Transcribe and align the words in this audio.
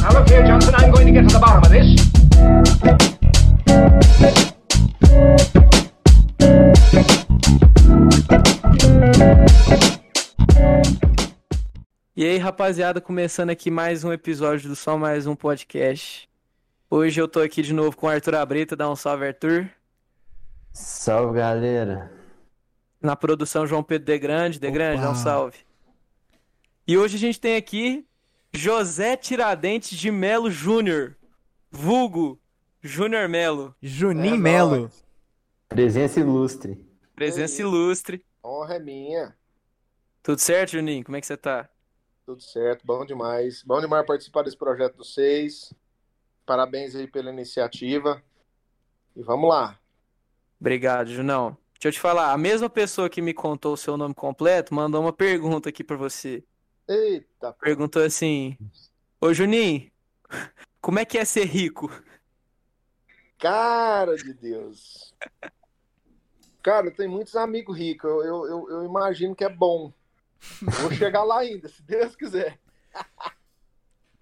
Now 0.00 0.12
look 0.14 0.30
here, 0.30 0.42
Johnson, 0.42 0.74
I'm 0.76 0.90
going 0.90 1.06
to 1.06 1.12
get 1.12 1.28
to 1.28 1.34
the 1.34 1.38
bottom 1.38 1.62
of 1.62 1.70
this. 1.70 2.00
E 12.16 12.24
aí, 12.24 12.38
rapaziada, 12.38 12.98
começando 13.00 13.50
aqui 13.50 13.70
mais 13.70 14.02
um 14.02 14.10
episódio 14.10 14.70
do 14.70 14.76
Só 14.76 14.96
Mais 14.96 15.26
Um 15.26 15.36
Podcast. 15.36 16.26
Hoje 16.88 17.20
eu 17.20 17.28
tô 17.28 17.40
aqui 17.40 17.60
de 17.60 17.74
novo 17.74 17.94
com 17.94 18.06
o 18.06 18.08
Arthur 18.08 18.36
Abreta, 18.36 18.74
dá 18.74 18.90
um 18.90 18.96
salve, 18.96 19.26
Arthur. 19.26 19.68
Salve, 20.72 21.36
galera. 21.36 22.10
Na 23.02 23.14
produção, 23.14 23.66
João 23.66 23.82
Pedro 23.82 24.06
De 24.06 24.18
Grande, 24.18 24.58
De 24.58 24.70
Grande, 24.70 25.02
dá 25.02 25.10
um 25.10 25.14
salve. 25.14 25.58
E 26.86 26.96
hoje 26.96 27.16
a 27.16 27.20
gente 27.20 27.38
tem 27.38 27.56
aqui 27.56 28.06
José 28.52 29.16
Tiradentes 29.16 29.96
de 29.98 30.10
Melo 30.10 30.50
Júnior, 30.50 31.16
vulgo 31.70 32.40
Júnior 32.82 33.28
Melo, 33.28 33.74
Juninho 33.80 34.34
É 34.34 34.38
Melo. 34.38 34.90
Presença 35.68 36.18
ilustre. 36.20 36.84
presença 37.14 37.60
ilustre. 37.62 38.24
Honra 38.44 38.74
é 38.76 38.78
minha. 38.80 39.36
Tudo 40.22 40.38
certo, 40.40 40.72
Juninho? 40.72 41.04
Como 41.04 41.16
é 41.16 41.20
que 41.20 41.26
você 41.26 41.36
tá? 41.36 41.68
Tudo 42.26 42.42
certo, 42.42 42.84
bom 42.84 43.04
demais. 43.04 43.62
Bom 43.62 43.80
demais 43.80 44.06
participar 44.06 44.42
desse 44.42 44.56
projeto 44.56 44.96
dos 44.96 45.14
seis. 45.14 45.72
Parabéns 46.44 46.94
aí 46.94 47.06
pela 47.06 47.30
iniciativa. 47.30 48.22
E 49.16 49.22
vamos 49.22 49.48
lá. 49.48 49.78
Obrigado, 50.60 51.10
Junão. 51.10 51.56
Deixa 51.74 51.88
eu 51.88 51.92
te 51.92 52.00
falar, 52.00 52.32
a 52.32 52.38
mesma 52.38 52.68
pessoa 52.68 53.08
que 53.08 53.22
me 53.22 53.32
contou 53.32 53.72
o 53.72 53.76
seu 53.76 53.96
nome 53.96 54.14
completo 54.14 54.74
mandou 54.74 55.00
uma 55.00 55.12
pergunta 55.12 55.68
aqui 55.70 55.82
pra 55.82 55.96
você. 55.96 56.44
Eita, 56.90 57.52
Perguntou 57.52 58.02
assim: 58.02 58.58
Ô 59.20 59.32
Juninho, 59.32 59.88
como 60.80 60.98
é 60.98 61.04
que 61.04 61.16
é 61.16 61.24
ser 61.24 61.44
rico? 61.44 61.88
cara 63.38 64.16
de 64.16 64.34
Deus. 64.34 65.14
Cara, 66.62 66.90
tem 66.90 67.08
muitos 67.08 67.36
amigos 67.36 67.78
ricos. 67.78 68.10
Eu, 68.10 68.44
eu, 68.46 68.70
eu, 68.70 68.84
imagino 68.84 69.34
que 69.34 69.44
é 69.44 69.48
bom. 69.48 69.92
Vou 70.60 70.90
chegar 70.92 71.22
lá 71.22 71.38
ainda, 71.38 71.68
se 71.68 71.80
Deus 71.82 72.14
quiser. 72.16 72.58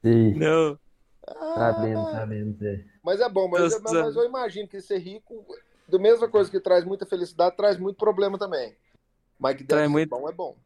Sim, 0.05 0.35
Não. 0.35 0.79
sabemos, 1.27 2.11
sabemos. 2.13 2.63
é. 2.63 2.85
Mas 3.03 3.21
é 3.21 3.29
bom, 3.29 3.49
mas, 3.49 3.81
mas, 3.81 3.93
mas 3.93 4.17
eu 4.17 4.25
imagino 4.25 4.69
que 4.69 4.81
ser 4.81 4.99
rico, 4.99 5.45
da 5.89 5.99
mesma 5.99 6.29
coisa 6.29 6.49
que 6.51 6.61
traz 6.61 6.85
muita 6.85 7.07
felicidade, 7.07 7.57
traz 7.57 7.79
muito 7.79 7.97
problema 7.97 8.39
também. 8.39 8.77
Mas 9.39 9.57
que 9.57 9.65
deve 9.65 9.81
Traz 9.81 9.91
muito- 9.91 10.11
bom, 10.11 10.29
é 10.29 10.33
bom. 10.33 10.57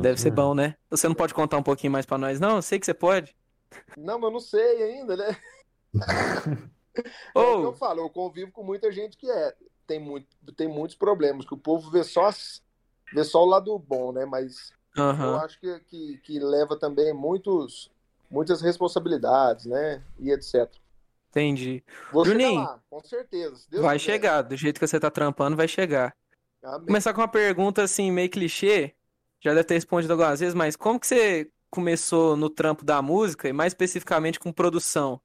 Deve 0.00 0.20
ser 0.20 0.30
bom, 0.30 0.54
né? 0.54 0.76
Você 0.90 1.08
não 1.08 1.14
pode 1.14 1.34
contar 1.34 1.58
um 1.58 1.62
pouquinho 1.62 1.92
mais 1.92 2.06
pra 2.06 2.18
nós, 2.18 2.40
não? 2.40 2.56
Eu 2.56 2.62
sei 2.62 2.78
que 2.78 2.86
você 2.86 2.94
pode. 2.94 3.34
Não, 3.96 4.18
mas 4.18 4.28
eu 4.28 4.32
não 4.32 4.40
sei 4.40 4.82
ainda, 4.82 5.16
né? 5.16 5.36
É 7.36 7.46
o 7.46 7.54
que 7.54 7.64
eu 7.64 7.72
falo, 7.72 8.00
eu 8.00 8.10
convivo 8.10 8.52
com 8.52 8.62
muita 8.64 8.90
gente 8.92 9.16
que 9.16 9.28
é, 9.30 9.54
tem, 9.86 9.98
muito, 10.00 10.28
tem 10.56 10.68
muitos 10.68 10.96
problemas, 10.96 11.46
que 11.46 11.54
o 11.54 11.58
povo 11.58 11.90
vê 11.90 12.04
só, 12.04 12.30
vê 13.12 13.24
só 13.24 13.42
o 13.42 13.46
lado 13.46 13.78
bom, 13.78 14.12
né? 14.12 14.24
Mas 14.24 14.72
eu 15.20 15.36
aham, 15.36 15.36
acho 15.36 15.58
que, 15.60 15.80
que, 15.80 16.18
que 16.18 16.38
leva 16.38 16.78
também 16.78 17.12
muitos, 17.12 17.90
muitas 18.30 18.60
responsabilidades, 18.62 19.66
né? 19.66 20.04
E 20.18 20.30
etc. 20.30 20.80
entendi. 21.30 21.84
Vou 22.10 22.24
Juninho, 22.24 22.54
lá, 22.54 22.80
com 22.88 23.00
certeza. 23.04 23.66
Deus 23.68 23.82
Vai 23.82 23.98
quiser. 23.98 23.98
chegar, 23.98 24.42
do 24.42 24.56
jeito 24.56 24.78
que 24.80 24.86
você 24.86 25.00
tá 25.00 25.10
trampando, 25.10 25.56
vai 25.56 25.68
chegar. 25.68 26.16
Amém. 26.62 26.86
Começar 26.86 27.14
com 27.14 27.20
uma 27.22 27.28
pergunta 27.28 27.82
assim, 27.82 28.10
meio 28.12 28.30
clichê. 28.30 28.94
Já 29.44 29.52
deve 29.52 29.64
ter 29.64 29.74
respondido 29.74 30.12
algumas 30.12 30.40
vezes, 30.40 30.54
mas 30.54 30.74
como 30.74 30.98
que 30.98 31.06
você 31.06 31.50
começou 31.70 32.36
no 32.36 32.48
trampo 32.48 32.84
da 32.84 33.02
música 33.02 33.48
e 33.48 33.52
mais 33.52 33.72
especificamente 33.72 34.40
com 34.40 34.52
produção? 34.52 35.20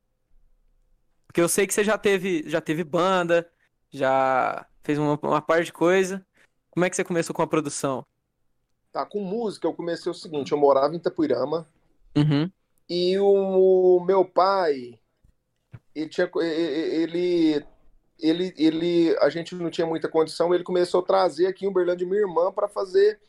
Porque 1.26 1.40
eu 1.40 1.48
sei 1.48 1.66
que 1.66 1.74
você 1.74 1.84
já 1.84 1.98
teve, 1.98 2.44
já 2.48 2.60
teve 2.60 2.84
banda, 2.84 3.50
já 3.90 4.66
fez 4.84 4.98
uma, 4.98 5.18
uma 5.22 5.42
parte 5.42 5.68
de 5.68 5.74
coisa. 5.74 6.26
Como 6.70 6.86
é 6.86 6.90
que 6.90 6.96
você 6.96 7.04
começou 7.04 7.34
com 7.34 7.42
a 7.42 7.48
produção? 7.48 8.06
Tá, 8.92 9.06
com 9.06 9.22
música 9.22 9.68
eu 9.68 9.74
comecei 9.74 10.12
o 10.12 10.16
seguinte, 10.16 10.52
eu 10.52 10.58
morava 10.58 10.94
em 10.94 10.98
Itapuirama, 10.98 11.68
Uhum. 12.16 12.52
E 12.90 13.18
o 13.20 14.04
meu 14.06 14.26
pai, 14.26 15.00
ele 15.94 16.10
tinha, 16.10 16.30
ele, 16.42 17.64
ele, 18.20 18.54
ele, 18.58 19.18
a 19.20 19.30
gente 19.30 19.54
não 19.56 19.70
tinha 19.70 19.86
muita 19.86 20.10
condição, 20.10 20.54
ele 20.54 20.64
começou 20.64 21.02
a 21.02 21.06
trazer 21.06 21.48
aqui 21.48 21.66
em 21.66 21.70
Uberlândia 21.70 22.08
minha 22.08 22.22
irmã 22.22 22.52
para 22.52 22.68
fazer 22.68 23.20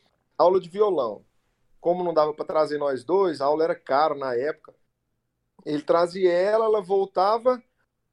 aula 0.40 0.60
de 0.60 0.68
violão. 0.68 1.24
Como 1.80 2.04
não 2.04 2.12
dava 2.12 2.34
para 2.34 2.44
trazer 2.44 2.78
nós 2.78 3.04
dois, 3.04 3.40
a 3.40 3.46
aula 3.46 3.64
era 3.64 3.74
cara 3.74 4.14
na 4.14 4.34
época. 4.34 4.74
Ele 5.64 5.82
trazia 5.82 6.32
ela, 6.32 6.66
ela 6.66 6.80
voltava 6.80 7.62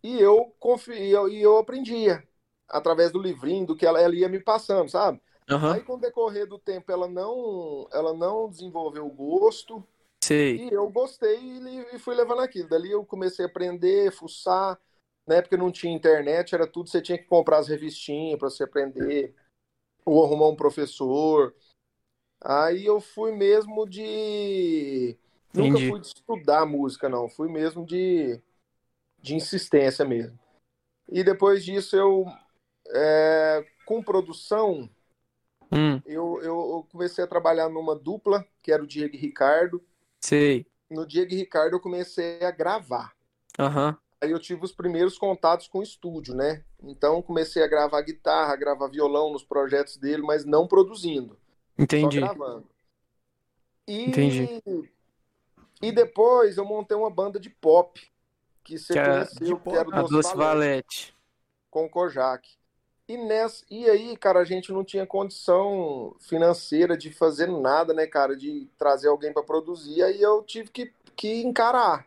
e 0.03 0.19
eu 0.19 0.53
confia 0.59 1.21
e 1.29 1.41
eu 1.41 1.57
aprendia 1.57 2.27
através 2.67 3.11
do 3.11 3.21
livrinho, 3.21 3.65
do 3.65 3.75
que 3.75 3.85
ela, 3.85 4.01
ela 4.01 4.15
ia 4.15 4.27
me 4.27 4.39
passando, 4.39 4.89
sabe? 4.89 5.21
Aham. 5.49 5.73
Aí 5.73 5.81
com 5.81 5.93
o 5.93 5.99
decorrer 5.99 6.45
do 6.45 6.59
tempo 6.59 6.91
ela 6.91 7.07
não, 7.07 7.87
ela 7.91 8.13
não 8.13 8.49
desenvolveu 8.49 9.05
o 9.05 9.11
gosto. 9.11 9.83
Sei. 10.23 10.57
E 10.57 10.73
eu 10.73 10.89
gostei 10.89 11.39
e 11.39 11.95
e 11.95 11.99
fui 11.99 12.15
levando 12.15 12.41
aquilo. 12.41 12.67
Dali 12.67 12.91
eu 12.91 13.05
comecei 13.05 13.45
a 13.45 13.47
aprender, 13.47 14.11
fuçar. 14.11 14.79
Na 15.25 15.35
época 15.35 15.57
não 15.57 15.71
tinha 15.71 15.93
internet, 15.93 16.55
era 16.55 16.65
tudo, 16.65 16.89
você 16.89 17.01
tinha 17.01 17.17
que 17.17 17.25
comprar 17.25 17.57
as 17.57 17.67
revistinhas 17.67 18.39
para 18.39 18.49
você 18.49 18.63
aprender, 18.63 19.35
ou 20.05 20.23
arrumar 20.23 20.47
um 20.47 20.55
professor. 20.55 21.53
Aí 22.49 22.85
eu 22.85 23.01
fui 23.01 23.33
mesmo 23.33 23.85
de. 23.85 25.17
Nunca 25.53 25.77
Entendi. 25.77 25.89
fui 25.89 25.99
de 25.99 26.07
estudar 26.07 26.65
música, 26.65 27.09
não. 27.09 27.27
Fui 27.27 27.49
mesmo 27.51 27.85
de, 27.85 28.41
de 29.21 29.35
insistência 29.35 30.05
mesmo. 30.05 30.39
E 31.09 31.23
depois 31.23 31.65
disso 31.65 31.95
eu. 31.95 32.25
é, 32.89 33.65
com 33.85 34.01
produção, 34.03 34.89
Hum, 35.71 36.01
eu, 36.05 36.41
eu 36.41 36.87
comecei 36.91 37.23
a 37.23 37.27
trabalhar 37.27 37.69
numa 37.69 37.93
dupla, 37.95 38.47
que 38.63 38.71
era 38.71 38.81
o 38.81 38.87
Diego 38.87 39.15
e 39.15 39.19
Ricardo 39.19 39.83
sei. 40.21 40.65
no 40.89 41.05
Diego 41.05 41.33
e 41.33 41.37
Ricardo 41.37 41.73
eu 41.75 41.79
comecei 41.79 42.43
a 42.43 42.51
gravar. 42.51 43.15
Aham. 43.59 43.97
Aí 44.21 44.31
eu 44.31 44.39
tive 44.39 44.63
os 44.65 44.71
primeiros 44.71 45.17
contatos 45.17 45.67
com 45.67 45.79
o 45.79 45.83
estúdio, 45.83 46.33
né? 46.33 46.63
Então 46.81 47.21
comecei 47.21 47.63
a 47.63 47.67
gravar 47.67 48.01
guitarra, 48.01 48.55
gravar 48.55 48.87
violão 48.87 49.31
nos 49.31 49.43
projetos 49.43 49.97
dele, 49.97 50.23
mas 50.23 50.43
não 50.45 50.67
produzindo, 50.67 51.37
Entendi. 51.77 52.19
só 52.19 52.25
gravando. 52.33 52.65
E, 53.87 54.09
Entendi. 54.09 54.61
e 55.81 55.91
depois 55.91 56.57
eu 56.57 56.65
montei 56.65 56.97
uma 56.97 57.09
banda 57.09 57.39
de 57.39 57.49
pop, 57.49 58.01
que 58.63 58.77
você 58.77 58.93
Que 58.93 58.99
é- 58.99 59.05
conheceu, 59.05 59.59
que 59.59 59.69
era 59.69 59.89
o 59.89 59.93
A 59.93 60.01
Doce 60.01 60.13
Doce 60.13 60.35
Valete, 60.35 60.37
Valete. 60.37 61.15
com 61.69 61.85
o 61.85 61.89
Kojak. 61.89 62.49
E, 63.07 63.15
nessa, 63.15 63.63
e 63.71 63.89
aí, 63.89 64.17
cara, 64.17 64.39
a 64.39 64.43
gente 64.43 64.69
não 64.73 64.83
tinha 64.83 65.05
condição 65.07 66.13
financeira 66.19 66.97
de 66.97 67.09
fazer 67.13 67.47
nada, 67.47 67.93
né, 67.93 68.05
cara? 68.05 68.35
De 68.35 68.67
trazer 68.77 69.07
alguém 69.07 69.31
para 69.31 69.43
produzir. 69.43 70.03
Aí 70.03 70.21
eu 70.21 70.43
tive 70.43 70.69
que, 70.69 70.93
que 71.15 71.41
encarar. 71.41 72.05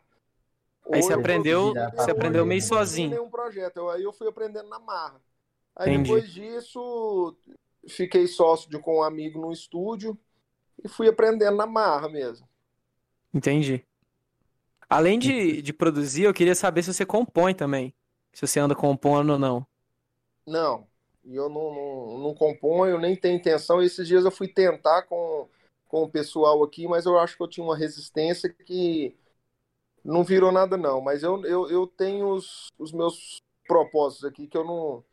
Aí 0.93 1.03
você 1.03 1.15
eu 1.15 1.19
aprendeu, 1.21 1.73
você 1.97 2.11
aprendeu 2.11 2.43
eu 2.43 2.47
meio 2.47 2.61
sozinho. 2.61 3.09
nenhum 3.11 3.31
projeto. 3.31 3.79
Eu- 3.79 3.89
Aí 3.89 4.03
eu 4.03 4.13
fui 4.13 4.29
aprendendo 4.29 4.69
na 4.69 4.79
marra. 4.79 5.19
Aí 5.75 5.91
Entendi. 5.91 6.11
depois 6.13 6.31
disso, 6.31 7.35
fiquei 7.89 8.27
sócio 8.27 8.71
de, 8.71 8.79
com 8.79 8.99
um 8.99 9.03
amigo 9.03 9.41
no 9.41 9.53
estúdio 9.53 10.19
e 10.83 10.89
fui 10.89 11.09
aprendendo 11.09 11.57
na 11.57 11.67
marra 11.67 12.09
mesmo. 12.09 12.49
Entendi. 13.33 13.85
Além 14.89 15.19
de, 15.19 15.63
de 15.63 15.73
produzir, 15.73 16.25
eu 16.25 16.35
queria 16.35 16.55
saber 16.55 16.83
se 16.83 16.93
você 16.93 17.07
compõe 17.07 17.55
também. 17.55 17.95
Se 18.33 18.47
você 18.47 18.59
anda 18.59 18.75
compondo 18.75 19.33
ou 19.33 19.39
não. 19.39 19.67
Não, 20.47 20.87
eu 21.25 21.49
não, 21.49 21.75
não, 21.75 22.19
não 22.19 22.35
componho, 22.35 22.99
nem 22.99 23.15
tenho 23.15 23.37
intenção. 23.37 23.83
Esses 23.83 24.07
dias 24.07 24.25
eu 24.25 24.31
fui 24.31 24.49
tentar 24.49 25.03
com, 25.03 25.49
com 25.87 26.03
o 26.03 26.11
pessoal 26.11 26.63
aqui, 26.65 26.89
mas 26.89 27.07
eu 27.07 27.19
acho 27.19 27.37
que 27.37 27.43
eu 27.43 27.49
tinha 27.49 27.65
uma 27.65 27.77
resistência 27.77 28.49
que 28.49 29.15
não 30.05 30.25
virou 30.25 30.51
nada, 30.51 30.77
não. 30.77 31.01
Mas 31.01 31.23
eu, 31.23 31.45
eu, 31.45 31.71
eu 31.71 31.87
tenho 31.87 32.29
os, 32.29 32.69
os 32.79 32.93
meus 32.93 33.41
propósitos 33.67 34.25
aqui 34.25 34.47
que 34.47 34.57
eu 34.57 34.65
não. 34.65 35.05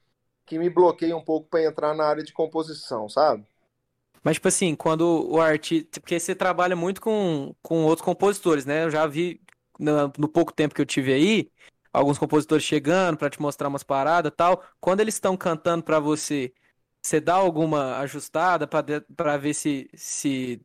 Que 0.48 0.58
me 0.58 0.70
bloqueiam 0.70 1.20
um 1.20 1.24
pouco 1.24 1.50
para 1.50 1.64
entrar 1.64 1.94
na 1.94 2.06
área 2.06 2.24
de 2.24 2.34
composição, 2.34 3.08
sabe? 3.10 3.46
Mas, 4.24 4.36
tipo 4.38 4.48
assim, 4.48 4.76
quando 4.76 5.30
o 5.30 5.40
artista. 5.40 6.00
Porque 6.00 6.20
você 6.20 6.34
trabalha 6.34 6.76
muito 6.76 7.02
com, 7.02 7.54
com 7.62 7.84
outros 7.84 8.04
compositores, 8.04 8.66
né? 8.66 8.86
Eu 8.86 8.90
já 8.90 9.06
vi 9.06 9.42
no, 9.80 10.12
no 10.18 10.28
pouco 10.28 10.54
tempo 10.54 10.74
que 10.74 10.82
eu 10.82 10.86
tive 10.86 11.14
aí, 11.14 11.52
alguns 11.94 12.18
compositores 12.18 12.64
chegando 12.64 13.18
pra 13.18 13.30
te 13.30 13.42
mostrar 13.42 13.68
umas 13.68 13.84
paradas 13.84 14.32
tal. 14.36 14.64
Quando 14.80 15.02
eles 15.02 15.16
estão 15.16 15.36
cantando 15.38 15.84
pra 15.84 16.00
você, 16.00 16.54
você 17.02 17.20
dá 17.20 17.36
alguma 17.36 17.98
ajustada 18.00 18.68
pra 18.68 19.38
ver 19.38 19.54
se, 19.54 19.90
se, 19.94 20.62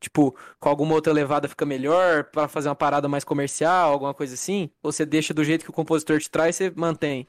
tipo, 0.00 0.36
com 0.60 0.68
alguma 0.68 0.94
outra 0.94 1.12
levada 1.12 1.48
fica 1.48 1.66
melhor, 1.66 2.24
pra 2.24 2.48
fazer 2.48 2.68
uma 2.68 2.76
parada 2.76 3.08
mais 3.08 3.24
comercial, 3.24 3.92
alguma 3.92 4.14
coisa 4.14 4.34
assim? 4.34 4.70
Ou 4.82 4.92
você 4.92 5.06
deixa 5.06 5.34
do 5.34 5.44
jeito 5.44 5.64
que 5.64 5.70
o 5.70 5.74
compositor 5.74 6.20
te 6.20 6.30
traz 6.30 6.56
e 6.60 6.70
você 6.70 6.72
mantém? 6.76 7.28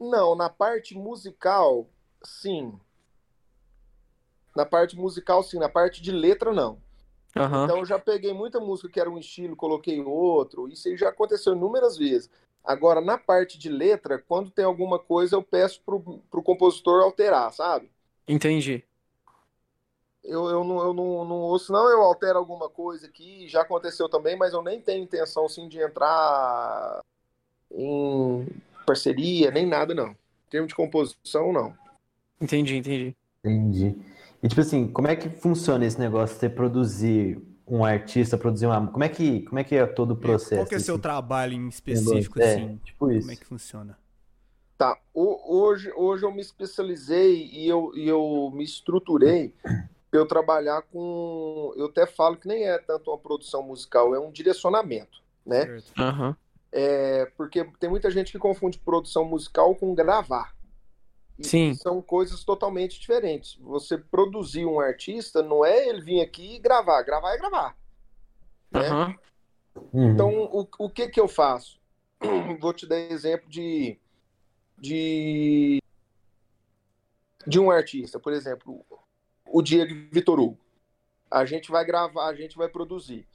Não, 0.00 0.34
na 0.34 0.48
parte 0.48 0.94
musical, 0.96 1.88
sim. 2.22 2.78
Na 4.54 4.64
parte 4.64 4.96
musical, 4.96 5.42
sim. 5.42 5.58
Na 5.58 5.68
parte 5.68 6.00
de 6.00 6.12
letra, 6.12 6.52
não. 6.52 6.78
Aham. 7.36 7.64
Então 7.64 7.78
eu 7.78 7.84
já 7.84 7.98
peguei 7.98 8.32
muita 8.32 8.60
música 8.60 8.88
que 8.88 9.00
era 9.00 9.10
um 9.10 9.18
estilo, 9.18 9.56
coloquei 9.56 10.00
outro. 10.00 10.68
Isso 10.68 10.88
aí 10.88 10.96
já 10.96 11.08
aconteceu 11.08 11.54
inúmeras 11.54 11.96
vezes. 11.96 12.30
Agora, 12.64 13.00
na 13.00 13.16
parte 13.16 13.58
de 13.58 13.68
letra, 13.68 14.18
quando 14.18 14.50
tem 14.50 14.64
alguma 14.64 14.98
coisa, 14.98 15.36
eu 15.36 15.42
peço 15.42 15.80
pro, 15.84 16.00
pro 16.30 16.42
compositor 16.42 17.02
alterar, 17.02 17.52
sabe? 17.52 17.90
Entendi. 18.26 18.84
Eu, 20.22 20.48
eu, 20.50 20.64
não, 20.64 20.78
eu 20.80 20.92
não, 20.92 21.24
não 21.24 21.36
ouço, 21.36 21.72
não, 21.72 21.88
eu 21.88 22.02
altero 22.02 22.38
alguma 22.38 22.68
coisa 22.68 23.06
aqui, 23.06 23.48
já 23.48 23.62
aconteceu 23.62 24.08
também, 24.08 24.36
mas 24.36 24.52
eu 24.52 24.62
nem 24.62 24.80
tenho 24.80 25.02
intenção, 25.02 25.48
sim, 25.48 25.68
de 25.68 25.80
entrar 25.80 27.00
em 27.70 28.46
parceria, 28.88 29.50
nem 29.50 29.66
nada, 29.66 29.94
não. 29.94 30.08
Em 30.10 30.50
termos 30.50 30.68
de 30.68 30.74
composição, 30.74 31.52
não. 31.52 31.74
Entendi, 32.40 32.76
entendi. 32.76 33.16
Entendi. 33.44 33.96
E 34.42 34.48
tipo 34.48 34.60
assim, 34.60 34.88
como 34.88 35.08
é 35.08 35.16
que 35.16 35.28
funciona 35.28 35.84
esse 35.84 35.98
negócio 35.98 36.34
de 36.34 36.40
você 36.40 36.48
produzir 36.48 37.40
um 37.66 37.84
artista, 37.84 38.38
produzir 38.38 38.66
uma. 38.66 38.86
Como 38.86 39.04
é 39.04 39.08
que, 39.08 39.42
como 39.42 39.58
é, 39.58 39.64
que 39.64 39.74
é 39.74 39.86
todo 39.86 40.12
o 40.12 40.16
processo? 40.16 40.54
Qual 40.54 40.66
que 40.66 40.74
é 40.74 40.78
o 40.78 40.80
seu 40.80 40.94
assim? 40.94 41.02
trabalho 41.02 41.52
em 41.52 41.68
específico, 41.68 42.40
É, 42.40 42.54
assim? 42.54 42.80
tipo 42.84 43.10
isso. 43.10 43.20
Como 43.20 43.32
é 43.32 43.36
que 43.36 43.44
funciona? 43.44 43.98
Tá, 44.78 44.96
o- 45.12 45.56
hoje, 45.60 45.92
hoje 45.96 46.24
eu 46.24 46.32
me 46.32 46.40
especializei 46.40 47.50
e 47.52 47.68
eu, 47.68 47.92
e 47.96 48.08
eu 48.08 48.50
me 48.54 48.62
estruturei 48.62 49.52
para 50.10 50.20
eu 50.20 50.26
trabalhar 50.26 50.82
com. 50.82 51.74
Eu 51.76 51.86
até 51.86 52.06
falo 52.06 52.36
que 52.36 52.46
nem 52.48 52.64
é 52.64 52.78
tanto 52.78 53.10
uma 53.10 53.18
produção 53.18 53.62
musical, 53.62 54.14
é 54.14 54.20
um 54.20 54.30
direcionamento, 54.30 55.20
né? 55.44 55.66
Certo. 55.66 55.92
É 56.70 57.26
porque 57.36 57.64
tem 57.78 57.88
muita 57.88 58.10
gente 58.10 58.32
que 58.32 58.38
confunde 58.38 58.78
produção 58.78 59.24
musical 59.24 59.74
com 59.74 59.94
gravar. 59.94 60.54
E 61.38 61.46
Sim. 61.46 61.74
são 61.74 62.02
coisas 62.02 62.42
totalmente 62.42 62.98
diferentes. 62.98 63.56
Você 63.60 63.96
produzir 63.96 64.66
um 64.66 64.80
artista 64.80 65.42
não 65.42 65.64
é 65.64 65.88
ele 65.88 66.00
vir 66.00 66.20
aqui 66.20 66.56
e 66.56 66.58
gravar. 66.58 67.02
Gravar 67.02 67.32
é 67.32 67.38
gravar. 67.38 67.76
né? 68.70 68.80
Aham. 68.80 69.16
Uhum. 69.92 70.10
Então, 70.10 70.44
o, 70.52 70.68
o 70.78 70.90
que 70.90 71.08
que 71.08 71.20
eu 71.20 71.28
faço? 71.28 71.78
Vou 72.60 72.72
te 72.72 72.86
dar 72.86 72.98
exemplo 72.98 73.48
de, 73.48 73.96
de, 74.76 75.80
de 77.46 77.60
um 77.60 77.70
artista, 77.70 78.18
por 78.18 78.32
exemplo, 78.32 78.84
o 79.46 79.62
Diego 79.62 79.94
Vitor 80.10 80.40
Hugo. 80.40 80.58
A 81.30 81.44
gente 81.44 81.70
vai 81.70 81.84
gravar, 81.84 82.26
a 82.26 82.34
gente 82.34 82.56
vai 82.56 82.68
produzir. 82.68 83.26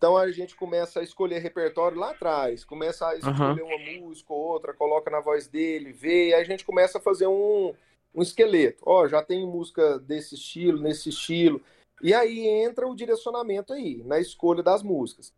Então 0.00 0.16
a 0.16 0.30
gente 0.32 0.56
começa 0.56 1.00
a 1.00 1.02
escolher 1.02 1.40
repertório 1.40 1.98
lá 1.98 2.12
atrás, 2.12 2.64
começa 2.64 3.06
a 3.06 3.16
escolher 3.16 3.62
uma 3.62 4.00
música 4.00 4.32
ou 4.32 4.40
outra, 4.40 4.72
coloca 4.72 5.10
na 5.10 5.20
voz 5.20 5.46
dele, 5.46 5.92
vê, 5.92 6.28
e 6.28 6.34
aí 6.34 6.40
a 6.40 6.44
gente 6.44 6.64
começa 6.64 6.96
a 6.96 7.00
fazer 7.02 7.26
um, 7.26 7.74
um 8.14 8.22
esqueleto. 8.22 8.82
Ó, 8.86 9.06
já 9.06 9.22
tem 9.22 9.46
música 9.46 9.98
desse 9.98 10.36
estilo, 10.36 10.80
nesse 10.80 11.10
estilo. 11.10 11.60
E 12.02 12.14
aí 12.14 12.48
entra 12.48 12.88
o 12.88 12.96
direcionamento 12.96 13.74
aí, 13.74 14.02
na 14.06 14.18
escolha 14.18 14.62
das 14.62 14.82
músicas. 14.82 15.34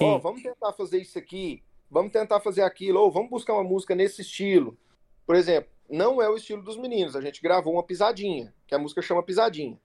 Ó, 0.00 0.14
Sim. 0.16 0.20
vamos 0.22 0.42
tentar 0.42 0.72
fazer 0.72 1.02
isso 1.02 1.18
aqui, 1.18 1.62
vamos 1.90 2.10
tentar 2.10 2.40
fazer 2.40 2.62
aquilo, 2.62 3.00
ou 3.00 3.10
vamos 3.10 3.28
buscar 3.28 3.52
uma 3.52 3.62
música 3.62 3.94
nesse 3.94 4.22
estilo. 4.22 4.74
Por 5.26 5.36
exemplo, 5.36 5.70
não 5.86 6.22
é 6.22 6.30
o 6.30 6.36
estilo 6.36 6.62
dos 6.62 6.78
meninos, 6.78 7.14
a 7.14 7.20
gente 7.20 7.42
gravou 7.42 7.74
uma 7.74 7.82
pisadinha, 7.82 8.54
que 8.66 8.74
a 8.74 8.78
música 8.78 9.02
chama 9.02 9.22
Pisadinha. 9.22 9.78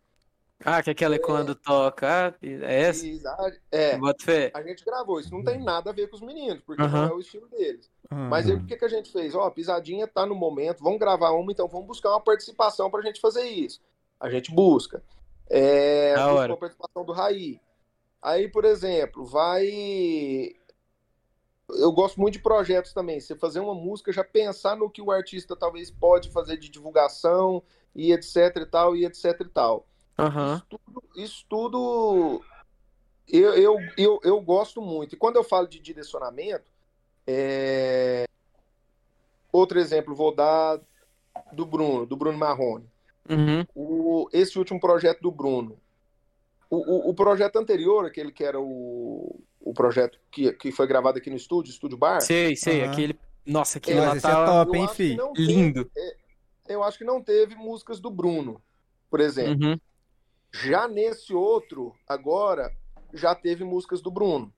Ah, 0.65 0.81
que 0.81 0.89
aquela 0.89 1.15
é 1.15 1.19
quando 1.19 1.55
toca. 1.55 2.27
ah, 2.29 2.33
É 2.41 2.81
essa? 2.83 3.05
A- 3.29 3.51
é, 3.71 3.97
Bota 3.97 4.23
fé. 4.23 4.51
a 4.53 4.61
gente 4.63 4.83
gravou, 4.85 5.19
isso 5.19 5.31
não 5.31 5.44
tem 5.44 5.61
nada 5.61 5.89
a 5.89 5.94
ver 5.94 6.07
com 6.07 6.15
os 6.15 6.21
meninos, 6.21 6.61
porque 6.65 6.81
não 6.81 7.03
é 7.03 7.11
o 7.13 7.19
estilo 7.19 7.47
deles. 7.50 7.91
Mas 8.09 8.47
aí 8.50 8.55
o 8.55 8.65
que, 8.65 8.77
que 8.77 8.85
a 8.85 8.89
gente 8.89 9.11
fez? 9.11 9.35
Ó, 9.35 9.44
a 9.44 9.51
pisadinha 9.51 10.07
tá 10.07 10.25
no 10.25 10.35
momento, 10.35 10.83
vamos 10.83 11.00
gravar 11.00 11.31
uma, 11.31 11.51
então 11.51 11.67
vamos 11.67 11.88
buscar 11.88 12.11
uma 12.11 12.21
participação 12.21 12.89
pra 12.89 13.01
gente 13.01 13.19
fazer 13.19 13.44
isso. 13.44 13.81
A 14.19 14.29
gente 14.29 14.51
busca. 14.53 15.03
É, 15.50 16.13
Da 16.15 16.21
buscou 16.23 16.39
hora. 16.39 16.53
a 16.53 16.57
participação 16.57 17.06
do 17.06 17.11
Raí. 17.11 17.59
Aí, 18.21 18.47
por 18.47 18.63
exemplo, 18.63 19.25
vai. 19.25 20.56
Eu 21.69 21.91
gosto 21.91 22.19
muito 22.21 22.33
de 22.35 22.39
projetos 22.39 22.94
também. 22.94 23.19
Você 23.19 23.35
fazer 23.35 23.59
uma 23.59 23.73
música, 23.75 24.13
já 24.13 24.23
pensar 24.23 24.77
no 24.77 24.89
que 24.89 25.01
o 25.01 25.11
artista 25.11 25.56
talvez 25.56 25.89
pode 25.91 26.29
fazer 26.29 26.57
de 26.57 26.69
divulgação 26.69 27.61
e 27.95 28.13
etc 28.13 28.56
e 28.57 28.65
tal, 28.65 28.95
e 28.95 29.06
etc 29.06 29.41
e 29.41 29.49
tal. 29.49 29.85
Aham. 30.18 30.56
Isso 30.56 30.65
tudo, 30.69 31.04
isso 31.15 31.45
tudo 31.50 32.42
eu, 33.27 33.54
eu, 33.56 33.77
eu, 33.98 34.19
eu 34.24 34.42
gosto 34.42 34.81
muito. 34.81 35.15
E 35.15 35.18
quando 35.18 35.38
eu 35.38 35.44
falo 35.44 35.68
de 35.68 35.80
direcionamento, 35.80 36.71
é... 37.25 38.25
outro 39.51 39.80
exemplo, 39.80 40.15
vou 40.15 40.33
dar 40.36 40.80
do 41.51 41.65
Bruno, 41.65 42.06
do 42.06 42.15
Bruno 42.15 42.38
Marrone. 42.38 42.86
Uhum. 43.30 43.65
O, 43.74 44.30
esse 44.33 44.57
último 44.60 44.80
projeto 44.80 45.21
do 45.21 45.31
Bruno. 45.31 45.77
O, 46.69 46.77
o, 46.77 47.09
o 47.12 47.13
projeto 47.13 47.56
anterior, 47.57 48.06
aquele 48.06 48.31
que 48.31 48.44
era 48.44 48.59
o, 48.59 49.39
o 49.62 49.74
projeto 49.74 50.19
que, 50.31 50.51
que 50.54 50.71
foi 50.71 50.88
gravado 50.88 51.18
aqui 51.18 51.30
no 51.30 51.36
estúdio, 51.38 51.71
Estúdio 51.71 51.98
Bar, 51.98 52.21
Sei, 52.21 52.56
sei. 52.56 52.81
Aham. 52.81 52.92
Aquele. 52.92 53.19
Nossa, 53.45 53.77
aquele 53.77 54.00
Mas 54.00 54.09
lá 54.09 54.18
esse 54.18 54.27
é 54.27 54.30
tá 54.30 54.45
top, 54.45 54.77
hein, 54.77 54.88
que 54.88 54.94
fi? 54.94 55.16
não 55.16 55.33
teve- 55.33 55.48
lindo. 55.48 55.92
eu 56.68 56.83
acho 56.83 56.98
que 56.98 57.04
não 57.04 57.21
teve 57.21 57.56
músicas 57.56 58.00
do 58.00 58.09
Bruno, 58.09 58.62
por 59.09 59.19
exemplo. 59.19 59.68
Uhum. 59.68 59.80
Já 60.53 60.88
nesse 60.88 61.33
outro, 61.33 61.94
agora, 62.07 62.71
já 63.13 63.33
teve 63.33 63.63
músicas 63.63 64.01
do 64.01 64.11
Bruno. 64.11 64.53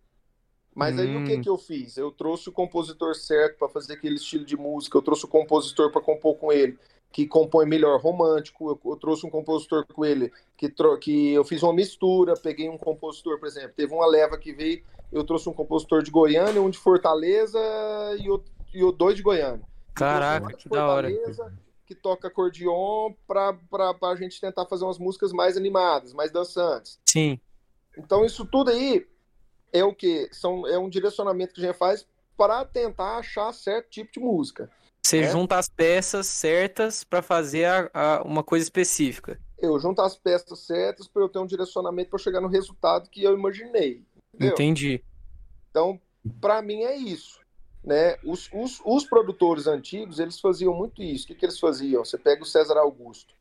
Mas 0.73 0.99
aí 0.99 1.15
o 1.15 1.23
que 1.23 1.37
Hum. 1.37 1.41
que 1.41 1.49
eu 1.49 1.57
fiz? 1.57 1.95
Eu 1.95 2.11
trouxe 2.11 2.49
o 2.49 2.51
compositor 2.51 3.15
certo 3.15 3.57
para 3.59 3.69
fazer 3.69 3.93
aquele 3.93 4.15
estilo 4.15 4.43
de 4.43 4.57
música, 4.57 4.97
eu 4.97 5.01
trouxe 5.01 5.23
o 5.23 5.27
compositor 5.27 5.89
para 5.89 6.01
compor 6.01 6.35
com 6.35 6.51
ele, 6.51 6.77
que 7.13 7.25
compõe 7.25 7.65
melhor 7.65 7.97
romântico, 8.01 8.69
eu, 8.69 8.91
eu 8.91 8.97
trouxe 8.97 9.25
um 9.25 9.29
compositor 9.29 9.85
com 9.87 10.03
ele 10.03 10.33
que, 10.57 10.69
que 10.99 11.31
eu 11.31 11.45
fiz 11.45 11.63
uma 11.63 11.73
mistura, 11.73 12.33
peguei 12.35 12.67
um 12.67 12.77
compositor, 12.77 13.39
por 13.39 13.47
exemplo, 13.47 13.71
teve 13.73 13.93
uma 13.93 14.05
leva 14.05 14.37
que 14.37 14.51
veio, 14.51 14.83
eu 15.13 15.23
trouxe 15.23 15.47
um 15.47 15.53
compositor 15.53 16.03
de 16.03 16.11
Goiânia, 16.11 16.61
um 16.61 16.69
de 16.69 16.77
Fortaleza 16.77 17.57
e, 18.19 18.29
o, 18.29 18.43
e 18.73 18.83
o 18.83 18.91
dois 18.91 19.15
de 19.15 19.23
Goiânia. 19.23 19.61
Caraca, 19.93 20.53
um 20.53 20.57
que 20.57 20.67
da 20.67 20.87
hora. 20.89 21.09
Que 21.85 21.93
toca 21.95 22.27
acordeon 22.27 23.13
para 23.27 23.55
a 24.03 24.15
gente 24.15 24.41
tentar 24.41 24.65
fazer 24.65 24.83
umas 24.83 24.97
músicas 24.97 25.31
mais 25.31 25.55
animadas, 25.55 26.13
mais 26.13 26.31
dançantes. 26.31 26.99
Sim. 27.07 27.39
Então 27.97 28.25
isso 28.25 28.45
tudo 28.45 28.71
aí 28.71 29.07
é 29.71 29.83
o 29.83 29.93
que 29.93 30.27
são 30.31 30.65
é 30.67 30.77
um 30.79 30.89
direcionamento 30.89 31.53
que 31.53 31.61
a 31.61 31.67
gente 31.67 31.77
faz 31.77 32.07
para 32.35 32.65
tentar 32.65 33.17
achar 33.17 33.53
certo 33.53 33.89
tipo 33.89 34.11
de 34.11 34.19
música. 34.19 34.69
Você 35.05 35.19
É. 35.19 35.29
junta 35.31 35.57
as 35.57 35.69
peças 35.69 36.25
certas 36.25 37.03
pra 37.03 37.21
fazer 37.21 37.65
a- 37.65 37.89
a- 37.93 38.21
uma 38.23 38.43
coisa 38.43 38.63
específica. 38.63 39.39
Eu 39.59 39.79
junto 39.79 40.01
as 40.01 40.17
peças 40.17 40.59
certas 40.59 41.07
para 41.07 41.21
eu 41.21 41.29
ter 41.29 41.37
um 41.39 41.45
direcionamento 41.45 42.09
para 42.09 42.19
chegar 42.19 42.41
no 42.41 42.47
resultado 42.47 43.09
que 43.09 43.23
eu 43.23 43.33
imaginei. 43.37 44.03
Entendeu? 44.33 44.53
Entendi. 44.53 45.03
Então, 45.69 46.01
para 46.41 46.61
mim 46.61 46.83
é 46.83 46.95
isso. 46.95 47.39
Né? 47.85 48.17
Os, 48.23 48.49
os, 48.51 48.81
os 48.83 49.05
produtores 49.05 49.67
antigos, 49.67 50.19
eles 50.19 50.39
faziam 50.39 50.73
muito 50.73 51.03
isso. 51.03 51.25
O 51.25 51.27
que, 51.27 51.35
que 51.35 51.45
eles 51.45 51.59
faziam? 51.59 52.03
Você 52.03 52.17
pega 52.17 52.41
o 52.41 52.45
César 52.45 52.77
Augusto. 52.77 53.35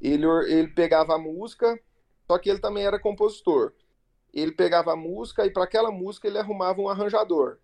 Ele, 0.00 0.26
ele 0.48 0.68
pegava 0.68 1.14
a 1.14 1.18
música, 1.18 1.78
só 2.26 2.36
que 2.36 2.50
ele 2.50 2.58
também 2.58 2.84
era 2.84 2.98
compositor. 2.98 3.72
Ele 4.34 4.50
pegava 4.50 4.92
a 4.92 4.96
música 4.96 5.46
e 5.46 5.50
para 5.50 5.64
aquela 5.64 5.92
música 5.92 6.26
ele 6.26 6.38
arrumava 6.38 6.80
um 6.80 6.88
arranjador. 6.88 7.58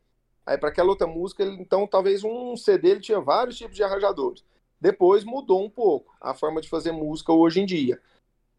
Aí 0.47 0.57
para 0.57 0.69
aquela 0.69 0.91
outra 0.91 1.07
música, 1.07 1.43
ele, 1.43 1.61
então 1.61 1.87
talvez 1.87 2.23
um 2.23 2.57
CD 2.57 2.91
ele 2.91 3.01
tinha 3.01 3.21
vários 3.21 3.59
tipos 3.59 3.77
de 3.77 3.83
arranjadores. 3.83 4.45
Depois 4.81 5.25
mudou 5.25 5.65
um 5.65 5.71
pouco 5.71 6.15
a 6.21 6.35
forma 6.35 6.61
de 6.61 6.69
fazer 6.69 6.93
música 6.93 7.33
hoje 7.33 7.61
em 7.61 7.67
dia. 7.67 8.01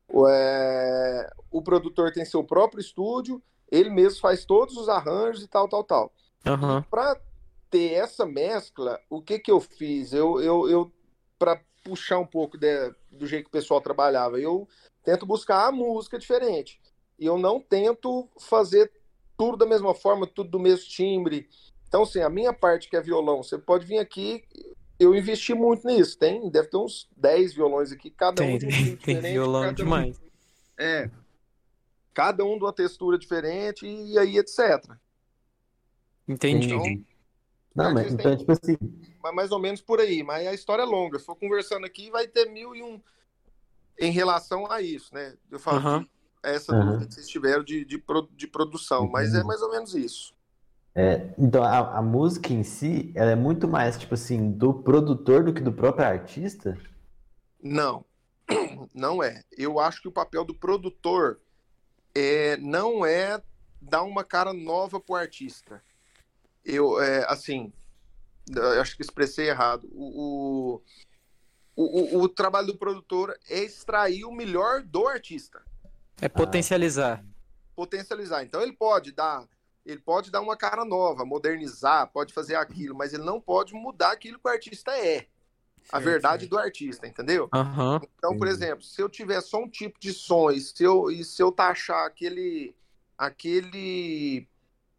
O, 0.07 0.27
é, 0.27 1.29
o 1.49 1.61
produtor 1.61 2.11
tem 2.11 2.25
seu 2.25 2.43
próprio 2.43 2.79
estúdio, 2.81 3.41
ele 3.71 3.89
mesmo 3.89 4.19
faz 4.19 4.45
todos 4.45 4.77
os 4.77 4.87
arranjos 4.87 5.43
e 5.43 5.47
tal, 5.47 5.67
tal, 5.67 5.83
tal. 5.83 6.13
Aham. 6.45 6.85
Para 6.89 7.19
ter 7.73 7.93
essa 7.93 8.23
mescla, 8.23 8.99
o 9.09 9.19
que 9.19 9.39
que 9.39 9.49
eu 9.51 9.59
fiz? 9.59 10.13
Eu, 10.13 10.39
eu, 10.39 10.69
eu 10.69 10.93
para 11.39 11.59
puxar 11.83 12.19
um 12.19 12.25
pouco 12.25 12.55
de- 12.55 12.93
do 13.11 13.25
jeito 13.25 13.45
que 13.45 13.49
o 13.49 13.59
pessoal 13.59 13.81
trabalhava, 13.81 14.39
eu 14.39 14.67
tento 15.03 15.25
buscar 15.25 15.65
a 15.67 15.71
música 15.71 16.19
diferente. 16.19 16.79
E 17.17 17.25
eu 17.25 17.35
não 17.35 17.59
tento 17.59 18.29
fazer 18.39 18.91
tudo 19.35 19.57
da 19.57 19.65
mesma 19.65 19.95
forma, 19.95 20.27
tudo 20.27 20.51
do 20.51 20.59
mesmo 20.59 20.87
timbre. 20.87 21.49
Então, 21.87 22.03
assim, 22.03 22.21
a 22.21 22.29
minha 22.29 22.53
parte 22.53 22.87
que 22.87 22.95
é 22.95 23.01
violão, 23.01 23.41
você 23.41 23.57
pode 23.57 23.87
vir 23.87 23.97
aqui, 23.97 24.43
eu 24.99 25.15
investi 25.15 25.55
muito 25.55 25.87
nisso. 25.87 26.15
Tem, 26.17 26.47
deve 26.51 26.67
ter 26.67 26.77
uns 26.77 27.09
10 27.17 27.55
violões 27.55 27.91
aqui, 27.91 28.11
cada 28.11 28.43
um 28.43 28.45
Tem, 28.45 28.55
um 28.55 28.59
tem, 28.59 28.97
tem 28.97 29.19
violão 29.21 29.61
cada 29.61 29.71
um- 29.71 29.75
demais. 29.75 30.21
é. 30.77 31.09
Cada 32.13 32.45
um 32.45 32.55
de 32.59 32.63
uma 32.63 32.71
textura 32.73 33.17
diferente 33.17 33.87
e 33.87 34.15
aí, 34.19 34.37
etc. 34.37 34.95
Entendi. 36.27 36.67
Então, 36.71 37.03
Não, 37.75 37.93
mas 37.93 38.13
Artista 38.13 38.21
então, 38.21 38.37
tipo 38.37 38.51
assim, 38.51 38.77
Mas 39.21 39.33
mais 39.33 39.51
ou 39.51 39.59
menos 39.59 39.81
por 39.81 39.99
aí. 39.99 40.23
Mas 40.23 40.47
a 40.47 40.53
história 40.53 40.83
é 40.83 40.85
longa. 40.85 41.17
Se 41.17 41.25
for 41.25 41.35
conversando 41.35 41.85
aqui, 41.85 42.11
vai 42.11 42.27
ter 42.27 42.45
mil 42.49 42.75
e 42.75 42.83
um 42.83 43.01
em 43.99 44.11
relação 44.11 44.69
a 44.71 44.81
isso, 44.81 45.13
né? 45.13 45.35
Eu 45.49 45.59
falo 45.59 46.01
que 46.01 46.09
essa 46.43 46.73
Aham. 46.73 46.85
dúvida 46.85 47.07
que 47.07 47.13
vocês 47.13 47.27
tiveram 47.27 47.63
de, 47.63 47.85
de, 47.85 48.03
de 48.31 48.47
produção, 48.47 49.07
mas 49.07 49.33
é 49.33 49.43
mais 49.43 49.61
ou 49.61 49.71
menos 49.71 49.95
isso. 49.95 50.33
então 51.37 51.63
a, 51.63 51.97
a 51.97 52.01
música 52.01 52.51
em 52.51 52.63
si, 52.63 53.11
ela 53.15 53.31
é 53.31 53.35
muito 53.35 53.67
mais, 53.67 53.97
tipo 53.97 54.13
assim, 54.13 54.51
do 54.51 54.73
produtor 54.73 55.43
do 55.43 55.53
que 55.53 55.61
do 55.61 55.71
próprio 55.71 56.05
artista? 56.05 56.77
Não, 57.61 58.05
não 58.93 59.23
é. 59.23 59.41
Eu 59.57 59.79
acho 59.79 60.01
que 60.01 60.07
o 60.07 60.11
papel 60.11 60.43
do 60.43 60.53
produtor 60.53 61.39
é, 62.13 62.57
não 62.57 63.05
é 63.05 63.41
dar 63.81 64.03
uma 64.03 64.23
cara 64.23 64.53
nova 64.53 64.99
pro 64.99 65.15
artista. 65.15 65.81
Eu, 66.65 67.01
é, 67.01 67.25
assim, 67.29 67.71
eu 68.53 68.81
acho 68.81 68.95
que 68.95 69.01
expressei 69.01 69.49
errado. 69.49 69.89
O, 69.93 70.81
o, 71.75 72.17
o, 72.17 72.21
o 72.23 72.29
trabalho 72.29 72.67
do 72.67 72.77
produtor 72.77 73.37
é 73.49 73.59
extrair 73.63 74.25
o 74.25 74.31
melhor 74.31 74.81
do 74.83 75.07
artista, 75.07 75.61
É 76.21 76.29
potencializar. 76.29 77.23
potencializar. 77.75 78.43
Então 78.43 78.61
ele 78.61 78.73
pode 78.73 79.11
dar, 79.11 79.47
ele 79.85 79.99
pode 79.99 80.31
dar 80.31 80.41
uma 80.41 80.55
cara 80.55 80.85
nova, 80.85 81.25
modernizar, 81.25 82.11
pode 82.11 82.33
fazer 82.33 82.55
aquilo, 82.55 82.95
mas 82.95 83.13
ele 83.13 83.23
não 83.23 83.41
pode 83.41 83.73
mudar 83.73 84.11
aquilo 84.11 84.39
que 84.39 84.47
o 84.47 84.51
artista 84.51 84.91
é. 84.97 85.27
A 85.89 85.97
Certo, 85.97 86.03
verdade 86.05 86.41
certo. 86.43 86.51
do 86.51 86.57
artista, 86.57 87.05
entendeu? 87.05 87.49
Aham. 87.53 87.99
Então, 88.17 88.37
por 88.37 88.47
exemplo, 88.47 88.81
se 88.85 89.01
eu 89.01 89.09
tiver 89.09 89.41
só 89.41 89.57
um 89.57 89.69
tipo 89.69 89.99
de 89.99 90.13
som 90.13 90.49
e 90.49 90.61
se 90.61 90.81
eu, 90.81 91.11
e 91.11 91.25
se 91.25 91.43
eu 91.43 91.51
taxar 91.51 92.05
aquele, 92.05 92.73
aquele, 93.17 94.47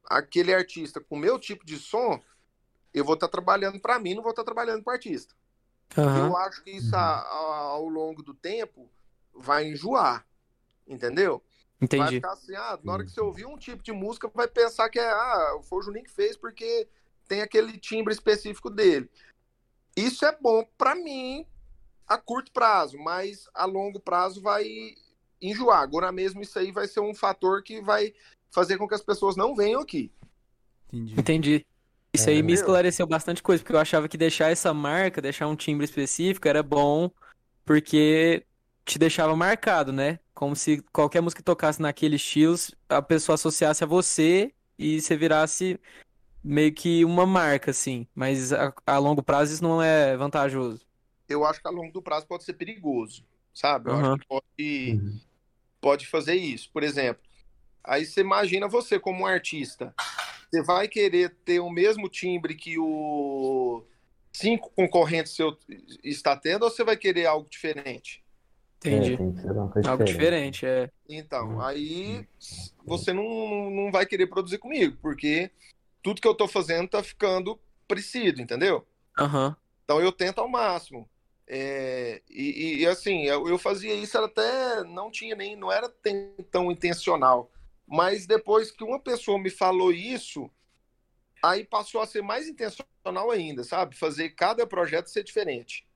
aquele 0.06 0.54
artista 0.54 1.00
com 1.00 1.16
o 1.16 1.18
meu 1.18 1.38
tipo 1.38 1.64
de 1.64 1.78
som, 1.78 2.20
eu 2.92 3.04
vou 3.04 3.14
estar 3.14 3.28
trabalhando 3.28 3.80
para 3.80 3.98
mim, 3.98 4.14
não 4.14 4.22
vou 4.22 4.30
estar 4.30 4.44
trabalhando 4.44 4.82
para 4.82 4.92
o 4.92 4.94
artista. 4.94 5.34
Aham. 5.96 6.18
Eu 6.18 6.36
acho 6.36 6.62
que 6.62 6.70
isso 6.70 6.94
a- 6.94 6.98
a- 6.98 7.60
ao 7.70 7.88
longo 7.88 8.22
do 8.22 8.34
tempo 8.34 8.90
vai 9.32 9.66
enjoar, 9.66 10.26
entendeu? 10.86 11.42
Vai 11.80 11.80
Entendi. 11.80 12.16
ficar 12.16 12.32
assim, 12.32 12.54
ah, 12.54 12.78
na 12.82 12.92
hora 12.92 13.04
que 13.04 13.10
você 13.10 13.20
ouvir 13.20 13.46
um 13.46 13.56
tipo 13.58 13.82
de 13.82 13.92
música, 13.92 14.30
vai 14.32 14.48
pensar 14.48 14.88
que 14.88 14.98
é, 14.98 15.10
ah, 15.10 15.58
foi 15.64 15.78
o 15.78 15.82
Juninho 15.82 16.04
que 16.04 16.10
fez 16.10 16.36
porque 16.36 16.88
tem 17.28 17.42
aquele 17.42 17.78
timbre 17.78 18.12
específico 18.12 18.70
dele. 18.70 19.10
Isso 19.96 20.24
é 20.24 20.36
bom 20.40 20.64
para 20.78 20.94
mim 20.94 21.46
a 22.06 22.18
curto 22.18 22.52
prazo, 22.52 22.98
mas 22.98 23.48
a 23.54 23.64
longo 23.64 24.00
prazo 24.00 24.40
vai 24.40 24.94
enjoar. 25.40 25.82
Agora 25.82 26.10
mesmo 26.12 26.42
isso 26.42 26.58
aí 26.58 26.70
vai 26.72 26.86
ser 26.86 27.00
um 27.00 27.14
fator 27.14 27.62
que 27.62 27.80
vai 27.80 28.14
fazer 28.54 28.78
com 28.78 28.86
que 28.86 28.94
as 28.94 29.02
pessoas 29.02 29.36
não 29.36 29.54
venham 29.54 29.80
aqui. 29.80 30.12
Entendi. 30.92 31.20
Entendi. 31.20 31.66
Isso 32.14 32.28
É, 32.28 32.32
aí 32.32 32.36
me 32.42 32.52
entendeu? 32.52 32.54
esclareceu 32.54 33.06
bastante 33.06 33.42
coisa, 33.42 33.62
porque 33.62 33.74
eu 33.74 33.80
achava 33.80 34.08
que 34.08 34.16
deixar 34.16 34.50
essa 34.50 34.72
marca, 34.72 35.20
deixar 35.20 35.48
um 35.48 35.56
timbre 35.56 35.84
específico 35.84 36.46
era 36.46 36.62
bom, 36.62 37.10
porque 37.64 38.46
te 38.84 38.98
deixava 38.98 39.34
marcado, 39.34 39.92
né? 39.92 40.20
Como 40.32 40.54
se 40.54 40.80
qualquer 40.92 41.20
música 41.20 41.40
que 41.40 41.44
tocasse 41.44 41.82
naquele 41.82 42.14
estilo, 42.16 42.56
a 42.88 43.02
pessoa 43.02 43.34
associasse 43.34 43.82
a 43.82 43.86
você 43.86 44.54
e 44.78 45.00
você 45.00 45.16
virasse 45.16 45.80
meio 46.44 46.72
que 46.72 47.04
uma 47.04 47.26
marca, 47.26 47.72
assim. 47.72 48.06
Mas 48.14 48.52
a, 48.52 48.72
a 48.86 48.98
longo 48.98 49.22
prazo 49.22 49.54
isso 49.54 49.62
não 49.62 49.82
é 49.82 50.16
vantajoso. 50.16 50.86
Eu 51.28 51.44
acho 51.44 51.60
que 51.60 51.66
a 51.66 51.70
longo 51.70 51.92
do 51.92 52.02
prazo 52.02 52.26
pode 52.26 52.44
ser 52.44 52.52
perigoso, 52.54 53.24
sabe? 53.52 53.90
Eu 53.90 53.94
Aham. 53.94 54.12
acho 54.12 54.20
que 54.20 54.26
pode, 54.28 54.92
Uhum. 54.92 55.20
pode 55.80 56.06
fazer 56.06 56.34
isso. 56.34 56.70
Por 56.70 56.82
exemplo, 56.82 57.22
aí 57.84 58.04
você 58.04 58.20
imagina 58.20 58.66
você 58.66 58.98
como 58.98 59.22
um 59.22 59.26
artista, 59.26 59.94
você 60.50 60.62
vai 60.62 60.88
querer 60.88 61.34
ter 61.44 61.60
o 61.60 61.70
mesmo 61.70 62.08
timbre 62.08 62.54
que 62.54 62.78
o 62.78 63.84
cinco 64.32 64.70
concorrentes 64.70 65.34
seu 65.34 65.56
está 66.02 66.36
tendo 66.36 66.64
ou 66.64 66.70
você 66.70 66.82
vai 66.82 66.96
querer 66.96 67.26
algo 67.26 67.48
diferente? 67.48 68.24
Entendi. 68.78 69.14
É, 69.14 69.88
Algo 69.88 70.04
diferente. 70.04 70.06
diferente, 70.06 70.66
é. 70.66 70.90
Então, 71.08 71.52
Uhum. 71.52 71.60
aí 71.60 72.26
você 72.84 73.12
não, 73.12 73.70
não 73.70 73.92
vai 73.92 74.06
querer 74.06 74.26
produzir 74.26 74.58
comigo, 74.58 74.96
porque 75.00 75.50
tudo 76.02 76.20
que 76.20 76.28
eu 76.28 76.34
tô 76.34 76.48
fazendo 76.48 76.88
tá 76.88 77.02
ficando 77.02 77.58
parecido, 77.86 78.40
entendeu? 78.40 78.86
Aham. 79.18 79.56
Então 79.84 80.00
eu 80.00 80.12
tento 80.12 80.40
ao 80.40 80.48
máximo. 80.48 81.08
É, 81.46 82.22
e, 82.28 82.80
e, 82.80 82.86
assim, 82.86 83.24
eu, 83.24 83.46
eu 83.46 83.58
fazia 83.58 83.94
isso 83.94 84.16
até 84.16 84.82
não 84.84 85.10
tinha 85.10 85.36
nem, 85.36 85.54
não 85.56 85.70
era 85.70 85.92
tão 86.50 86.72
intencional. 86.72 87.50
Mas 87.86 88.26
depois 88.26 88.70
que 88.70 88.82
uma 88.82 88.98
pessoa 88.98 89.38
me 89.38 89.50
falou 89.50 89.92
isso, 89.92 90.50
aí 91.42 91.64
passou 91.64 92.00
a 92.00 92.06
ser 92.06 92.22
mais 92.22 92.48
intencional 92.48 93.30
ainda, 93.30 93.62
sabe? 93.62 93.94
Fazer 93.94 94.30
cada 94.30 94.66
projeto 94.66 95.08
ser 95.08 95.22
diferente. 95.22 95.86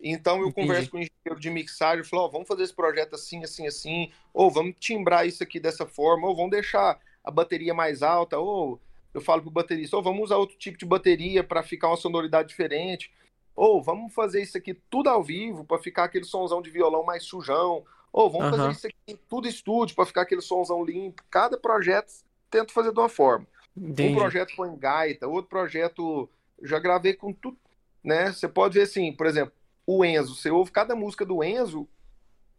Então 0.00 0.40
eu 0.40 0.48
Entendi. 0.48 0.66
converso 0.66 0.90
com 0.90 0.96
o 0.98 1.00
engenheiro 1.00 1.40
de 1.40 1.50
mixagem, 1.50 2.04
falo, 2.04 2.24
ó, 2.24 2.28
vamos 2.28 2.48
fazer 2.48 2.64
esse 2.64 2.74
projeto 2.74 3.14
assim, 3.14 3.42
assim, 3.44 3.66
assim, 3.66 4.12
ou 4.32 4.50
vamos 4.50 4.74
timbrar 4.78 5.26
isso 5.26 5.42
aqui 5.42 5.60
dessa 5.60 5.86
forma, 5.86 6.26
ou 6.26 6.36
vamos 6.36 6.50
deixar 6.50 7.00
a 7.22 7.30
bateria 7.30 7.72
mais 7.72 8.02
alta, 8.02 8.38
ou 8.38 8.80
eu 9.14 9.20
falo 9.20 9.42
pro 9.42 9.50
baterista, 9.50 9.96
ou 9.96 10.02
vamos 10.02 10.24
usar 10.24 10.36
outro 10.36 10.58
tipo 10.58 10.76
de 10.76 10.84
bateria 10.84 11.42
para 11.44 11.62
ficar 11.62 11.88
uma 11.88 11.96
sonoridade 11.96 12.48
diferente, 12.48 13.10
ou 13.54 13.82
vamos 13.82 14.12
fazer 14.12 14.42
isso 14.42 14.58
aqui 14.58 14.74
tudo 14.90 15.08
ao 15.08 15.22
vivo 15.22 15.64
para 15.64 15.78
ficar 15.78 16.04
aquele 16.04 16.24
sonzão 16.24 16.60
de 16.60 16.70
violão 16.70 17.04
mais 17.04 17.24
sujão, 17.24 17.84
ou 18.14 18.30
vamos 18.30 18.46
Aham. 18.46 18.58
fazer 18.58 18.70
isso 18.70 18.86
aqui 18.86 19.20
tudo 19.28 19.48
estúdio 19.48 19.96
para 19.96 20.06
ficar 20.06 20.22
aquele 20.22 20.40
sonzão 20.40 20.84
limpo. 20.84 21.20
Cada 21.28 21.58
projeto 21.58 22.12
tento 22.48 22.72
fazer 22.72 22.92
de 22.92 23.00
uma 23.00 23.08
forma. 23.08 23.44
Um 23.76 23.88
Entendi. 23.88 24.14
projeto 24.14 24.54
põe 24.54 24.72
gaita, 24.76 25.26
outro 25.26 25.48
projeto 25.48 26.30
já 26.62 26.78
gravei 26.78 27.14
com 27.14 27.32
tudo, 27.32 27.58
né? 28.04 28.32
Você 28.32 28.46
pode 28.46 28.78
ver 28.78 28.84
assim, 28.84 29.12
por 29.12 29.26
exemplo, 29.26 29.52
o 29.84 30.04
Enzo, 30.04 30.36
você 30.36 30.48
ouve 30.48 30.70
cada 30.70 30.94
música 30.94 31.26
do 31.26 31.42
Enzo, 31.42 31.88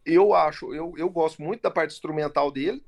eu 0.04 0.34
acho, 0.34 0.74
eu, 0.74 0.92
eu 0.98 1.08
gosto 1.08 1.40
muito 1.40 1.62
da 1.62 1.70
parte 1.70 1.94
instrumental 1.94 2.52
dele. 2.52 2.84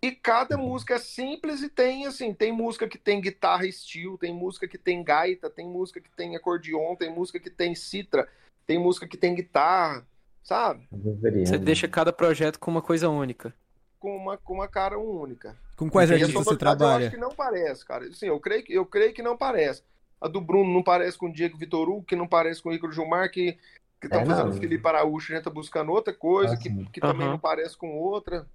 E 0.00 0.12
cada 0.12 0.56
música 0.56 0.94
é 0.94 0.98
simples 0.98 1.62
e 1.62 1.68
tem 1.68 2.06
assim, 2.06 2.32
tem 2.32 2.52
música 2.52 2.86
que 2.86 2.96
tem 2.96 3.20
guitarra 3.20 3.68
steel, 3.72 4.16
tem 4.16 4.32
música 4.32 4.68
que 4.68 4.78
tem 4.78 5.02
gaita, 5.02 5.50
tem 5.50 5.66
música 5.66 6.00
que 6.00 6.10
tem 6.10 6.36
acordeon, 6.36 6.94
tem 6.94 7.12
música 7.12 7.40
que 7.40 7.50
tem 7.50 7.74
citra, 7.74 8.28
tem 8.64 8.78
música 8.78 9.08
que 9.08 9.16
tem 9.16 9.34
guitarra, 9.34 10.06
sabe? 10.46 10.86
Deveria, 10.92 11.44
Você 11.44 11.58
né? 11.58 11.64
deixa 11.64 11.88
cada 11.88 12.12
projeto 12.12 12.58
com 12.60 12.70
uma 12.70 12.80
coisa 12.80 13.08
única. 13.08 13.52
Com 13.98 14.16
uma, 14.16 14.36
com 14.38 14.54
uma 14.54 14.68
cara 14.68 14.96
única. 14.98 15.56
Com 15.76 15.90
quais 15.90 16.10
artistas 16.10 16.32
você 16.34 16.44
sonoridade 16.44 16.80
Eu 16.82 16.88
acho 16.88 16.88
trabalha? 16.88 17.10
que 17.10 17.16
não 17.16 17.30
parece, 17.34 17.84
cara. 17.84 18.12
Sim, 18.12 18.26
eu 18.26 18.38
creio 18.40 18.62
que, 18.64 18.72
eu 18.72 18.86
creio 18.86 19.12
que 19.12 19.22
não 19.22 19.36
parece. 19.36 19.82
A 20.20 20.28
do 20.28 20.40
Bruno 20.40 20.72
não 20.72 20.82
parece 20.82 21.18
com 21.18 21.26
o 21.26 21.32
Diego 21.32 21.58
Vitor 21.58 21.88
Hugo, 21.88 22.04
que 22.04 22.16
não 22.16 22.26
parece 22.28 22.62
com 22.62 22.70
o 22.70 22.72
Igor 22.72 22.92
Gilmar, 22.92 23.30
que 23.30 23.58
estão 24.02 24.20
É, 24.20 24.24
fazendo 24.26 24.48
não. 24.50 24.56
o 24.56 24.60
Felipe 24.60 24.86
Araújo, 24.88 25.32
a 25.32 25.36
gente 25.36 25.44
tá 25.44 25.50
buscando 25.50 25.90
outra 25.92 26.14
coisa, 26.14 26.54
Ah, 26.54 26.56
que, 26.56 26.70
que 26.86 27.00
também 27.00 27.22
Aham. 27.22 27.32
não 27.32 27.38
parece 27.38 27.76
com 27.76 27.88
outra. 27.98 28.46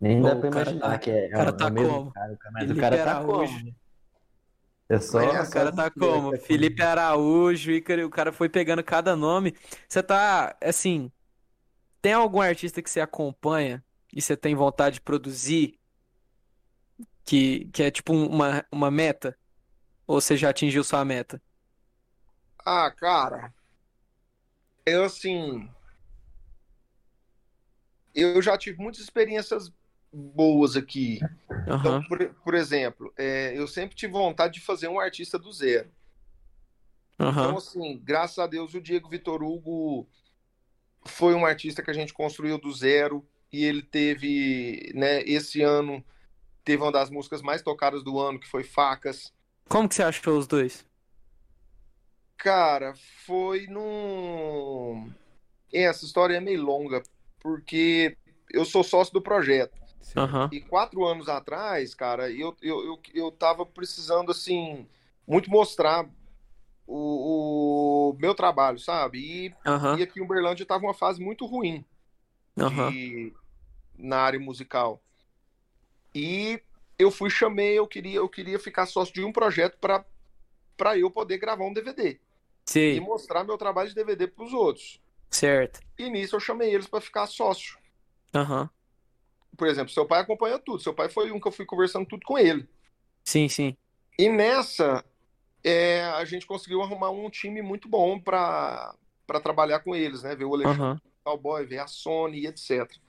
Nem 0.00 0.20
dá 0.22 0.34
pra 0.34 0.48
o 0.48 0.50
cara 0.50 0.70
imaginar 0.70 0.90
tá- 0.92 0.98
que 0.98 1.10
é, 1.10 1.26
o 1.26 1.30
cara 1.30 1.50
é 1.50 1.52
o 1.52 1.56
tá 1.56 1.70
mesmo 1.70 1.88
como? 1.98 2.12
cara, 2.12 2.38
mas 2.52 2.62
o 2.64 2.66
Felipe 2.68 2.80
cara 2.80 3.04
tá 3.04 3.24
como? 3.24 3.74
É 4.94 5.00
só, 5.00 5.20
É, 5.20 5.42
O 5.42 5.50
cara 5.50 5.72
tá 5.72 5.90
como? 5.90 6.34
é 6.34 6.38
Felipe 6.38 6.82
Araújo, 6.82 7.70
Ícaro, 7.72 8.06
o 8.06 8.10
cara 8.10 8.32
foi 8.32 8.48
pegando 8.48 8.82
cada 8.84 9.16
nome. 9.16 9.54
Você 9.88 10.02
tá, 10.02 10.56
assim, 10.62 11.10
tem 12.02 12.12
algum 12.14 12.40
artista 12.40 12.82
que 12.82 12.90
você 12.90 13.00
acompanha 13.00 13.84
e 14.12 14.22
você 14.22 14.36
tem 14.36 14.54
vontade 14.54 14.96
de 14.96 15.00
produzir 15.02 15.78
que, 17.24 17.66
que 17.72 17.82
é 17.82 17.90
tipo 17.90 18.12
uma, 18.12 18.64
uma 18.70 18.90
meta? 18.90 19.36
Ou 20.06 20.20
você 20.20 20.36
já 20.36 20.50
atingiu 20.50 20.84
sua 20.84 21.04
meta? 21.04 21.42
Ah, 22.66 22.90
cara, 22.90 23.54
eu 24.86 25.04
assim. 25.04 25.68
Eu 28.14 28.40
já 28.40 28.56
tive 28.56 28.78
muitas 28.80 29.00
experiências 29.02 29.70
boas 30.14 30.76
aqui. 30.76 31.18
Então, 31.62 31.96
Aham, 31.96 32.04
por, 32.08 32.34
por 32.42 32.54
exemplo, 32.54 33.12
é, 33.16 33.52
eu 33.56 33.66
sempre 33.66 33.96
tive 33.96 34.12
vontade 34.12 34.54
de 34.54 34.60
fazer 34.60 34.88
um 34.88 35.00
artista 35.00 35.38
do 35.38 35.52
zero. 35.52 35.90
Então, 37.14 37.28
aham, 37.28 37.56
assim, 37.56 38.00
graças 38.02 38.38
a 38.38 38.46
Deus, 38.46 38.74
o 38.74 38.80
Diego 38.80 39.08
Vitor 39.08 39.42
Hugo 39.42 40.08
foi 41.06 41.34
um 41.34 41.44
artista 41.44 41.82
que 41.82 41.90
a 41.90 41.94
gente 41.94 42.12
construiu 42.12 42.58
do 42.58 42.72
zero 42.72 43.26
e 43.52 43.64
ele 43.64 43.82
teve, 43.82 44.90
né, 44.94 45.22
esse 45.22 45.62
ano, 45.62 46.04
teve 46.64 46.82
uma 46.82 46.90
das 46.90 47.10
músicas 47.10 47.42
mais 47.42 47.62
tocadas 47.62 48.02
do 48.02 48.18
ano, 48.18 48.40
que 48.40 48.48
foi 48.48 48.64
Facas. 48.64 49.32
Como 49.68 49.88
que 49.88 49.94
você 49.94 50.02
achou 50.02 50.38
os 50.38 50.46
dois? 50.46 50.84
Cara, 52.36 52.94
foi 53.24 53.66
num. 53.68 55.10
Essa 55.72 56.04
história 56.04 56.36
é 56.36 56.40
meio 56.40 56.62
longa, 56.62 57.02
porque 57.40 58.16
eu 58.50 58.64
sou 58.64 58.82
sócio 58.82 59.12
do 59.12 59.22
projeto. 59.22 59.83
Aham, 60.16 60.52
E 60.52 60.60
quatro 60.60 61.04
anos 61.06 61.28
atrás, 61.28 61.94
cara, 61.94 62.30
eu, 62.30 62.56
eu, 62.62 62.84
eu, 62.84 63.00
eu 63.14 63.32
tava 63.32 63.66
precisando, 63.66 64.30
assim, 64.30 64.86
muito 65.26 65.50
mostrar 65.50 66.08
o, 66.86 68.10
o 68.12 68.14
meu 68.18 68.34
trabalho, 68.34 68.78
sabe? 68.78 69.18
E 69.48 69.56
aham, 69.64 70.00
E 70.00 70.02
aqui 70.02 70.20
em 70.20 70.24
Uberlândia 70.24 70.64
estava 70.64 70.84
uma 70.84 70.94
fase 70.94 71.22
muito 71.22 71.46
ruim 71.46 71.84
aham, 72.60 72.94
de- 72.94 73.34
na 73.98 74.18
área 74.20 74.40
musical. 74.40 75.02
E 76.14 76.62
eu 76.98 77.10
fui, 77.10 77.28
chamei, 77.30 77.78
eu 77.78 77.86
queria, 77.86 78.16
eu 78.16 78.28
queria 78.28 78.58
ficar 78.58 78.86
sócio 78.86 79.14
de 79.14 79.24
um 79.24 79.32
projeto 79.32 79.78
para 79.78 80.04
para 80.76 80.98
eu 80.98 81.10
poder 81.10 81.38
gravar 81.38 81.64
um 81.66 81.72
DVD 81.72 82.20
e 82.90 83.00
sei, 83.00 83.00
mostrar 83.00 83.44
meu 83.44 83.58
trabalho 83.58 83.90
de 83.90 83.94
DVD 83.96 84.28
para 84.28 84.44
os 84.44 84.52
outros. 84.54 85.00
certo, 85.30 85.80
E 85.98 86.10
nisso 86.10 86.36
eu 86.36 86.40
chamei 86.40 86.74
eles 86.74 86.86
para 86.88 87.00
ficar 87.00 87.26
sócio. 87.26 87.78
aham, 88.34 88.68
Por 89.56 89.66
exemplo, 89.68 89.92
seu 89.92 90.06
pai 90.06 90.20
acompanha 90.20 90.58
tudo. 90.58 90.82
Seu 90.82 90.94
pai 90.94 91.08
foi 91.08 91.30
um 91.32 91.40
que 91.40 91.48
eu 91.48 91.52
fui 91.52 91.66
conversando 91.66 92.06
tudo 92.06 92.24
com 92.26 92.38
ele. 92.38 92.68
sim, 93.24 93.48
sim, 93.48 93.76
E 94.18 94.28
nessa, 94.28 95.04
é, 95.64 96.02
a 96.04 96.24
gente 96.24 96.46
conseguiu 96.46 96.82
arrumar 96.82 97.10
um 97.10 97.30
time 97.30 97.62
muito 97.62 97.88
bom 97.88 98.20
para 98.20 98.94
trabalhar 99.42 99.80
com 99.80 99.96
eles, 99.96 100.22
né? 100.22 100.36
Ver 100.36 100.44
o 100.46 100.54
Alexandre 100.54 100.78
aham, 100.78 101.00
Cowboy, 101.24 101.66
ver 101.66 101.78
a 101.80 101.86
Sony, 101.88 102.46
etc. 102.46 103.00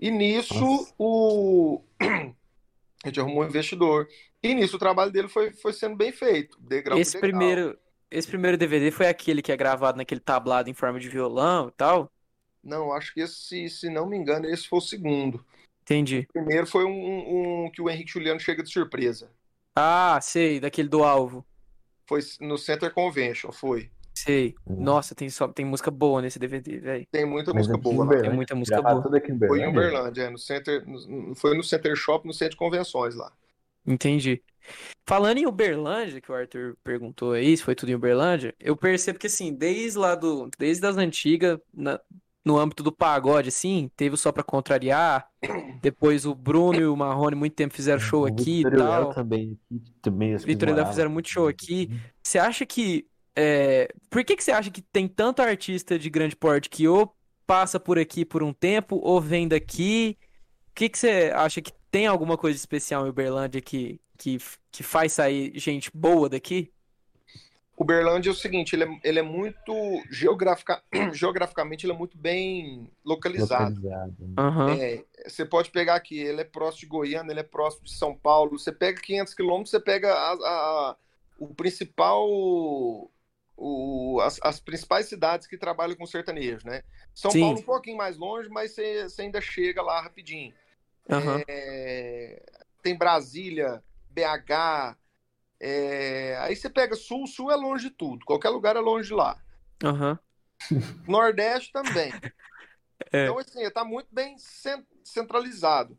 E 0.00 0.10
nisso 0.10 0.64
Nossa. 0.64 0.94
o 0.98 1.84
a 3.04 3.08
gente 3.08 3.20
arrumou 3.20 3.44
um 3.44 3.46
investidor. 3.48 4.08
E 4.42 4.54
nisso 4.54 4.76
o 4.76 4.78
trabalho 4.80 5.12
dele 5.12 5.28
foi, 5.28 5.52
foi 5.54 5.72
sendo 5.72 5.96
bem 5.96 6.12
feito, 6.12 6.58
degrau 6.60 7.00
Esse 7.00 7.16
degrau. 7.16 7.18
primeiro, 7.18 7.78
esse 8.10 8.28
primeiro 8.28 8.56
DVD 8.58 8.90
foi 8.90 9.06
aquele 9.08 9.42
que 9.42 9.52
é 9.52 9.56
gravado 9.56 9.96
naquele 9.98 10.20
tablado 10.20 10.68
em 10.70 10.74
forma 10.74 10.98
de 11.00 11.08
violão 11.08 11.68
e 11.68 11.72
tal? 11.72 12.12
Não, 12.62 12.92
acho 12.92 13.12
que 13.14 13.20
esse, 13.20 13.68
se 13.70 13.88
não 13.90 14.06
me 14.06 14.16
engano, 14.16 14.46
esse 14.46 14.68
foi 14.68 14.78
o 14.78 14.82
segundo. 14.82 15.44
Entendi. 15.90 16.26
O 16.30 16.32
primeiro 16.32 16.66
foi 16.66 16.84
um, 16.84 16.90
um- 16.90 17.64
um 17.66 17.70
que 17.70 17.82
o 17.82 17.90
Henrique 17.90 18.12
Juliano 18.12 18.38
chega 18.38 18.62
de 18.62 18.70
surpresa. 18.70 19.28
Ah, 19.74 20.20
sei, 20.22 20.60
daquele 20.60 20.88
do 20.88 21.02
alvo. 21.02 21.44
Foi 22.08 22.20
no 22.40 22.56
Center 22.56 22.92
Convention, 22.92 23.50
foi. 23.50 23.90
Sei. 24.14 24.54
Uhum. 24.66 24.82
Nossa, 24.82 25.14
tem 25.14 25.28
só 25.30 25.48
tem 25.48 25.64
música 25.64 25.90
boa 25.90 26.20
nesse 26.22 26.38
DVD, 26.38 26.78
velho. 26.78 27.06
Tem 27.10 27.24
muita 27.24 27.52
Mas 27.52 27.66
música 27.66 27.78
em 27.78 27.80
boa. 27.80 28.04
Uberlândia, 28.04 28.28
Tem 28.28 28.36
muita 28.36 28.54
música 28.54 28.82
boa. 28.82 28.98
em 28.98 29.02
Foi 29.02 29.28
em 29.28 29.34
Uberlândia? 29.34 29.68
Uberlândia, 29.70 30.22
é, 30.24 30.30
no 30.30 30.38
center, 30.38 30.86
no- 30.86 31.34
foi 31.34 31.56
no 31.56 31.62
Center 31.64 31.96
Shop, 31.96 32.26
no 32.26 32.32
centro 32.32 32.52
de 32.52 32.56
convenções 32.56 33.14
lá. 33.14 33.32
Entendi. 33.86 34.42
Falando 35.08 35.38
em 35.38 35.46
Uberlândia, 35.46 36.20
que 36.20 36.30
o 36.30 36.34
Arthur 36.34 36.76
perguntou 36.84 37.32
aí, 37.32 37.56
se 37.56 37.62
foi 37.64 37.74
tudo 37.74 37.90
em 37.90 37.94
Uberlândia, 37.94 38.54
eu 38.60 38.76
percebo 38.76 39.18
que 39.18 39.26
assim, 39.26 39.52
desde 39.54 39.98
lá 39.98 40.14
do, 40.14 40.48
desde 40.58 40.86
as 40.86 40.96
antigas, 40.96 41.58
na- 41.72 42.00
no 42.44 42.58
âmbito 42.58 42.82
do 42.82 42.92
pagode, 42.92 43.48
assim, 43.48 43.90
teve 43.96 44.14
o 44.14 44.18
Só 44.18 44.32
Pra 44.32 44.42
Contrariar, 44.42 45.28
depois 45.80 46.24
o 46.26 46.34
Bruno 46.34 46.80
e 46.80 46.86
o 46.86 46.96
Marrone 46.96 47.36
muito 47.36 47.54
tempo 47.54 47.74
fizeram 47.74 48.00
show 48.00 48.24
aqui 48.24 48.60
e 48.60 48.62
e 48.62 48.66
tal. 48.66 49.14
também, 49.14 49.58
também 50.00 50.36
Vitor 50.36 50.68
e 50.68 50.72
Léo 50.72 50.86
fizeram 50.86 51.10
muito 51.10 51.28
show 51.28 51.48
aqui. 51.48 51.90
Você 52.22 52.38
acha 52.38 52.64
que. 52.66 53.06
é, 53.36 53.88
Por 54.10 54.24
que 54.24 54.36
que 54.36 54.44
você 54.44 54.52
acha 54.52 54.70
que 54.70 54.82
tem 54.82 55.08
tanto 55.08 55.40
artista 55.42 55.98
de 55.98 56.10
grande 56.10 56.36
porte 56.36 56.68
que 56.68 56.88
ou 56.88 57.14
passa 57.46 57.80
por 57.80 57.98
aqui 57.98 58.24
por 58.24 58.42
um 58.42 58.52
tempo 58.52 58.96
ou 59.02 59.20
vem 59.20 59.48
daqui? 59.48 60.18
O 60.70 60.74
que 60.74 60.88
que 60.88 60.98
você 60.98 61.32
acha 61.34 61.60
que 61.60 61.72
tem 61.90 62.06
alguma 62.06 62.38
coisa 62.38 62.56
especial 62.56 63.06
em 63.06 63.10
Uberlândia 63.10 63.60
que, 63.60 64.00
que, 64.16 64.38
que 64.70 64.82
faz 64.82 65.12
sair 65.12 65.52
gente 65.56 65.90
boa 65.92 66.28
daqui? 66.28 66.72
Uberlândia 67.80 68.28
é 68.28 68.32
o 68.32 68.36
seguinte, 68.36 68.74
ele 68.76 68.84
é, 68.84 69.00
ele 69.02 69.18
é 69.20 69.22
muito 69.22 69.72
geografica, 70.10 70.82
geograficamente 71.14 71.86
ele 71.86 71.94
é 71.94 71.96
muito 71.96 72.18
bem 72.18 72.90
localizado. 73.02 73.74
Localizado. 73.74 74.14
Aham. 74.36 74.70
É, 74.72 75.02
você 75.26 75.46
pode 75.46 75.70
pegar 75.70 75.94
aqui, 75.94 76.18
ele 76.18 76.42
é 76.42 76.44
próximo 76.44 76.80
de 76.80 76.86
Goiânia, 76.86 77.32
ele 77.32 77.40
é 77.40 77.44
próximo 77.44 77.84
de 77.84 77.92
São 77.94 78.14
Paulo. 78.14 78.58
Você 78.58 78.70
pega 78.70 79.00
500 79.00 79.32
quilômetros, 79.32 79.70
você 79.70 79.80
pega 79.80 80.12
a- 80.12 80.32
a- 80.34 80.96
o 81.38 81.54
principal, 81.54 82.28
o- 83.56 84.20
as, 84.20 84.38
as 84.42 84.60
principais 84.60 85.06
cidades 85.06 85.46
que 85.46 85.56
trabalham 85.56 85.96
com 85.96 86.04
sertanejo, 86.04 86.66
né? 86.66 86.82
São 87.14 87.30
Sim. 87.30 87.40
Paulo 87.40 87.60
um 87.60 87.62
pouquinho 87.62 87.96
mais 87.96 88.18
longe, 88.18 88.50
mas 88.50 88.72
você, 88.72 89.04
você 89.04 89.22
ainda 89.22 89.40
chega 89.40 89.80
lá 89.80 90.02
rapidinho. 90.02 90.52
Aham. 91.08 91.42
É, 91.48 92.42
tem 92.82 92.94
Brasília, 92.94 93.82
BH. 94.10 94.96
É, 95.60 96.36
aí 96.40 96.56
você 96.56 96.68
pega 96.70 96.94
Sul, 96.96 97.26
Sul 97.26 97.50
é 97.50 97.56
longe 97.56 97.88
de 97.88 97.94
tudo. 97.94 98.24
Qualquer 98.24 98.48
lugar 98.48 98.76
é 98.76 98.80
longe 98.80 99.08
de 99.08 99.14
lá. 99.14 99.36
Aham. 99.84 100.18
Nordeste 101.06 101.72
também. 101.72 102.12
É. 103.12 103.24
Então, 103.24 103.38
assim, 103.38 103.62
está 103.62 103.82
muito 103.82 104.08
bem 104.12 104.36
cen- 104.38 104.86
centralizado. 105.02 105.98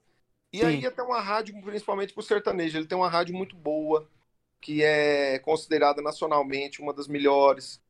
E 0.54 0.60
Sim. 0.60 0.66
aí 0.66 0.92
tem 0.92 1.04
uma 1.04 1.20
rádio, 1.20 1.60
principalmente 1.64 2.14
para 2.14 2.22
o 2.22 2.24
sertanejo, 2.24 2.78
ele 2.78 2.86
tem 2.86 2.96
uma 2.98 3.10
rádio 3.10 3.36
muito 3.36 3.56
boa, 3.56 4.08
que 4.62 4.84
é 4.84 5.40
considerada 5.40 6.00
nacionalmente 6.02 6.80
uma 6.80 6.94
das 6.94 7.08
melhores. 7.08 7.82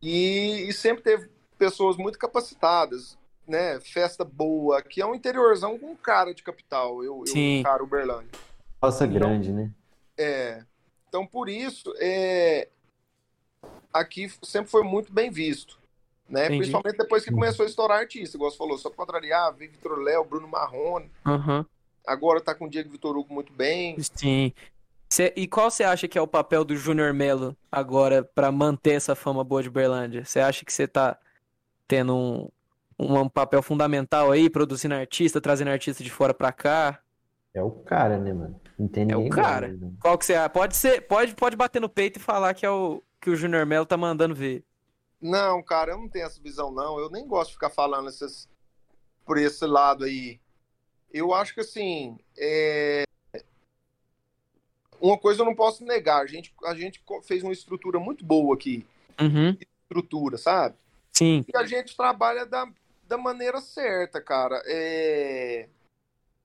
E, 0.00 0.66
e 0.66 0.72
sempre 0.72 1.02
teve 1.04 1.30
pessoas 1.58 1.96
muito 1.98 2.18
capacitadas, 2.18 3.18
né? 3.46 3.78
Festa 3.80 4.24
boa, 4.24 4.80
que 4.82 5.02
é 5.02 5.06
um 5.06 5.14
interiorzão 5.14 5.78
com 5.78 5.94
cara 5.94 6.32
de 6.34 6.42
capital. 6.42 7.04
Eu, 7.04 7.20
eu 7.20 7.26
Sim. 7.26 7.58
encaro 7.58 7.84
Uberlândia. 7.84 8.30
Roça 8.82 9.04
Então- 9.04 9.18
grande, 9.18 9.52
né? 9.52 9.70
É, 10.16 10.64
então, 11.12 11.26
por 11.26 11.46
isso, 11.46 11.92
é, 11.98 12.68
aqui 13.92 14.32
sempre 14.42 14.70
foi 14.70 14.82
muito 14.82 15.12
bem 15.12 15.30
visto. 15.30 15.78
Né? 16.26 16.46
Entendi. 16.46 16.60
Principalmente 16.60 16.96
depois 16.96 17.22
que 17.22 17.30
começou 17.30 17.66
a 17.66 17.68
estourar 17.68 17.98
artista, 17.98 18.34
igual 18.38 18.50
você 18.50 18.56
falou, 18.56 18.78
só 18.78 18.88
pra 18.88 18.96
contrariar, 18.96 19.54
Vitor 19.54 19.98
Léo, 19.98 20.24
Bruno 20.24 20.48
Marrone, 20.48 21.10
Aham. 21.26 21.66
agora 22.06 22.40
tá 22.40 22.54
com 22.54 22.64
o 22.64 22.70
Diego 22.70 22.88
Vitor 22.88 23.14
Hugo 23.14 23.34
muito 23.34 23.52
bem. 23.52 23.96
Sim. 24.16 24.54
Cê- 25.12 25.34
e 25.36 25.46
qual 25.46 25.70
você 25.70 25.84
acha 25.84 26.08
que 26.08 26.16
é 26.16 26.22
o 26.22 26.26
papel 26.26 26.64
do 26.64 26.74
Júnior 26.74 27.12
Melo 27.12 27.54
agora 27.70 28.24
pra 28.24 28.50
manter 28.50 28.92
essa 28.92 29.14
fama 29.14 29.44
boa 29.44 29.62
de 29.62 29.68
Uberlândia? 29.68 30.24
Você 30.24 30.40
acha 30.40 30.64
que 30.64 30.72
você 30.72 30.88
tá 30.88 31.18
tendo 31.86 32.16
um, 32.16 32.48
um 32.98 33.28
papel 33.28 33.60
fundamental 33.62 34.32
aí, 34.32 34.48
produzindo 34.48 34.94
artista, 34.94 35.42
trazendo 35.42 35.68
artista 35.68 36.02
de 36.02 36.08
fora 36.10 36.32
pra 36.32 36.50
cá? 36.50 36.98
É 37.52 37.62
o 37.62 37.70
cara, 37.70 38.16
né, 38.16 38.32
mano? 38.32 38.58
Não 38.78 38.88
tem 38.88 39.10
É 39.10 39.16
o 39.16 39.26
igual 39.26 39.30
cara. 39.30 39.68
né? 39.68 39.92
Qual 40.00 40.16
que 40.18 40.24
você 40.26 40.34
acha? 40.34 40.48
Pode 40.50 40.76
ser, 40.76 41.02
pode, 41.02 41.34
pode 41.34 41.56
bater 41.56 41.80
no 41.80 41.88
peito 41.88 42.18
e 42.18 42.22
falar 42.22 42.54
que 42.54 42.66
é 42.66 42.70
o 42.70 43.02
que 43.20 43.30
o 43.30 43.36
Júnior 43.36 43.64
Melo 43.64 43.86
tá 43.86 43.96
mandando 43.96 44.34
ver. 44.34 44.64
Não, 45.20 45.62
cara, 45.62 45.92
eu 45.92 45.98
não 45.98 46.08
tenho 46.08 46.26
essa 46.26 46.40
visão, 46.42 46.72
não. 46.72 46.98
Eu 46.98 47.08
nem 47.08 47.26
gosto 47.26 47.50
de 47.50 47.54
ficar 47.54 47.70
falando 47.70 48.08
essas, 48.08 48.48
por 49.24 49.38
esse 49.38 49.64
lado 49.64 50.04
aí. 50.04 50.40
Eu 51.12 51.32
acho 51.32 51.54
que, 51.54 51.60
assim, 51.60 52.18
é, 52.36 53.04
uma 55.00 55.18
coisa 55.18 55.42
eu 55.42 55.44
não 55.44 55.54
posso 55.54 55.84
negar. 55.84 56.22
A 56.22 56.26
gente, 56.26 56.54
a 56.64 56.74
gente 56.74 57.02
fez 57.24 57.42
uma 57.42 57.52
estrutura 57.52 58.00
muito 58.00 58.24
boa 58.24 58.54
aqui. 58.54 58.86
Uhum. 59.20 59.56
Estrutura, 59.82 60.38
sabe? 60.38 60.76
Sim. 61.12 61.44
E 61.46 61.56
a 61.56 61.64
gente 61.66 61.96
trabalha 61.96 62.46
da, 62.46 62.66
da 63.06 63.18
maneira 63.18 63.60
certa, 63.60 64.20
cara. 64.20 64.62
É, 64.64 65.68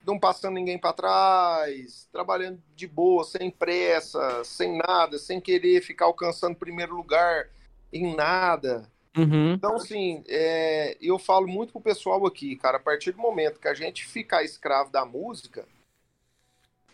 Não 0.08 0.18
passando 0.18 0.54
ninguém 0.54 0.80
para 0.80 0.94
trás, 0.94 2.08
trabalhando 2.14 2.64
de 2.74 2.88
boa, 2.88 3.26
sem 3.26 3.52
pressa, 3.52 4.42
sem 4.46 4.78
nada, 4.78 5.20
sem 5.20 5.42
querer 5.42 5.82
ficar 5.82 6.06
alcançando 6.06 6.56
primeiro 6.56 6.96
lugar 6.96 7.50
em 7.92 8.16
nada. 8.16 8.90
Uhum. 9.18 9.52
Então, 9.56 9.76
assim, 9.76 10.24
é, 10.30 10.96
eu 11.02 11.20
falo 11.20 11.46
muito 11.46 11.74
pro 11.74 11.82
pessoal 11.82 12.26
aqui, 12.26 12.56
cara, 12.56 12.78
a 12.78 12.80
partir 12.80 13.12
do 13.12 13.18
momento 13.18 13.60
que 13.60 13.68
a 13.68 13.74
gente 13.74 14.06
ficar 14.08 14.44
escravo 14.44 14.90
da 14.92 15.04
música, 15.04 15.68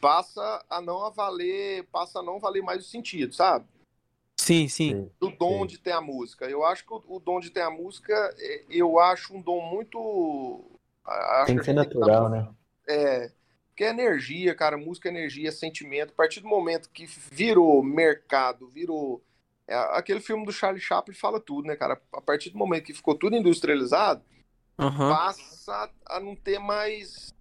passa 0.01 0.65
a 0.67 0.81
não 0.81 1.05
a 1.05 1.11
valer, 1.11 1.83
passa 1.91 2.17
a 2.19 2.23
não 2.23 2.39
valer 2.39 2.63
mais 2.63 2.83
o 2.83 2.89
sentido, 2.89 3.35
sabe? 3.35 3.67
Sim, 4.39 4.67
sim. 4.67 4.89
Sim. 4.89 5.11
do 5.19 5.29
dom 5.29 5.61
Sim. 5.61 5.67
de 5.67 5.77
ter 5.77 5.91
a 5.91 6.01
música. 6.01 6.49
Eu 6.49 6.65
acho 6.65 6.83
que 6.83 6.93
o, 6.93 7.03
o 7.07 7.19
dom 7.19 7.39
de 7.39 7.51
ter 7.51 7.61
a 7.61 7.69
música, 7.69 8.13
é, 8.39 8.63
eu 8.71 8.99
acho 8.99 9.35
um 9.35 9.41
dom 9.41 9.61
muito. 9.61 10.65
a- 11.05 11.41
acho 11.41 11.45
Tem 11.45 11.57
que 11.59 11.63
ser 11.65 11.73
natural, 11.73 12.23
tá- 12.23 12.29
né? 12.29 12.53
É, 12.87 13.31
que 13.75 13.83
é 13.83 13.89
energia, 13.89 14.53
cara. 14.55 14.77
Música 14.77 15.09
é 15.09 15.11
energia, 15.11 15.49
é 15.49 15.51
sentimento. 15.51 16.11
A 16.11 16.15
partir 16.15 16.39
do 16.41 16.47
momento 16.47 16.89
que 16.89 17.05
virou 17.31 17.83
mercado, 17.83 18.67
virou. 18.67 19.23
é, 19.67 19.75
aquele 19.97 20.19
filme 20.19 20.45
do 20.45 20.51
Charlie 20.51 20.81
Chaplin 20.81 21.15
fala 21.15 21.39
tudo, 21.39 21.67
né, 21.67 21.75
cara? 21.75 21.99
A 22.13 22.21
partir 22.21 22.49
do 22.49 22.57
momento 22.57 22.85
que 22.85 22.93
ficou 22.93 23.15
tudo 23.15 23.35
industrializado, 23.35 24.23
Aham. 24.77 25.09
passa 25.09 25.89
a 26.05 26.19
não 26.19 26.35
ter 26.35 26.59
mais. 26.59 27.33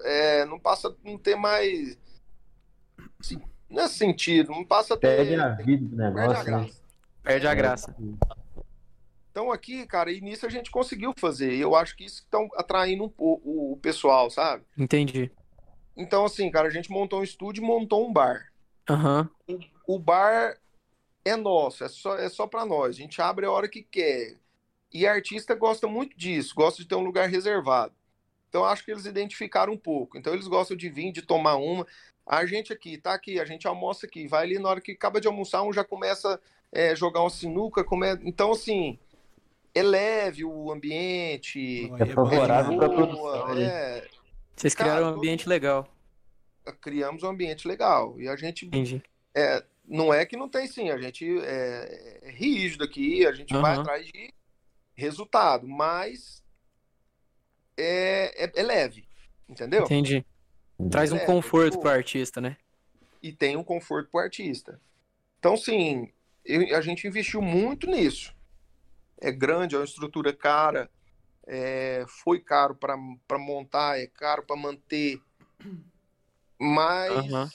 É, 0.00 0.44
não 0.46 0.58
passa 0.58 0.88
a 0.88 0.94
não 1.04 1.18
ter 1.18 1.36
mais. 1.36 1.98
sim, 3.20 3.40
Não 3.68 3.82
é 3.84 3.88
sentido, 3.88 4.50
não 4.50 4.64
passa 4.64 4.94
a 4.94 4.96
ter. 4.96 5.16
Perde 5.16 5.34
a 5.36 5.48
vida 5.50 5.84
do 5.84 5.96
perde 5.96 6.02
a 6.02 6.10
negócio, 6.10 6.44
né? 6.44 6.58
graça. 6.58 6.80
Perde 7.22 7.46
a 7.46 7.54
graça. 7.54 7.96
Então 9.30 9.52
aqui, 9.52 9.86
cara, 9.86 10.10
e 10.10 10.20
nisso 10.20 10.44
a 10.44 10.50
gente 10.50 10.70
conseguiu 10.70 11.12
fazer. 11.18 11.54
E 11.54 11.60
eu 11.60 11.74
acho 11.74 11.96
que 11.96 12.04
isso 12.04 12.22
estão 12.22 12.48
atraindo 12.54 13.04
um 13.04 13.08
po- 13.08 13.40
o, 13.44 13.78
pessoal, 13.80 14.28
sabe? 14.30 14.64
Entendi. 14.76 15.30
Então, 15.96 16.24
assim, 16.24 16.50
cara, 16.50 16.68
a 16.68 16.70
gente 16.70 16.90
montou 16.90 17.20
um 17.20 17.24
estúdio 17.24 17.62
e 17.62 17.66
montou 17.66 18.06
um 18.06 18.12
bar. 18.12 18.52
Aham. 18.88 19.28
O 19.86 19.98
bar 19.98 20.58
é 21.24 21.36
nosso, 21.36 21.84
é 21.84 21.88
só, 21.88 22.16
é 22.16 22.28
só 22.28 22.46
pra 22.46 22.64
nós. 22.64 22.96
A 22.96 22.98
gente 22.98 23.20
abre 23.20 23.46
a 23.46 23.50
hora 23.50 23.68
que 23.68 23.82
quer. 23.82 24.36
E 24.92 25.06
artista 25.06 25.54
gosta 25.54 25.86
muito 25.86 26.16
disso, 26.16 26.54
gosta 26.54 26.82
de 26.82 26.88
ter 26.88 26.96
um 26.96 27.04
lugar 27.04 27.28
reservado. 27.28 27.94
Então, 28.48 28.64
acho 28.64 28.84
que 28.84 28.90
eles 28.90 29.06
identificaram 29.06 29.72
um 29.72 29.78
pouco. 29.78 30.18
Então, 30.18 30.32
eles 30.32 30.48
gostam 30.48 30.76
de 30.76 30.88
vir, 30.88 31.12
de 31.12 31.22
tomar 31.22 31.54
uma. 31.56 31.86
A 32.26 32.44
gente 32.46 32.72
aqui, 32.72 32.98
tá 32.98 33.14
aqui, 33.14 33.38
a 33.38 33.44
gente 33.44 33.68
almoça 33.68 34.06
aqui. 34.06 34.26
Vai 34.26 34.44
ali, 34.44 34.58
na 34.58 34.68
hora 34.68 34.80
que 34.80 34.92
acaba 34.92 35.20
de 35.20 35.28
almoçar, 35.28 35.62
um 35.62 35.72
já 35.72 35.84
começa 35.84 36.40
a 36.74 36.94
jogar 36.94 37.20
uma 37.20 37.30
sinuca. 37.30 37.84
Come... 37.84 38.06
Então, 38.24 38.50
assim, 38.50 38.98
é 39.74 39.82
leve 39.82 40.44
o 40.44 40.70
ambiente. 40.70 41.84
É 41.98 42.04
bom 42.06 42.26
favorável 42.28 42.76
pra 42.76 42.88
boa, 42.88 43.06
produção, 43.06 43.54
né? 43.54 43.64
é, 43.64 44.08
Vocês 44.56 44.74
Cara, 44.74 44.90
criaram 44.90 45.12
um 45.12 45.18
ambiente 45.18 45.48
legal. 45.48 45.88
criamos 46.80 47.22
um 47.22 47.28
ambiente 47.28 47.66
legal. 47.66 48.20
E 48.20 48.28
a 48.28 48.36
gente 48.36 48.66
Entendi. 48.66 49.02
É, 49.34 49.64
não 49.86 50.12
é 50.12 50.24
que 50.26 50.36
não 50.36 50.48
tem 50.48 50.66
sim, 50.66 50.90
a 50.90 50.98
gente 50.98 51.24
é, 51.40 52.18
é 52.22 52.30
rígido 52.30 52.84
aqui, 52.84 53.24
a 53.26 53.32
gente 53.32 53.52
vai 53.52 53.72
Aham. 53.72 53.80
atrás 53.82 54.06
de 54.06 54.32
resultado, 54.94 55.66
mas 55.66 56.42
é, 57.76 58.44
é, 58.44 58.52
é 58.54 58.62
leve, 58.62 59.04
entendeu? 59.48 59.84
Entendi. 59.84 60.24
Traz 60.90 61.12
um 61.12 61.16
É, 61.16 61.24
conforto 61.26 61.70
tipo- 61.72 61.82
pro 61.82 61.90
artista, 61.90 62.40
né? 62.40 62.56
E 63.22 63.32
tem 63.32 63.56
um 63.56 63.64
conforto 63.64 64.10
pro 64.10 64.20
artista. 64.20 64.80
Então, 65.38 65.56
sim, 65.56 66.10
eu- 66.44 66.76
a 66.76 66.80
gente 66.80 67.06
investiu 67.06 67.40
muito 67.42 67.86
nisso. 67.86 68.34
É 69.20 69.30
grande, 69.30 69.74
é 69.74 69.78
uma 69.78 69.84
estrutura 69.84 70.32
cara. 70.32 70.90
é, 71.46 72.04
foi 72.08 72.40
caro 72.40 72.74
para 72.74 72.96
montar, 73.38 73.98
é 73.98 74.06
caro 74.06 74.42
para 74.44 74.56
manter. 74.56 75.20
Mas 76.58 77.16
Aham. 77.16 77.50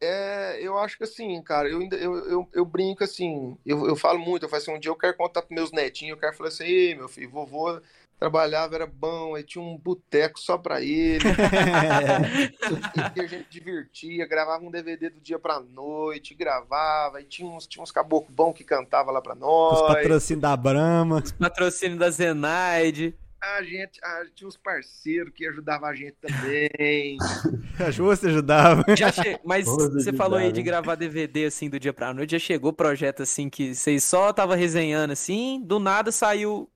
é, 0.00 0.58
eu 0.62 0.78
acho 0.78 0.96
que 0.96 1.04
assim, 1.04 1.42
cara, 1.42 1.68
eu, 1.68 1.82
eu, 1.92 2.16
eu, 2.28 2.48
eu 2.52 2.64
brinco 2.64 3.04
assim, 3.04 3.56
eu, 3.66 3.86
eu 3.86 3.96
falo 3.96 4.18
muito, 4.18 4.44
eu 4.44 4.48
falo 4.48 4.62
assim, 4.62 4.72
um 4.72 4.78
dia 4.78 4.90
eu 4.90 4.96
quero 4.96 5.16
contar 5.16 5.42
para 5.42 5.54
meus 5.54 5.72
netinhos, 5.72 6.14
eu 6.16 6.20
quero 6.20 6.36
falar 6.36 6.48
assim, 6.48 6.64
Ei, 6.64 6.94
meu 6.94 7.08
filho, 7.08 7.30
vovô 7.30 7.80
trabalhava, 8.20 8.74
era 8.74 8.86
bom, 8.86 9.34
aí 9.34 9.42
tinha 9.42 9.64
um 9.64 9.78
boteco 9.78 10.38
só 10.38 10.58
para 10.58 10.82
ele, 10.82 11.24
e 13.16 13.20
a 13.20 13.26
gente 13.26 13.46
divertia, 13.50 14.26
gravava 14.28 14.62
um 14.62 14.70
DVD 14.70 15.08
do 15.08 15.18
dia 15.20 15.38
pra 15.38 15.58
noite, 15.58 16.34
gravava, 16.34 17.20
e 17.20 17.24
tinha 17.24 17.48
uns, 17.48 17.66
tinha 17.66 17.82
uns 17.82 17.90
caboclos 17.90 18.34
bons 18.34 18.52
que 18.52 18.62
cantavam 18.62 19.12
lá 19.14 19.22
pra 19.22 19.32
Os 19.32 19.40
nós. 19.40 19.94
patrocínios 19.94 20.42
da 20.42 20.54
Brahma. 20.56 21.22
Patrocínio 21.38 21.98
da 21.98 22.10
Zenaide. 22.10 23.14
A 23.42 23.62
gente, 23.62 23.98
a- 24.04 24.24
tinha 24.34 24.46
uns 24.46 24.58
parceiros 24.58 25.32
que 25.34 25.46
ajudavam 25.46 25.88
a 25.88 25.94
gente 25.94 26.14
também. 26.20 27.16
A 27.80 27.90
Justa 27.90 28.26
ajudava. 28.28 28.84
Já 28.94 29.10
che... 29.10 29.40
Mas 29.42 29.64
você 29.64 30.12
falou 30.12 30.38
aí 30.38 30.52
de 30.52 30.62
gravar 30.62 30.94
DVD 30.94 31.46
assim 31.46 31.70
do 31.70 31.80
dia 31.80 31.94
pra 31.94 32.12
noite. 32.12 32.32
Já 32.32 32.38
chegou 32.38 32.70
projeto 32.70 33.22
assim 33.22 33.48
que 33.48 33.74
vocês 33.74 34.04
só 34.04 34.30
tava 34.30 34.54
resenhando 34.54 35.14
assim, 35.14 35.62
do 35.64 35.78
nada 35.78 36.12
saiu 36.12 36.69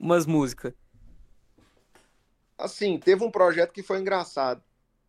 umas 0.00 0.24
músicas. 0.24 0.72
Assim, 2.56 2.98
teve 2.98 3.22
um 3.22 3.30
projeto 3.30 3.72
que 3.72 3.82
foi 3.82 4.00
engraçado. 4.00 4.62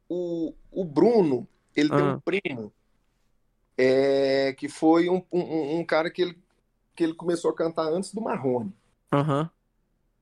O, 0.10 0.54
o 0.69 0.84
Bruno, 0.84 1.47
ele 1.75 1.89
tem 1.89 1.99
Ah. 1.99 2.15
um 2.15 2.19
primo, 2.19 2.71
é, 3.77 4.54
que 4.58 4.67
foi 4.67 5.10
um, 5.10 5.23
um, 5.32 5.80
um 5.80 5.86
cara 5.86 6.12
que 6.12 6.21
ele, 6.21 6.38
que 6.93 7.04
ele 7.04 7.13
começou 7.13 7.49
a 7.51 7.56
cantar 7.56 7.88
antes 7.88 8.13
do 8.13 8.21
Marrone. 8.21 8.73
Aham. 9.12 9.49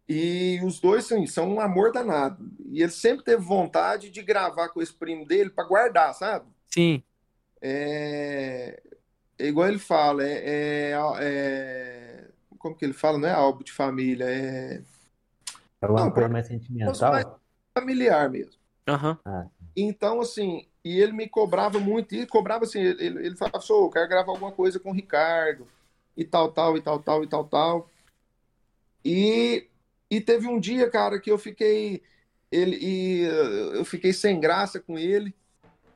E 0.08 0.60
os 0.64 0.80
dois 0.80 1.06
assim, 1.06 1.28
são 1.28 1.48
um 1.48 1.60
amor 1.60 1.92
danado. 1.92 2.50
E 2.72 2.82
ele 2.82 2.92
sempre 2.92 3.24
teve 3.24 3.44
vontade 3.44 4.10
de 4.10 4.22
gravar 4.24 4.70
com 4.70 4.82
esse 4.82 4.94
primo 4.94 5.26
dele 5.26 5.50
para 5.52 5.64
guardar, 5.68 6.14
sabe? 6.16 6.46
Sim. 6.68 7.04
É, 7.62 8.82
é 9.38 9.48
igual 9.48 9.68
ele 9.68 9.78
fala, 9.78 10.24
é, 10.24 10.92
é- 10.92 10.94
é- 11.20 12.09
como 12.60 12.76
que 12.76 12.86
ele 12.86 12.94
fala? 12.94 13.18
Não 13.18 13.28
é 13.28 13.34
álbum 13.34 13.64
de 13.64 13.72
família, 13.72 14.26
é 14.26 14.82
É 15.82 15.88
uma 15.88 16.06
Não, 16.06 16.12
coisa 16.12 16.30
mais 16.30 16.48
sentimental? 16.48 17.42
familiar 17.74 18.30
mesmo. 18.30 18.60
Aham. 18.88 19.18
Então, 19.76 20.20
assim, 20.20 20.68
e 20.84 21.00
ele 21.00 21.14
me 21.14 21.28
cobrava 21.28 21.80
muito, 21.80 22.14
e 22.14 22.26
cobrava 22.26 22.66
assim, 22.66 22.80
ele, 22.80 23.06
ele 23.06 23.26
ele 23.28 23.36
falava, 23.36 23.62
sou, 23.62 23.86
eu 23.86 23.90
quero 23.90 24.10
gravar 24.10 24.32
alguma 24.32 24.52
coisa 24.52 24.80
com 24.80 24.90
o 24.92 24.94
Ricardo, 24.94 25.68
e 26.18 26.26
tal, 26.26 26.52
tal, 26.52 26.76
e 26.78 26.82
tal, 26.82 27.00
tal, 27.00 27.24
e 27.24 27.28
tal, 27.28 27.46
tal. 27.46 27.90
E, 29.04 29.68
e 30.10 30.20
teve 30.20 30.48
um 30.48 30.60
dia, 30.60 30.90
cara, 30.90 31.20
que 31.20 31.32
eu 31.32 31.38
fiquei, 31.38 32.04
ele, 32.52 32.78
e, 32.82 33.22
eu 33.76 33.86
fiquei 33.86 34.12
sem 34.12 34.40
graça 34.40 34.80
com 34.80 34.98
ele, 35.00 35.34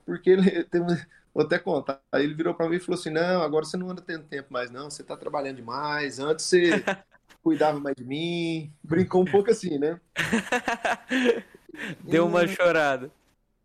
porque 0.06 0.30
ele, 0.30 0.64
teve, 0.66 0.86
vou 1.34 1.44
até 1.44 1.58
contar, 1.58 2.02
aí 2.12 2.24
ele 2.24 2.34
virou 2.34 2.54
pra 2.54 2.70
mim 2.70 2.76
e 2.76 2.80
falou 2.80 3.00
assim, 3.00 3.10
não, 3.10 3.42
agora 3.42 3.66
você 3.66 3.76
não 3.76 3.90
anda 3.90 4.02
tendo 4.02 4.24
tempo 4.24 4.54
mais 4.54 4.70
não, 4.70 4.90
você 4.90 5.04
tá 5.04 5.18
trabalhando 5.18 5.56
demais, 5.58 6.20
antes 6.20 6.46
você 6.46 6.72
cuidava 7.42 7.80
mais 7.80 7.96
de 7.96 8.04
mim, 8.04 8.72
brincou 8.84 9.22
um 9.22 9.26
pouco 9.26 9.50
assim, 9.52 9.78
né? 9.80 10.00
Deu 12.04 12.28
uma 12.28 12.48
chorada. 12.48 13.12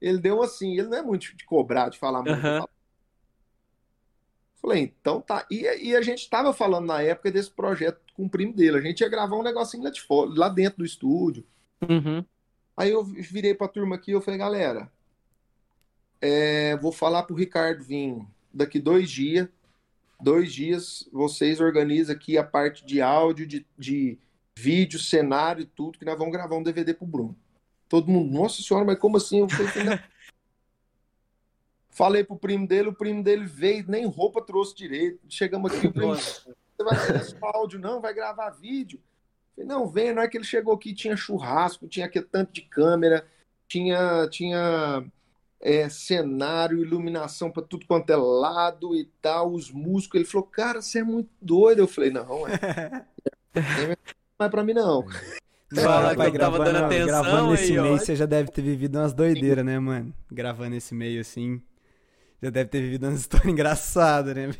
Ele 0.01 0.19
deu 0.19 0.43
assim, 0.43 0.79
ele 0.79 0.89
não 0.89 0.97
é 0.97 1.03
muito 1.03 1.37
de 1.37 1.45
cobrar, 1.45 1.89
de 1.89 1.99
falar 1.99 2.23
muito. 2.23 2.39
Aham. 2.39 2.65
Falei, 4.61 4.95
então 5.01 5.21
tá. 5.21 5.47
E, 5.51 5.63
e 5.63 5.97
a 5.97 6.03
gente 6.03 6.29
tava 6.29 6.53
falando 6.53 6.87
na 6.87 7.03
época 7.03 7.31
desse 7.31 7.51
projeto 7.51 8.01
com 8.15 8.25
o 8.25 8.31
primo 8.31 8.53
dele. 8.53 8.79
A 8.79 8.81
gente 8.81 9.01
ia 9.01 9.09
gravar 9.09 9.37
um 9.37 9.43
negocinho 9.43 9.85
lá 9.85 9.91
de 9.91 10.01
fora, 10.01 10.31
lá 10.35 10.49
dentro 10.49 10.79
do 10.79 10.85
estúdio. 10.85 11.45
Uhum. 11.89 12.25
Aí 12.77 12.91
eu 12.91 13.05
virei 13.05 13.55
pra 13.55 13.69
turma 13.69 13.97
aqui, 13.97 14.13
eu 14.13 14.21
falei, 14.21 14.39
galera, 14.39 14.91
é, 16.21 16.77
vou 16.77 16.93
falar 16.93 17.23
pro 17.23 17.37
Ricardo 17.37 17.83
vir 17.85 18.17
daqui 18.53 18.79
dois 18.79 19.11
dias. 19.11 19.49
Dois 20.21 20.53
dias, 20.53 21.09
vocês 21.13 21.61
organizam 21.61 22.15
aqui 22.15 22.37
a 22.37 22.43
parte 22.43 22.85
de 22.85 23.01
áudio, 23.01 23.47
de, 23.47 23.65
de 23.79 24.19
vídeo, 24.57 24.99
cenário 24.99 25.63
e 25.63 25.67
tudo, 25.67 25.97
que 25.97 26.05
nós 26.05 26.19
vamos 26.19 26.33
gravar 26.33 26.57
um 26.57 26.63
DVD 26.63 26.93
pro 26.93 27.07
Bruno. 27.07 27.37
Todo 27.89 28.11
mundo, 28.11 28.33
nossa 28.33 28.61
senhora, 28.61 28.85
mas 28.85 28.99
como 28.99 29.17
assim? 29.17 29.41
Eu 29.41 29.49
falei, 29.49 29.85
não. 29.85 29.99
Falei 31.91 32.23
pro 32.23 32.37
primo 32.37 32.67
dele, 32.67 32.91
o 32.91 32.95
primo 32.95 33.25
dele 33.25 33.45
veio, 33.45 33.85
nem 33.89 34.07
roupa 34.07 34.41
trouxe 34.41 34.75
direito. 34.75 35.19
Chegamos 35.29 35.73
aqui, 35.73 35.89
o 35.89 35.93
primo, 35.93 36.15
você 36.15 36.55
vai 36.79 36.95
fazer 36.95 37.37
áudio, 37.43 37.81
não, 37.81 38.01
vai 38.01 38.15
gravar 38.15 38.51
vídeo. 38.51 39.01
Falei, 39.57 39.69
não, 39.69 39.89
vem, 39.89 40.15
não 40.15 40.23
é 40.23 40.29
que 40.29 40.37
ele 40.37 40.45
chegou 40.45 40.75
aqui, 40.75 40.95
tinha 40.95 41.17
churrasco, 41.17 41.89
tinha 41.89 42.07
aquele 42.07 42.27
tanto 42.27 42.53
de 42.53 42.63
câmera, 42.63 43.27
tinha, 43.67 44.29
tinha 44.31 45.05
é, 45.61 45.89
cenário, 45.89 46.79
iluminação 46.81 47.51
para 47.51 47.63
tudo 47.63 47.87
quanto 47.87 48.11
é 48.11 48.17
lado 48.17 48.95
e 48.95 49.05
tal, 49.21 49.53
os 49.53 49.71
músicos. 49.71 50.17
Ele 50.21 50.29
falou, 50.29 50.47
cara, 50.47 50.81
você 50.81 51.01
é 51.01 51.05
muito 51.05 51.31
doido. 51.41 51.81
Eu 51.81 51.89
falei, 51.89 52.11
não, 52.11 52.47
é. 52.47 53.05
Não 54.39 54.47
é 54.47 54.49
pra 54.51 54.63
mim, 54.63 54.73
não. 54.73 55.05
Fala 55.75 56.15
que 56.15 56.37
eu 56.37 56.41
tava 56.41 56.59
dando 56.59 56.71
gravando- 56.71 56.87
atenção 56.95 57.07
Gravando 57.23 57.51
nesse 57.51 57.73
aí, 57.73 57.79
ó. 57.79 57.83
meio, 57.83 57.99
você 57.99 58.15
já 58.15 58.25
deve 58.25 58.51
ter 58.53 58.63
vivido 58.63 58.97
umas 58.99 59.13
doideiras, 59.13 59.65
né, 59.65 59.79
mano? 59.81 60.15
Gravando 60.31 60.77
esse 60.77 60.95
meio 60.95 61.21
assim. 61.21 61.61
Já 62.41 62.51
deve 62.51 62.71
ter 62.71 62.81
vivido 62.81 63.05
umas 63.09 63.19
histórias 63.21 63.49
engraçadas, 63.51 64.35
né? 64.37 64.51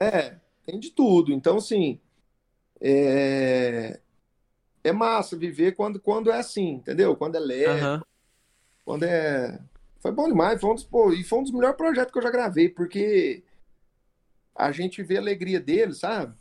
É, 0.00 0.34
tem 0.66 0.80
de 0.80 0.90
tudo. 0.90 1.32
Então, 1.32 1.58
assim, 1.58 2.00
é, 2.80 4.00
é 4.82 4.92
massa 4.92 5.36
viver 5.36 5.76
quando, 5.76 6.00
quando 6.00 6.30
é 6.32 6.38
assim, 6.38 6.70
entendeu? 6.72 7.14
Quando 7.14 7.36
é 7.36 7.40
leve, 7.40 8.02
quando 8.84 9.04
é. 9.04 9.58
Foi 10.02 10.10
bom 10.10 10.26
demais, 10.28 10.60
foi 10.60 10.68
um 10.70 10.74
dos, 10.74 10.82
pô, 10.84 11.12
e 11.12 11.22
foi 11.22 11.38
um 11.38 11.42
dos 11.44 11.52
melhores 11.52 11.76
projetos 11.76 12.12
que 12.12 12.18
eu 12.18 12.22
já 12.22 12.30
gravei, 12.30 12.68
porque 12.68 13.44
a 14.54 14.72
gente 14.72 15.00
vê 15.02 15.16
a 15.16 15.20
alegria 15.20 15.60
dele, 15.60 15.94
sabe? 15.94 16.34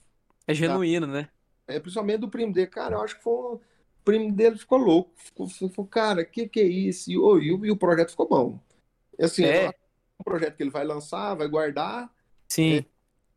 É 0.47 0.53
genuíno, 0.53 1.05
né? 1.05 1.29
É, 1.67 1.79
principalmente 1.79 2.21
do 2.21 2.29
primo 2.29 2.51
dele. 2.51 2.67
Cara, 2.67 2.95
eu 2.95 3.01
acho 3.01 3.15
que 3.17 3.23
foi. 3.23 3.33
um- 3.33 3.53
O 3.55 4.03
primo 4.03 4.31
dele 4.33 4.57
ficou 4.57 4.79
louco. 4.79 5.11
Ficou, 5.15 5.47
ficou 5.47 5.85
cara, 5.85 6.25
que 6.25 6.49
que 6.49 6.59
é 6.59 6.63
isso? 6.63 7.11
E, 7.11 7.17
ô, 7.19 7.37
e 7.37 7.51
o, 7.53 7.63
e 7.67 7.69
o 7.71 7.77
projeto 7.77 8.09
ficou 8.09 8.27
bom. 8.27 8.59
Assim, 9.19 9.45
É. 9.45 9.65
é 9.65 9.69
um 10.19 10.23
projeto 10.23 10.57
que 10.57 10.63
ele 10.63 10.71
vai 10.71 10.83
lançar, 10.83 11.35
vai 11.35 11.47
guardar. 11.47 12.11
Sim. 12.49 12.83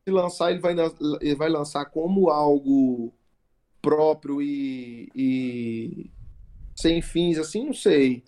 se 0.08 0.10
lançar, 0.10 0.50
ele 0.50 0.60
vai, 0.60 0.74
ele 1.20 1.34
vai 1.34 1.48
lançar 1.50 1.84
como 1.86 2.30
algo 2.30 3.12
próprio 3.82 4.40
e, 4.40 5.10
e 5.14 6.10
sem 6.74 7.02
fins, 7.02 7.38
assim, 7.38 7.66
não 7.66 7.74
sei. 7.74 8.24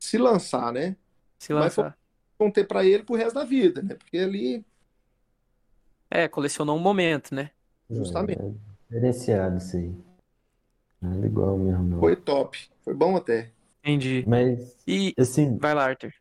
Se 0.00 0.18
lançar, 0.18 0.72
né? 0.72 0.96
Se 1.38 1.52
Mas 1.52 1.76
lançar. 1.76 1.98
Vão 2.38 2.50
ter 2.50 2.64
pra 2.66 2.84
ele 2.84 3.02
pro 3.02 3.16
resto 3.16 3.34
da 3.34 3.44
vida, 3.44 3.82
né? 3.82 3.94
Porque 3.94 4.18
ali, 4.18 4.64
É, 6.10 6.28
colecionou 6.28 6.76
um 6.76 6.80
momento, 6.80 7.34
né? 7.34 7.50
Justamente. 7.90 8.40
É, 8.40 8.50
diferenciado 8.88 9.58
isso 9.58 9.76
aí. 9.76 9.92
Nada 11.00 11.26
igual 11.26 11.56
mesmo, 11.58 11.82
não. 11.84 12.00
foi 12.00 12.16
top. 12.16 12.58
Foi 12.82 12.94
bom 12.94 13.16
até. 13.16 13.50
Entendi. 13.84 14.24
Mas, 14.26 14.76
E 14.86 15.14
assim, 15.18 15.56
vai 15.58 15.74
lá, 15.74 15.84
Arthur. 15.84 16.12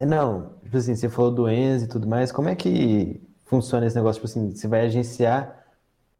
não, 0.00 0.54
tipo 0.64 0.76
assim, 0.76 0.94
você 0.94 1.08
falou 1.08 1.32
do 1.32 1.48
Enzo 1.48 1.86
e 1.86 1.88
tudo 1.88 2.06
mais, 2.06 2.30
como 2.30 2.48
é 2.48 2.54
que 2.54 3.20
funciona 3.44 3.86
esse 3.86 3.96
negócio? 3.96 4.20
Tipo 4.20 4.26
assim, 4.30 4.50
você 4.54 4.68
vai 4.68 4.82
agenciar 4.82 5.64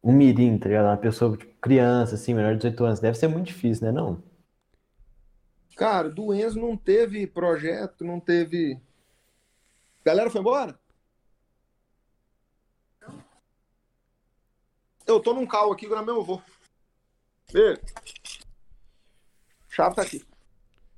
um 0.03 0.13
mirim, 0.13 0.57
tá 0.57 0.67
ligado? 0.69 0.85
Uma 0.87 0.97
pessoa, 0.97 1.37
tipo, 1.37 1.53
criança, 1.61 2.15
assim, 2.15 2.33
menor 2.33 2.51
de 2.51 2.57
18 2.57 2.85
anos. 2.85 2.99
Deve 2.99 3.17
ser 3.17 3.27
muito 3.27 3.47
difícil, 3.47 3.85
né, 3.85 3.91
não? 3.91 4.21
Cara, 5.75 6.09
do 6.09 6.33
Enzo 6.33 6.59
não 6.59 6.77
teve 6.77 7.27
projeto, 7.27 8.03
não 8.05 8.19
teve. 8.19 8.79
Galera 10.05 10.29
foi 10.29 10.39
embora? 10.41 10.79
Eu 15.05 15.19
tô 15.19 15.33
num 15.33 15.45
carro 15.45 15.71
aqui, 15.71 15.85
agora 15.85 16.01
meu 16.01 16.21
avô. 16.21 16.41
Ei. 17.53 17.77
Chave 19.69 19.95
tá 19.95 20.01
aqui. 20.01 20.25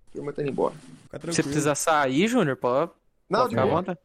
A 0.07 0.11
turma 0.11 0.31
tá 0.31 0.41
indo 0.41 0.51
embora. 0.51 0.75
Tranquilo. 1.09 1.33
precisar 1.35 1.75
sair, 1.75 2.27
Júnior, 2.27 2.55
pode, 2.55 2.91
Não, 3.29 3.41
pode 3.41 3.55
de 3.55 3.61
boa. 3.61 3.97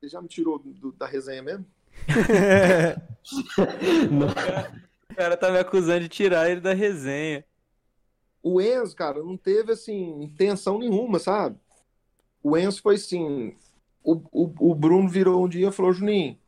Você 0.00 0.08
já 0.08 0.20
me 0.20 0.28
tirou 0.28 0.58
do- 0.58 0.92
da 0.92 1.06
resenha 1.06 1.42
mesmo? 1.42 1.66
O 5.10 5.14
cara 5.18 5.36
tá 5.36 5.50
me 5.50 5.58
acusando 5.58 6.00
de 6.00 6.08
tirar 6.08 6.48
ele 6.48 6.60
da 6.60 6.72
resenha. 6.72 7.44
O 8.42 8.60
Enzo, 8.60 8.94
cara, 8.94 9.22
não 9.22 9.36
teve, 9.36 9.72
assim, 9.72 10.22
intenção 10.22 10.78
nenhuma, 10.78 11.18
sabe? 11.18 11.58
O 12.42 12.56
Enzo 12.56 12.80
foi 12.80 12.94
assim. 12.94 13.56
O, 14.02 14.14
o, 14.32 14.70
o 14.70 14.74
Bruno 14.74 15.08
virou 15.08 15.44
um 15.44 15.48
dia 15.48 15.68
e 15.68 15.72
falou: 15.72 15.92
Juninho, 15.92 16.38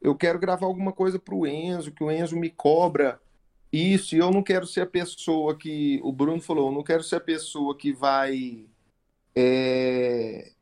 eu 0.00 0.14
quero 0.14 0.38
gravar 0.38 0.66
alguma 0.66 0.92
coisa 0.92 1.18
pro 1.18 1.46
Enzo, 1.46 1.92
que 1.92 2.02
o 2.02 2.10
Enzo 2.10 2.36
me 2.36 2.50
cobra 2.50 3.20
isso, 3.72 4.16
e 4.16 4.18
eu 4.18 4.30
não 4.30 4.42
quero 4.42 4.66
ser 4.66 4.80
a 4.80 4.86
pessoa 4.86 5.56
que. 5.56 6.00
O 6.02 6.12
Bruno 6.12 6.40
falou: 6.40 6.68
eu 6.68 6.74
não 6.74 6.82
quero 6.82 7.02
ser 7.02 7.16
a 7.16 7.20
pessoa 7.20 7.76
que 7.76 7.92
vai. 7.92 8.66
é, 9.36 10.52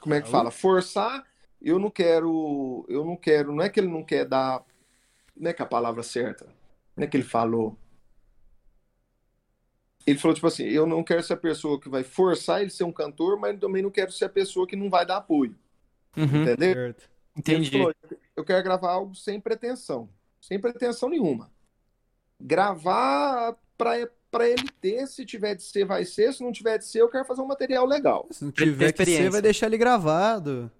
Como 0.00 0.14
é 0.14 0.20
que 0.20 0.28
fala? 0.28 0.50
Forçar. 0.50 1.24
Eu 1.60 1.78
não 1.78 1.90
quero. 1.90 2.84
Eu 2.88 3.04
não 3.04 3.16
quero. 3.16 3.52
Não 3.52 3.62
é 3.62 3.68
que 3.68 3.80
ele 3.80 3.88
não 3.88 4.04
quer 4.04 4.24
dar. 4.24 4.64
Não 5.36 5.50
é 5.50 5.54
que 5.54 5.62
é 5.62 5.64
a 5.64 5.68
palavra 5.68 6.02
certa. 6.02 6.46
Não 6.96 7.04
é 7.04 7.06
que 7.06 7.16
ele 7.16 7.24
falou. 7.24 7.76
Ele 10.06 10.18
falou, 10.18 10.34
tipo 10.34 10.46
assim, 10.46 10.64
eu 10.64 10.86
não 10.86 11.02
quero 11.02 11.22
ser 11.22 11.32
a 11.32 11.36
pessoa 11.36 11.80
que 11.80 11.88
vai 11.88 12.04
forçar 12.04 12.62
ele 12.62 12.70
ser 12.70 12.84
um 12.84 12.92
cantor, 12.92 13.38
mas 13.38 13.58
também 13.58 13.82
não 13.82 13.90
quero 13.90 14.12
ser 14.12 14.26
a 14.26 14.28
pessoa 14.28 14.66
que 14.66 14.76
não 14.76 14.88
vai 14.88 15.04
dar 15.04 15.16
apoio. 15.16 15.56
Uhum, 16.16 16.42
Entendeu? 16.42 16.74
Certo. 16.74 17.10
Ele 17.36 17.40
entendi. 17.40 17.70
falou, 17.70 17.94
eu 18.36 18.44
quero 18.44 18.62
gravar 18.62 18.92
algo 18.92 19.14
sem 19.14 19.40
pretensão, 19.40 20.08
sem 20.40 20.60
pretensão 20.60 21.08
nenhuma. 21.08 21.50
Gravar 22.40 23.56
pra, 23.76 23.94
pra 24.30 24.48
ele 24.48 24.68
ter, 24.80 25.06
se 25.08 25.26
tiver 25.26 25.56
de 25.56 25.62
ser, 25.62 25.84
vai 25.84 26.04
ser, 26.04 26.32
se 26.32 26.42
não 26.42 26.52
tiver 26.52 26.78
de 26.78 26.86
ser, 26.86 27.00
eu 27.00 27.10
quero 27.10 27.24
fazer 27.24 27.42
um 27.42 27.46
material 27.46 27.84
legal. 27.84 28.26
Se 28.30 28.44
não 28.44 28.52
tiver 28.52 28.92
que 28.92 29.04
ser, 29.04 29.28
vai 29.28 29.42
deixar 29.42 29.66
ele 29.66 29.76
gravado. 29.76 30.70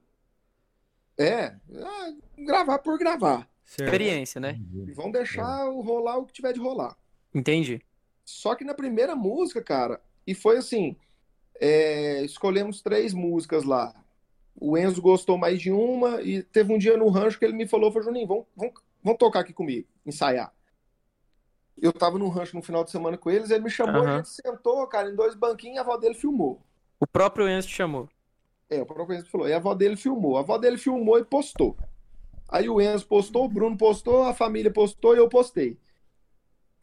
É, 1.19 1.55
ah, 1.83 2.13
gravar 2.39 2.79
por 2.79 2.99
gravar. 2.99 3.49
Certo. 3.65 3.89
Experiência, 3.89 4.41
né? 4.41 4.61
E 4.87 4.93
vão 4.93 5.11
deixar 5.11 5.65
rolar 5.65 6.19
o 6.19 6.27
que 6.27 6.33
tiver 6.33 6.53
de 6.53 6.61
rolar. 6.61 6.97
Entendi. 7.35 7.83
Só 8.27 8.57
que 8.57 8.65
na 8.65 8.75
primeira 8.75 9.15
música, 9.15 9.63
cara, 9.63 10.01
e 10.27 10.35
foi 10.35 10.59
assim: 10.59 10.97
é, 11.61 12.23
escolhemos 12.25 12.83
três 12.83 13.15
músicas 13.15 13.63
lá. 13.63 13.95
O 14.59 14.77
Enzo 14.77 15.01
gostou 15.01 15.39
mais 15.39 15.61
de 15.61 15.71
uma, 15.71 16.21
e 16.21 16.43
teve 16.43 16.73
um 16.75 16.79
dia 16.79 16.97
no 16.97 17.09
rancho 17.09 17.39
que 17.39 17.45
ele 17.45 17.55
me 17.55 17.69
falou: 17.69 17.93
falou, 17.93 18.05
Juninho, 18.07 18.27
vamos, 18.27 18.47
vamos, 18.57 18.75
vamos 19.03 19.19
tocar 19.19 19.41
aqui 19.41 19.53
comigo, 19.53 19.87
ensaiar. 20.05 20.53
Eu 21.81 21.93
tava 21.93 22.19
no 22.19 22.29
rancho 22.29 22.57
no 22.57 22.63
final 22.63 22.83
de 22.83 22.91
semana 22.91 23.17
com 23.17 23.31
eles, 23.31 23.51
ele 23.51 23.63
me 23.63 23.71
chamou, 23.71 24.03
a 24.03 24.07
Aham. 24.07 24.17
gente 24.17 24.31
sentou, 24.31 24.85
cara, 24.89 25.09
em 25.11 25.15
dois 25.15 25.35
banquinhos, 25.35 25.79
a 25.79 25.83
avó 25.83 25.97
dele 25.97 26.15
filmou. 26.15 26.61
O 26.99 27.07
próprio 27.07 27.49
Enzo 27.49 27.69
te 27.69 27.75
chamou. 27.75 28.09
É, 28.69 28.83
o 28.83 28.87
próprio 28.87 29.19
Enzo 29.19 29.31
falou. 29.31 29.47
E 29.47 29.53
a 29.53 29.59
avó 29.59 29.75
dele 29.75 29.97
filmou. 29.97 30.37
A 30.37 30.41
avó 30.41 30.59
dele 30.59 30.79
filmou 30.79 31.19
e 31.19 31.25
postou. 31.25 31.77
Aí 32.49 32.69
o 32.69 32.81
Enzo 32.81 33.07
postou, 33.07 33.45
o 33.45 33.49
Bruno 33.49 33.77
postou, 33.77 34.25
a 34.25 34.35
família 34.35 34.73
postou 34.73 35.15
e 35.15 35.19
eu 35.19 35.29
postei. 35.29 35.79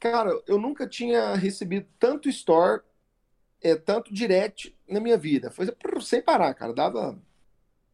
Cara, 0.03 0.31
eu 0.47 0.57
nunca 0.59 0.85
tinha 0.85 1.33
recebido 1.33 1.87
tanto 1.97 2.27
store, 2.27 2.81
é, 3.61 3.75
tanto 3.75 4.13
direct 4.13 4.75
na 4.87 4.99
minha 4.99 5.17
vida. 5.17 5.51
Foi 5.51 5.67
sem 6.01 6.21
parar, 6.21 6.53
cara. 6.55 6.73
Dava. 6.73 7.17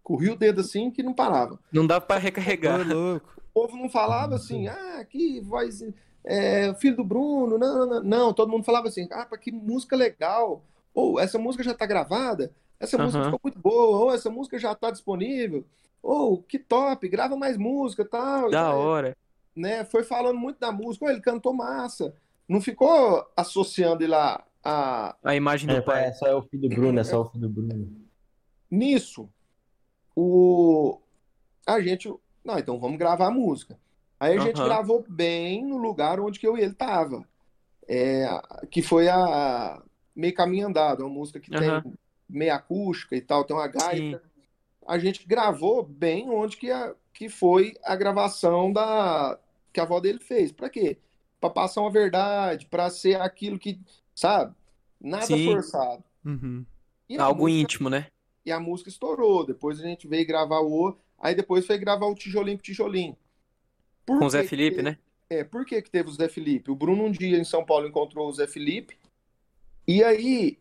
Corria 0.04 0.34
o 0.34 0.38
dedo 0.38 0.62
assim 0.62 0.92
que 0.92 1.04
não 1.04 1.14
parava. 1.14 1.60
Não 1.72 1.88
pra 2.02 2.18
Ô, 2.62 2.78
recarregar. 2.78 2.82
louco. 2.84 3.38
O 3.38 3.42
povo 3.54 3.78
não 3.78 3.90
falava 3.90 4.36
assim, 4.36 4.68
ah, 4.68 5.06
que 5.06 5.40
voz. 5.42 5.82
É, 6.24 6.74
filho 6.76 6.98
do 6.98 7.04
Bruno, 7.04 7.58
não, 7.58 7.80
não, 7.80 7.88
não, 7.88 8.04
não. 8.04 8.34
Todo 8.34 8.50
mundo 8.52 8.64
falava 8.66 8.88
assim, 8.88 9.08
ah, 9.12 9.26
que 9.38 9.52
música 9.52 9.96
legal. 9.96 10.64
Ou 10.94 11.20
essa 11.20 11.38
música 11.40 11.64
já 11.64 11.74
tá 11.74 11.86
gravada, 11.86 12.54
essa 12.80 12.98
música 12.98 13.24
ficou 13.26 13.40
muito 13.44 13.60
boa, 13.60 13.98
ou 14.00 14.14
essa 14.14 14.30
música 14.30 14.58
já 14.60 14.74
tá 14.76 14.92
disponível. 14.92 15.66
Ou 16.02 16.42
que 16.42 16.60
top, 16.60 17.08
grava 17.10 17.36
mais 17.38 17.58
música 17.58 18.06
tal. 18.06 18.50
Da 18.50 18.74
É, 18.74 18.74
hora. 18.74 19.18
Né? 19.60 19.84
Foi 19.84 20.04
falando 20.04 20.38
muito 20.38 20.58
da 20.60 20.72
música, 20.72 21.06
"Ô, 21.06 21.10
ele 21.10 21.20
cantou 21.22 21.54
massa. 21.54 22.14
Não 22.48 22.62
ficou 22.62 23.26
associando 23.36 24.04
ele 24.04 24.16
a, 24.16 24.44
a, 24.64 25.16
A 25.24 25.36
imagem 25.36 25.68
do 25.68 25.76
É, 25.76 25.82
pai. 25.82 26.06
é 26.06 26.14
só 26.14 26.28
é 26.28 26.34
o 26.36 26.42
filho 26.42 26.70
do 26.70 26.76
Bruno, 26.76 27.00
é 27.00 27.04
só 27.04 27.22
o 27.22 27.26
filho 27.26 27.48
do 27.48 27.50
Bruno. 27.50 27.92
nisso. 28.72 29.30
O 30.16 31.00
a 31.68 31.80
gente, 31.82 32.12
não, 32.44 32.58
então 32.58 32.80
vamos 32.80 32.98
gravar 32.98 33.28
a 33.28 33.32
música. 33.32 33.78
Aí 34.20 34.36
a 34.38 34.42
gente 34.42 34.62
gravou 34.62 35.06
bem 35.08 35.64
no 35.66 35.78
lugar 35.78 36.20
onde 36.20 36.40
que 36.40 36.48
eu 36.48 36.58
e 36.58 36.62
ele 36.62 36.74
tava. 36.74 37.24
É, 37.88 38.28
que 38.72 38.82
foi 38.82 39.08
a 39.08 39.82
Meio 40.16 40.34
Caminho 40.34 40.68
Andado, 40.68 41.02
uma 41.02 41.10
música 41.10 41.40
que 41.40 41.54
Aham. 41.56 41.82
tem 41.82 41.94
meia 42.28 42.56
acústica 42.56 43.16
e 43.16 43.22
tal, 43.22 43.44
tem 43.44 43.56
uma 43.56 43.68
gaita. 43.68 44.22
A 44.88 44.98
gente 44.98 45.26
gravou 45.28 45.84
bem 45.84 46.30
onde 46.30 46.58
que, 46.58 46.70
a, 46.72 46.94
que 47.14 47.30
foi 47.30 47.76
a 47.84 47.96
gravação 47.96 48.72
da 48.74 49.38
que 49.74 49.80
a 49.80 49.84
avó 49.84 50.00
dele 50.00 50.20
fez. 50.20 50.52
Pra 50.52 50.70
quê? 50.70 50.98
Pra 51.40 51.50
passar 51.50 51.82
uma 51.82 51.92
verdade, 51.92 52.66
pra 52.68 52.90
ser 52.90 53.20
aquilo 53.22 53.58
que, 53.60 53.80
sabe? 54.16 54.54
Nada 55.00 55.26
Sim. 55.26 55.46
forçado. 55.46 56.04
Uhum. 56.26 56.66
E 57.08 57.18
Algo 57.18 57.44
música- 57.44 57.62
íntimo, 57.62 57.90
né? 57.90 58.08
e 58.46 58.52
a 58.52 58.60
música 58.60 58.90
estourou. 58.90 59.46
Depois 59.46 59.80
a 59.80 59.84
gente 59.84 60.08
veio 60.08 60.26
gravar 60.28 60.60
o 60.60 60.72
outro. 60.72 61.02
Aí 61.20 61.36
depois 61.36 61.66
foi 61.68 61.78
gravar 61.78 62.08
o 62.08 62.16
Tijolinho 62.16 62.58
com 62.58 62.64
Tijolinho. 62.64 63.16
Por 64.06 64.18
Com 64.20 64.26
o 64.26 64.30
Zé 64.30 64.42
que 64.42 64.48
Felipe, 64.48 64.78
que- 64.78 64.82
né? 64.84 64.98
É, 65.30 65.44
por 65.44 65.64
que 65.66 65.80
que 65.82 65.92
teve 65.92 66.10
o 66.10 66.14
Zé 66.14 66.28
Felipe? 66.28 66.72
O 66.72 66.76
Bruno 66.76 67.04
um 67.04 67.12
dia 67.12 67.38
em 67.38 67.44
São 67.44 67.64
Paulo 67.64 67.88
encontrou 67.88 68.28
o 68.28 68.34
Zé 68.34 68.48
Felipe. 68.48 68.98
E 69.88 70.04
aí 70.04 70.58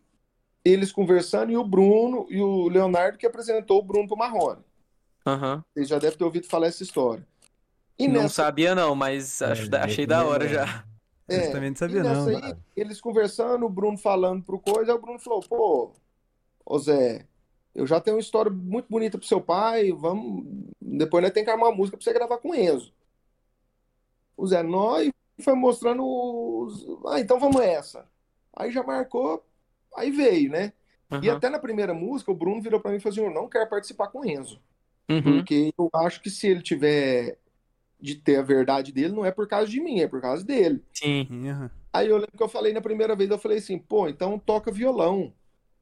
eles 0.65 0.93
conversando 0.93 1.51
e 1.51 1.57
o 1.57 1.65
Bruno 1.65 2.27
e 2.29 2.41
o 2.41 2.69
Leonardo 2.69 3.17
que 3.17 3.27
apresentou 3.27 3.79
o 3.79 3.83
Bruno 3.83 4.07
pro 4.07 4.17
Marrone. 4.17 4.63
Aham. 5.27 5.65
Vocês 5.73 5.89
já 5.89 5.99
devem 5.99 6.19
ter 6.19 6.25
ouvido 6.25 6.47
falar 6.47 6.67
essa 6.67 6.83
história. 6.83 7.27
E 7.99 8.07
Não 8.07 8.23
nessa, 8.23 8.35
sabia, 8.35 8.75
não, 8.75 8.95
mas 8.95 9.43
acho- 9.43 9.75
É, 9.75 9.79
achei 9.81 10.07
da 10.07 10.25
hora 10.25 10.45
não. 10.45 10.53
já. 10.53 10.85
é, 11.29 11.49
Eu 11.49 11.53
também 11.53 11.71
não 11.71 11.75
e 11.75 11.79
sabia, 11.79 12.03
nessa 12.03 12.31
não. 12.31 12.45
aí, 12.45 12.55
eles 12.77 13.01
conversando, 13.01 13.67
o 13.67 13.71
Bruno 13.71 13.99
falando 13.99 14.43
pro 14.45 14.59
coisa, 14.61 14.93
aí 14.93 14.97
o 14.99 15.01
Bruno 15.01 15.19
falou, 15.19 15.41
pô, 15.41 15.93
ô 16.65 16.79
Zé, 16.79 17.27
eu 17.75 17.87
já 17.87 18.01
tenho 18.01 18.17
uma 18.17 18.21
história 18.21 18.51
muito 18.53 18.87
bonita 18.89 19.19
pro 19.19 19.27
seu 19.27 19.41
pai, 19.41 19.91
vamos, 19.93 20.45
depois 20.81 21.23
nós 21.23 21.33
tem 21.33 21.45
que 21.45 21.51
armar 21.51 21.69
uma 21.71 21.77
música 21.77 21.97
pra 21.97 22.05
você 22.05 22.13
gravar 22.13 22.39
com 22.39 22.51
o 22.51 22.55
Enzo. 22.55 22.93
O 24.37 24.47
Zé, 24.47 24.63
nós 24.63 25.11
foi 25.41 25.55
mostrando 25.55 26.05
os... 26.05 26.87
Ah, 27.07 27.19
então 27.21 27.39
vamos 27.41 27.61
essa. 27.61 28.07
Aí 28.57 28.71
já 28.71 28.83
marcou, 28.83 29.45
aí 29.97 30.11
veio, 30.11 30.51
né? 30.51 30.73
E 31.23 31.29
Aham. 31.29 31.37
até 31.37 31.49
na 31.49 31.59
primeira 31.59 31.93
música, 31.95 32.31
o 32.31 32.35
Bruno 32.35 32.61
virou 32.63 32.81
pra 32.81 32.91
mim 32.91 32.99
e 32.99 33.01
falou 33.01 33.13
assim, 33.13 33.25
eu 33.25 33.35
não 33.35 33.49
quero 33.49 33.69
participar 33.69 34.09
com 34.09 34.21
o 34.21 34.25
Enzo. 34.29 34.61
Uhum. 35.09 35.23
Porque 35.23 35.73
eu 35.79 35.91
acho 35.95 36.21
que 36.21 36.31
se 36.31 36.47
ele 36.49 36.63
tiver 36.63 37.39
de 38.01 38.15
ter 38.15 38.37
a 38.37 38.43
verdade 38.43 38.93
dele, 38.93 39.15
não 39.15 39.25
é 39.25 39.31
por 39.31 39.49
causa 39.49 39.69
de 39.69 39.81
mim, 39.81 40.01
é 40.01 40.07
por 40.09 40.21
causa 40.21 40.45
dele. 40.45 40.83
Sim. 40.93 41.27
Aham. 41.49 41.71
Aí 41.93 42.09
eu 42.09 42.17
lembro 42.17 42.37
que 42.37 42.43
eu 42.43 42.49
falei 42.49 42.73
na 42.73 42.81
primeira 42.81 43.17
vez, 43.17 43.31
eu 43.31 43.39
falei 43.39 43.59
assim, 43.59 43.79
pô, 43.79 44.09
então 44.09 44.39
toca 44.39 44.71
violão. 44.71 45.33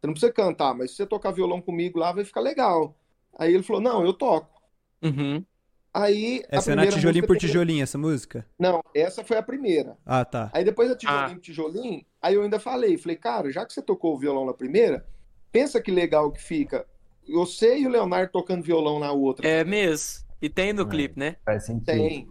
Você 0.00 0.06
não 0.06 0.14
precisa 0.14 0.32
cantar, 0.32 0.74
mas 0.74 0.90
se 0.90 0.96
você 0.96 1.06
tocar 1.06 1.30
violão 1.32 1.60
comigo 1.60 1.98
lá, 1.98 2.12
vai 2.12 2.24
ficar 2.24 2.40
legal. 2.40 2.96
Aí 3.38 3.52
ele 3.52 3.62
falou, 3.62 3.82
não, 3.82 4.04
eu 4.04 4.12
toco. 4.12 4.60
Uhum. 5.02 5.44
Aí 5.92 6.42
a 6.50 6.56
Essa 6.56 6.72
é 6.72 6.74
na 6.74 6.86
tijolinho 6.86 7.26
por 7.26 7.36
tijolinho, 7.38 7.82
essa 7.82 7.96
música? 7.96 8.46
Não, 8.58 8.82
essa 8.94 9.24
foi 9.24 9.36
a 9.38 9.42
primeira. 9.42 9.96
Ah, 10.04 10.24
tá. 10.24 10.50
Aí 10.52 10.62
depois 10.62 10.88
da 10.88 10.96
tijolinho 10.96 11.24
Ah. 11.26 11.30
por 11.30 11.40
tijolinho, 11.40 12.04
aí 12.20 12.34
eu 12.34 12.42
ainda 12.42 12.60
falei, 12.60 12.96
falei, 12.98 13.16
cara, 13.16 13.50
já 13.50 13.64
que 13.64 13.72
você 13.72 13.80
tocou 13.82 14.14
o 14.14 14.18
violão 14.18 14.44
na 14.44 14.52
primeira, 14.52 15.06
pensa 15.50 15.80
que 15.80 15.90
legal 15.90 16.30
que 16.30 16.42
fica. 16.42 16.86
Você 17.28 17.78
e 17.78 17.86
o 17.86 17.90
Leonardo 17.90 18.30
tocando 18.30 18.62
violão 18.62 19.00
na 19.00 19.10
outra. 19.10 19.46
É 19.48 19.64
mesmo. 19.64 20.25
E 20.40 20.48
tem 20.48 20.72
no 20.72 20.82
É. 20.82 20.86
clipe, 20.86 21.18
né? 21.18 21.36
Faz 21.44 21.64
sentido. 21.64 21.86
Tem. 21.86 22.28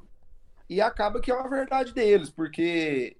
E 0.70 0.82
acaba 0.82 1.20
que 1.20 1.32
é 1.32 1.36
uma 1.36 1.50
verdade 1.50 1.94
deles, 1.94 2.30
porque 2.30 3.16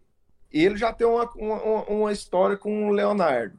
ele 0.52 0.78
já 0.78 0.92
tem 0.94 1.06
uma, 1.06 1.30
uma, 1.36 1.84
uma 1.84 2.12
história 2.12 2.58
com 2.58 2.88
o 2.88 2.92
Leonardo. 2.92 3.58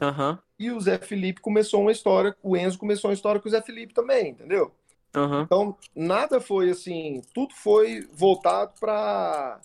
Aham. 0.00 0.38
E 0.58 0.70
o 0.70 0.80
Zé 0.80 0.98
Felipe 0.98 1.40
começou 1.40 1.80
uma 1.80 1.92
história, 1.92 2.36
o 2.42 2.56
Enzo 2.56 2.78
começou 2.78 3.10
uma 3.10 3.14
história 3.14 3.40
com 3.40 3.48
o 3.48 3.50
Zé 3.50 3.60
Felipe 3.60 3.94
também, 3.94 4.30
entendeu? 4.30 4.72
Aham. 5.14 5.42
Então, 5.42 5.76
nada 5.94 6.40
foi 6.40 6.70
assim, 6.70 7.22
tudo 7.34 7.54
foi 7.54 8.08
voltado 8.12 8.72
para 8.80 9.60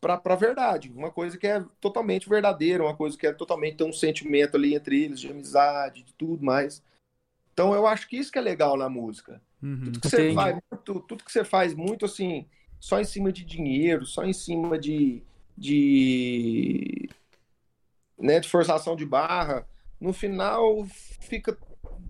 para 0.00 0.20
a 0.24 0.36
verdade, 0.36 0.92
uma 0.94 1.10
coisa 1.10 1.36
que 1.36 1.46
é 1.46 1.64
totalmente 1.80 2.28
verdadeira, 2.28 2.84
uma 2.84 2.94
coisa 2.96 3.18
que 3.18 3.26
é 3.26 3.32
totalmente 3.32 3.78
tem 3.78 3.86
um 3.88 3.92
sentimento 3.92 4.56
ali 4.56 4.74
entre 4.74 5.02
eles, 5.04 5.20
de 5.20 5.28
amizade, 5.28 6.04
de 6.04 6.12
tudo 6.14 6.44
mais. 6.44 6.80
Então, 7.58 7.74
eu 7.74 7.88
acho 7.88 8.08
que 8.08 8.16
isso 8.16 8.30
que 8.30 8.38
é 8.38 8.40
legal 8.40 8.76
na 8.76 8.88
música. 8.88 9.42
Uhum. 9.60 9.82
Tudo 9.82 10.00
que 10.00 10.08
você 10.08 10.32
faz 10.32 10.52
muito, 10.54 11.00
tudo 11.00 11.24
que 11.24 11.32
você 11.32 11.44
faz 11.44 11.74
muito 11.74 12.04
assim, 12.04 12.46
só 12.78 13.00
em 13.00 13.04
cima 13.04 13.32
de 13.32 13.44
dinheiro, 13.44 14.06
só 14.06 14.24
em 14.24 14.32
cima 14.32 14.78
de, 14.78 15.24
de, 15.56 17.10
né, 18.16 18.38
de 18.38 18.48
forçação 18.48 18.94
de 18.94 19.04
barra, 19.04 19.66
no 20.00 20.12
final 20.12 20.86
fica 21.18 21.58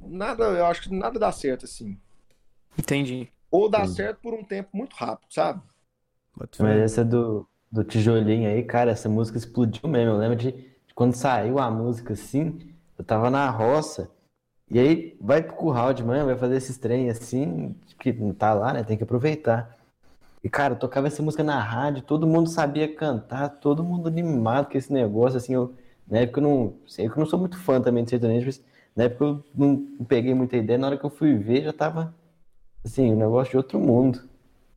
nada, 0.07 0.45
eu 0.45 0.67
acho 0.67 0.83
que 0.83 0.95
nada 0.95 1.19
dá 1.19 1.33
certo 1.33 1.65
assim. 1.65 1.99
Entendi. 2.79 3.33
Ou 3.51 3.71
dá 3.71 3.79
Entendi. 3.79 3.95
certo 3.95 4.21
por 4.21 4.35
um 4.35 4.45
tempo 4.45 4.69
muito 4.75 4.95
rápido, 4.97 5.33
sabe? 5.33 5.63
Mas 6.59 6.79
essa 6.79 7.03
do, 7.03 7.49
do 7.73 7.83
tijolinho 7.83 8.51
aí, 8.51 8.63
cara, 8.65 8.91
essa 8.91 9.09
música 9.09 9.39
explodiu 9.39 9.89
mesmo. 9.89 10.13
Eu 10.13 10.19
lembro 10.19 10.37
de, 10.37 10.53
de 10.53 10.93
quando 10.95 11.15
saiu 11.15 11.59
a 11.59 11.71
música 11.71 12.13
assim, 12.13 12.75
eu 12.99 13.03
tava 13.03 13.31
na 13.31 13.49
roça, 13.49 14.11
e 14.71 14.79
aí 14.79 15.17
vai 15.21 15.43
pro 15.43 15.55
curral 15.57 15.95
de 15.95 16.05
manhã, 16.05 16.25
vai 16.25 16.37
fazer 16.37 16.57
esses 16.57 16.77
trem 16.77 17.09
assim, 17.09 17.75
que 17.99 18.13
não 18.13 18.35
tá 18.35 18.53
lá, 18.53 18.73
né? 18.73 18.83
Tem 18.85 18.97
que 18.97 19.03
aproveitar. 19.03 19.77
E, 20.43 20.49
cara, 20.49 20.75
eu 20.75 20.79
tocava 20.79 21.07
essa 21.07 21.23
música 21.23 21.43
na 21.43 21.61
rádio, 21.61 22.03
todo 22.03 22.27
mundo 22.27 22.49
sabia 22.49 22.93
cantar, 22.95 23.49
todo 23.49 23.83
mundo 23.83 24.09
animado 24.09 24.71
com 24.71 24.79
esse 24.79 24.93
negócio, 24.93 25.37
assim, 25.37 25.55
eu, 25.55 25.75
na 26.09 26.19
época 26.19 26.41
eu 26.41 26.45
não, 26.45 26.75
sei 26.87 27.09
que 27.09 27.13
eu 27.13 27.19
não 27.19 27.27
sou 27.27 27.39
muito 27.39 27.59
fã 27.59 27.81
também 27.81 28.05
de 28.05 28.11
sertanejo, 28.11 28.47
mas 28.47 28.63
na 28.95 29.05
época 29.05 29.25
eu 29.25 29.45
não, 29.55 29.77
peguei 30.07 30.35
muita 30.35 30.57
ideia, 30.57 30.79
na 30.79 30.87
hora 30.87 30.97
que 30.97 31.05
eu 31.05 31.11
fui 31.11 31.35
ver 31.35 31.65
já 31.65 31.73
tava, 31.73 32.15
assim, 32.85 33.13
um 33.13 33.17
negócio 33.17 33.51
de 33.51 33.57
outro 33.57 33.81
mundo. 33.81 34.21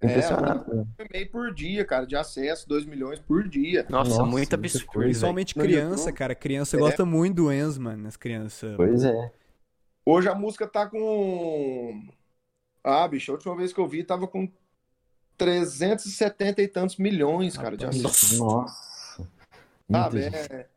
É, 0.01 0.07
Impressionado. 0.07 0.75
né? 0.75 0.83
Um 0.99 1.05
e-mail 1.07 1.29
por 1.29 1.53
dia, 1.53 1.85
cara, 1.85 2.07
de 2.07 2.15
acesso, 2.15 2.67
2 2.67 2.85
milhões 2.85 3.19
por 3.19 3.47
dia. 3.47 3.85
Nossa, 3.87 4.09
Nossa, 4.09 4.23
muito 4.23 4.31
muita 4.31 4.55
absurdo. 4.55 4.87
Principalmente 4.93 5.53
criança, 5.53 6.11
cara. 6.11 6.33
Criança 6.33 6.75
É. 6.75 6.79
gosta 6.79 7.05
muito 7.05 7.35
do 7.35 7.51
Enzo, 7.51 7.79
mano. 7.79 8.07
As 8.07 8.17
crianças. 8.17 8.75
Pois 8.75 9.03
é. 9.03 9.31
Hoje 10.11 10.27
a 10.27 10.35
música 10.35 10.67
tá 10.67 10.85
com. 10.85 12.05
Ah, 12.83 13.07
bicho, 13.07 13.31
a 13.31 13.35
última 13.35 13.55
vez 13.55 13.71
que 13.71 13.79
eu 13.79 13.87
vi 13.87 14.03
tava 14.03 14.27
com 14.27 14.51
370 15.37 16.61
e 16.61 16.67
tantos 16.67 16.97
milhões, 16.97 17.55
cara, 17.55 17.77
de 17.77 17.85
Rapaz. 17.85 18.05
acesso. 18.05 18.37
Nossa. 18.37 19.29
Sabe? 19.89 20.21
gente. 20.21 20.35
É, 20.35 20.67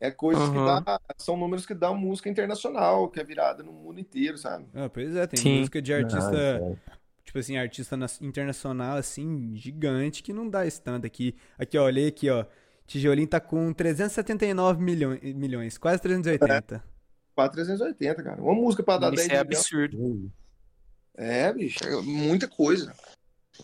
é 0.00 0.10
coisas 0.12 0.44
que 0.44 0.58
Aham. 0.58 0.84
dá, 0.84 1.00
são 1.16 1.36
números 1.36 1.66
que 1.66 1.74
dão 1.74 1.96
música 1.96 2.28
internacional, 2.28 3.08
que 3.08 3.18
é 3.18 3.24
virada 3.24 3.64
no 3.64 3.72
mundo 3.72 3.98
inteiro, 3.98 4.38
sabe? 4.38 4.64
Ah, 4.72 4.88
pois 4.88 5.16
é, 5.16 5.26
tem 5.26 5.40
Sim. 5.40 5.58
música 5.58 5.82
de 5.82 5.92
Ah, 5.92 5.96
artista, 5.96 6.30
sério. 6.30 6.78
tipo 7.24 7.36
assim, 7.36 7.56
artista 7.56 7.96
internacional, 8.20 8.96
assim, 8.96 9.56
gigante, 9.56 10.22
que 10.22 10.32
não 10.32 10.48
dá 10.48 10.64
esse 10.64 10.80
tanto 10.80 11.04
aqui. 11.04 11.34
Aqui, 11.58 11.76
ó, 11.76 11.84
olhei 11.84 12.06
aqui, 12.06 12.30
ó. 12.30 12.46
Tijolinho 12.86 13.26
tá 13.26 13.40
com 13.40 13.72
379 13.72 14.80
milhões, 14.80 15.20
milhões 15.34 15.76
quase 15.76 16.00
380. 16.00 16.80
4,380, 17.48 18.22
cara. 18.22 18.42
Uma 18.42 18.54
música 18.54 18.82
pra 18.82 18.98
dar 18.98 19.10
10 19.10 19.22
Isso 19.22 19.30
é 19.32 19.44
milhões. 19.44 19.58
absurdo. 19.58 20.32
É, 21.16 21.52
bicho, 21.52 21.78
é 21.84 22.00
muita 22.02 22.48
coisa. 22.48 22.92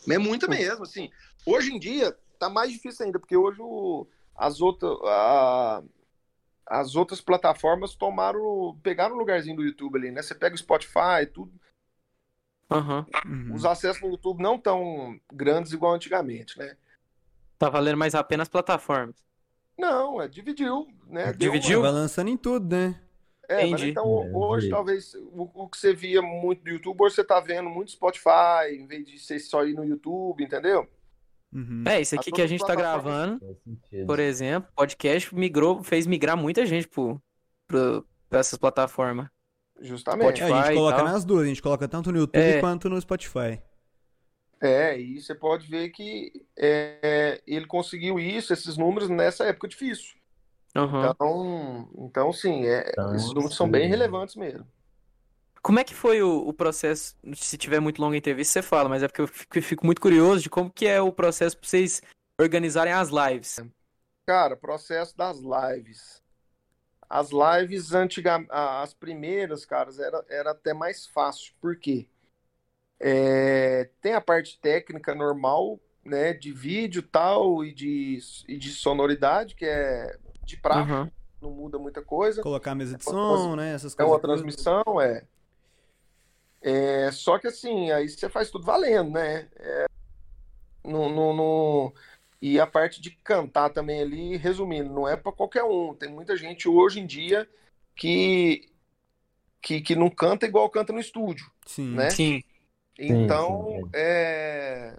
É 0.08 0.16
muita 0.18 0.46
mesmo, 0.46 0.84
assim. 0.84 1.10
Hoje 1.44 1.72
em 1.72 1.78
dia 1.78 2.16
tá 2.38 2.48
mais 2.48 2.70
difícil 2.70 3.04
ainda, 3.06 3.18
porque 3.18 3.36
hoje 3.36 3.58
o- 3.60 4.06
as, 4.36 4.60
outras, 4.60 4.96
a- 5.04 5.82
as 6.66 6.94
outras 6.94 7.20
plataformas 7.20 7.94
tomaram, 7.96 8.78
pegaram 8.82 9.16
o 9.16 9.18
lugarzinho 9.18 9.56
do 9.56 9.64
YouTube 9.64 9.98
ali, 9.98 10.10
né? 10.12 10.22
Você 10.22 10.34
pega 10.36 10.54
o 10.54 10.58
Spotify, 10.58 11.26
tudo. 11.32 11.52
Aham. 12.70 13.04
Uhum. 13.26 13.54
Os 13.54 13.64
acessos 13.64 14.02
no 14.02 14.10
YouTube 14.10 14.40
não 14.42 14.58
tão 14.58 15.18
grandes 15.32 15.72
igual 15.72 15.94
antigamente, 15.94 16.56
né? 16.58 16.76
Tá 17.58 17.68
valendo 17.68 17.98
mais 17.98 18.14
a 18.14 18.22
pena 18.24 18.42
as 18.44 18.48
plataformas. 18.48 19.16
Não, 19.78 20.20
é, 20.22 20.28
dividiu, 20.28 20.86
né? 21.08 21.32
Dividiu? 21.32 21.82
Vai 21.82 21.90
lançando 21.92 22.28
em 22.30 22.36
tudo, 22.36 22.74
né? 22.74 23.00
É, 23.48 23.56
mas 23.56 23.64
Entendi. 23.72 23.90
então 23.90 24.04
É, 24.24 24.30
hoje 24.32 24.70
talvez 24.70 25.14
o, 25.14 25.50
o 25.54 25.68
que 25.68 25.76
você 25.78 25.92
via 25.92 26.22
muito 26.22 26.62
do 26.64 26.70
YouTube, 26.70 26.96
hoje 27.02 27.14
você 27.16 27.24
tá 27.24 27.40
vendo 27.40 27.68
muito 27.68 27.90
Spotify, 27.90 28.72
em 28.72 28.86
vez 28.86 29.06
de 29.06 29.18
ser 29.18 29.38
só 29.38 29.64
ir 29.64 29.74
no 29.74 29.84
YouTube, 29.84 30.42
entendeu? 30.42 30.88
Uhum. 31.52 31.84
É, 31.86 32.00
isso 32.00 32.14
A 32.14 32.18
aqui 32.20 32.30
que 32.30 32.36
todas 32.36 32.44
a 32.44 32.48
gente 32.48 32.60
tá 32.60 32.74
plataformas- 32.74 33.38
gravando, 33.38 34.06
por 34.06 34.18
exemplo, 34.18 34.68
podcast 34.74 35.34
migrou, 35.34 35.82
fez 35.84 36.06
migrar 36.06 36.36
muita 36.36 36.64
gente 36.66 36.88
pro, 36.88 37.20
pro, 37.68 38.04
pra 38.28 38.40
essas 38.40 38.58
plataformas. 38.58 39.28
Justamente. 39.80 40.40
É, 40.40 40.44
a 40.44 40.48
gente 40.48 40.56
Spotify 40.56 40.74
coloca 40.74 41.02
nas 41.02 41.24
duas, 41.24 41.42
a 41.44 41.46
gente 41.48 41.62
coloca 41.62 41.86
tanto 41.88 42.10
no 42.10 42.18
YouTube 42.18 42.40
É. 42.40 42.60
quanto 42.60 42.88
no 42.88 43.00
Spotify. 43.00 43.60
É, 44.60 44.98
e 44.98 45.20
você 45.20 45.34
pode 45.34 45.68
ver 45.68 45.90
que 45.90 46.32
é, 46.56 47.42
ele 47.46 47.66
conseguiu 47.66 48.18
isso, 48.18 48.52
esses 48.52 48.76
números, 48.78 49.10
nessa 49.10 49.44
época 49.44 49.68
difícil. 49.68 50.14
Então, 50.76 51.88
então 51.98 52.32
sim, 52.32 52.66
é, 52.66 52.90
Então, 52.90 53.14
esses 53.14 53.32
números 53.32 53.56
são 53.56 53.70
bem 53.70 53.84
sim. 53.84 53.88
relevantes 53.88 54.36
mesmo. 54.36 54.66
Como 55.62 55.78
é 55.78 55.84
que 55.84 55.94
foi 55.94 56.22
o, 56.22 56.46
o 56.46 56.52
processo? 56.52 57.16
Se 57.34 57.56
tiver 57.56 57.80
muito 57.80 58.00
longa 58.00 58.16
entrevista, 58.16 58.60
você 58.60 58.62
fala, 58.62 58.88
mas 58.88 59.02
é 59.02 59.08
porque 59.08 59.22
eu 59.22 59.26
fico, 59.28 59.62
fico 59.62 59.86
muito 59.86 60.00
curioso 60.00 60.42
de 60.42 60.50
como 60.50 60.70
que 60.70 60.86
é 60.86 61.00
o 61.00 61.12
processo 61.12 61.56
pra 61.56 61.66
vocês 61.66 62.02
organizarem 62.38 62.92
as 62.92 63.08
lives. 63.08 63.60
Cara, 64.26 64.56
processo 64.56 65.16
das 65.16 65.38
lives. 65.38 66.22
As 67.08 67.30
lives 67.30 67.92
antigamente, 67.92 68.50
as 68.52 68.92
primeiras, 68.92 69.64
caras, 69.64 69.98
era, 69.98 70.24
era 70.28 70.50
até 70.50 70.74
mais 70.74 71.06
fácil. 71.06 71.54
Por 71.60 71.76
quê? 71.76 72.08
É, 73.00 73.90
tem 74.00 74.14
a 74.14 74.20
parte 74.20 74.58
técnica 74.60 75.14
normal, 75.14 75.80
né, 76.04 76.32
de 76.32 76.52
vídeo 76.52 77.02
tal 77.02 77.64
e 77.64 77.72
de, 77.72 78.18
e 78.48 78.56
de 78.58 78.70
sonoridade, 78.70 79.54
que 79.54 79.64
é 79.64 80.18
de 80.44 80.56
praxe, 80.56 80.90
Aham. 80.90 81.10
não 81.40 81.50
muda 81.50 81.78
muita 81.78 82.02
coisa. 82.02 82.42
Colocar 82.42 82.72
a 82.72 82.74
mesa 82.74 82.96
de 82.96 83.02
É 83.06 83.10
som, 83.10 83.56
né? 83.56 83.74
Essas 83.74 83.92
É 83.94 83.96
coisas. 83.96 84.12
uma 84.12 84.20
todas. 84.20 84.40
transmissão, 84.40 85.00
é. 85.00 85.24
É, 86.60 87.10
só 87.12 87.38
que 87.38 87.46
assim, 87.46 87.90
aí 87.90 88.08
você 88.08 88.28
faz 88.28 88.50
tudo 88.50 88.64
valendo, 88.64 89.10
né? 89.10 89.48
É, 89.56 89.86
no, 90.82 91.08
no, 91.08 91.32
no- 91.34 91.94
E 92.40 92.58
a 92.58 92.66
parte 92.66 93.00
de 93.00 93.10
cantar 93.10 93.70
também 93.70 94.00
ali, 94.00 94.36
resumindo, 94.36 94.92
não 94.92 95.06
é 95.08 95.16
para 95.16 95.32
qualquer 95.32 95.62
um. 95.64 95.94
Tem 95.94 96.10
muita 96.10 96.36
gente 96.36 96.68
hoje 96.68 97.00
em 97.00 97.06
dia 97.06 97.48
que, 97.96 98.68
que, 99.60 99.80
que 99.80 99.94
não 99.94 100.08
canta 100.10 100.46
igual 100.46 100.68
canta 100.70 100.92
no 100.92 101.00
estúdio, 101.00 101.50
Sim. 101.66 101.94
né? 101.94 102.10
Sim. 102.10 102.42
Então, 102.98 103.80
sim, 103.82 103.90
é, 103.92 104.96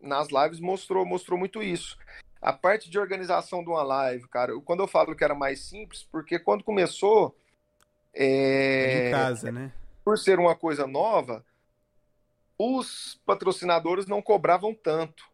nas 0.00 0.28
lives 0.28 0.60
mostrou, 0.60 1.04
mostrou 1.06 1.38
muito 1.38 1.62
isso. 1.62 1.96
A 2.44 2.52
parte 2.52 2.90
de 2.90 2.98
organização 2.98 3.64
de 3.64 3.70
uma 3.70 3.82
live, 3.82 4.28
cara, 4.28 4.52
quando 4.60 4.80
eu 4.80 4.86
falo 4.86 5.16
que 5.16 5.24
era 5.24 5.34
mais 5.34 5.60
simples, 5.60 6.06
porque 6.12 6.38
quando 6.38 6.62
começou, 6.62 7.34
É 8.12 8.22
é, 8.22 9.04
de 9.06 9.10
casa, 9.10 9.50
né? 9.50 9.72
por 10.04 10.18
ser 10.18 10.38
uma 10.38 10.54
coisa 10.54 10.86
nova, 10.86 11.42
os 12.58 13.18
patrocinadores 13.24 14.06
não 14.06 14.20
cobravam 14.20 14.74
tanto. 14.74 15.24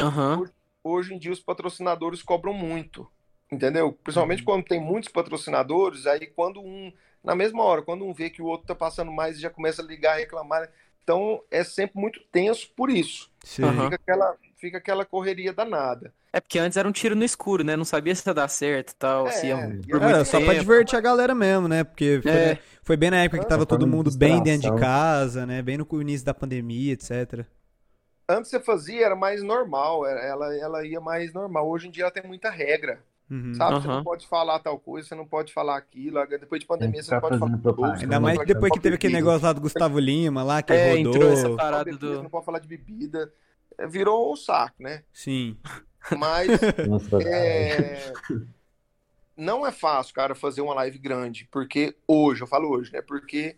Aham. 0.00 0.50
Hoje 0.82 1.14
em 1.14 1.18
dia 1.18 1.30
os 1.30 1.38
patrocinadores 1.38 2.22
cobram 2.22 2.52
muito, 2.52 3.08
entendeu? 3.52 3.92
Principalmente 3.92 4.42
quando 4.42 4.64
tem 4.64 4.80
muitos 4.80 5.12
patrocinadores, 5.12 6.08
aí 6.08 6.26
quando 6.26 6.60
um, 6.60 6.92
na 7.22 7.36
mesma 7.36 7.62
hora, 7.62 7.82
quando 7.82 8.04
um 8.04 8.12
vê 8.12 8.30
que 8.30 8.42
o 8.42 8.46
outro 8.46 8.66
tá 8.66 8.74
passando 8.74 9.12
mais, 9.12 9.38
já 9.38 9.48
começa 9.48 9.80
a 9.80 9.84
ligar 9.84 10.16
e 10.16 10.22
reclamar. 10.22 10.68
Então 11.04 11.40
é 11.52 11.62
sempre 11.62 12.00
muito 12.00 12.20
tenso 12.32 12.68
por 12.74 12.90
isso. 12.90 13.30
Sim. 13.48 13.64
Aham. 13.64 13.84
Fica 13.84 13.96
aquela, 13.96 14.36
fica 14.58 14.78
aquela 14.78 15.04
correria 15.06 15.52
danada. 15.54 16.12
É 16.30 16.38
porque 16.38 16.58
antes 16.58 16.76
era 16.76 16.86
um 16.86 16.92
tiro 16.92 17.16
no 17.16 17.24
escuro, 17.24 17.64
né? 17.64 17.76
Não 17.76 17.84
sabia 17.84 18.14
se 18.14 18.28
ia 18.28 18.34
dar 18.34 18.48
certo 18.48 18.90
e 18.90 18.94
tal, 18.96 19.26
É, 19.26 19.30
se 19.30 19.46
ia 19.46 19.54
e 19.54 19.82
por 19.88 19.96
era 19.96 20.04
Era 20.04 20.16
muito 20.18 20.30
só 20.30 20.40
pra 20.40 20.54
divertir 20.54 20.96
a 20.96 21.00
galera 21.00 21.34
mesmo, 21.34 21.66
né? 21.66 21.82
Porque 21.82 22.20
foi, 22.22 22.30
É. 22.30 22.58
foi 22.82 22.96
bem 22.98 23.10
na 23.10 23.24
época 23.24 23.40
que 23.40 23.46
tava 23.46 23.62
Só 23.62 23.66
todo 23.66 23.86
mundo 23.86 24.10
bem 24.10 24.42
dentro 24.42 24.70
de 24.70 24.78
casa, 24.78 25.46
né? 25.46 25.62
Bem 25.62 25.78
no 25.78 25.86
início 26.02 26.26
da 26.26 26.34
pandemia, 26.34 26.92
etc. 26.92 27.46
Antes 28.28 28.50
você 28.50 28.60
fazia, 28.60 29.06
era 29.06 29.16
mais 29.16 29.42
normal, 29.42 30.06
ela, 30.06 30.54
ela 30.54 30.86
ia 30.86 31.00
mais 31.00 31.32
normal. 31.32 31.66
Hoje 31.66 31.88
em 31.88 31.90
dia 31.90 32.04
ela 32.04 32.10
tem 32.10 32.22
muita 32.22 32.50
regra, 32.50 33.02
Uhum. 33.30 33.54
sabe? 33.54 33.80
Você 33.80 33.88
Aham. 33.88 33.96
não 33.98 34.04
pode 34.04 34.26
falar 34.26 34.58
tal 34.60 34.78
coisa, 34.78 35.08
você 35.08 35.14
não 35.14 35.26
pode 35.26 35.52
falar 35.52 35.76
aquilo. 35.76 36.24
Depois 36.26 36.60
de 36.60 36.66
pandemia, 36.66 37.02
você 37.02 37.14
não 37.14 37.20
pode 37.20 37.38
falar 37.38 37.58
propaganda. 37.58 37.96
você 37.96 38.02
Ainda 38.04 38.14
não 38.16 38.22
mais 38.22 38.46
depois 38.46 38.72
que 38.72 38.80
teve 38.80 38.96
aquele 38.96 39.14
negócio 39.14 39.46
lá 39.46 39.52
do 39.52 39.60
Gustavo 39.60 39.98
Lima 39.98 40.42
lá, 40.42 40.62
que 40.62 40.72
É, 40.72 40.96
rodou. 40.96 41.14
entrou 41.14 41.32
essa 41.32 41.48
Não 41.48 41.56
parada 41.56 41.84
pode 41.84 41.98
bebida, 41.98 42.16
do. 42.16 42.22
não 42.22 42.30
pode 42.30 42.44
falar 42.46 42.58
de 42.58 42.68
bebida. 42.68 43.32
É, 43.78 43.86
Virou 43.86 44.32
um 44.32 44.36
saco, 44.36 44.82
né? 44.82 45.04
Sim. 45.12 45.56
Mas 46.18 46.48
Nossa, 46.88 47.18
é, 47.28 48.12
não 49.36 49.66
é 49.66 49.70
fácil, 49.70 50.14
cara, 50.14 50.34
fazer 50.34 50.62
uma 50.62 50.74
live 50.74 50.98
grande, 50.98 51.46
porque 51.50 51.94
hoje, 52.06 52.42
eu 52.42 52.46
falo 52.46 52.68
hoje, 52.70 52.92
né? 52.92 53.02
Porque 53.02 53.56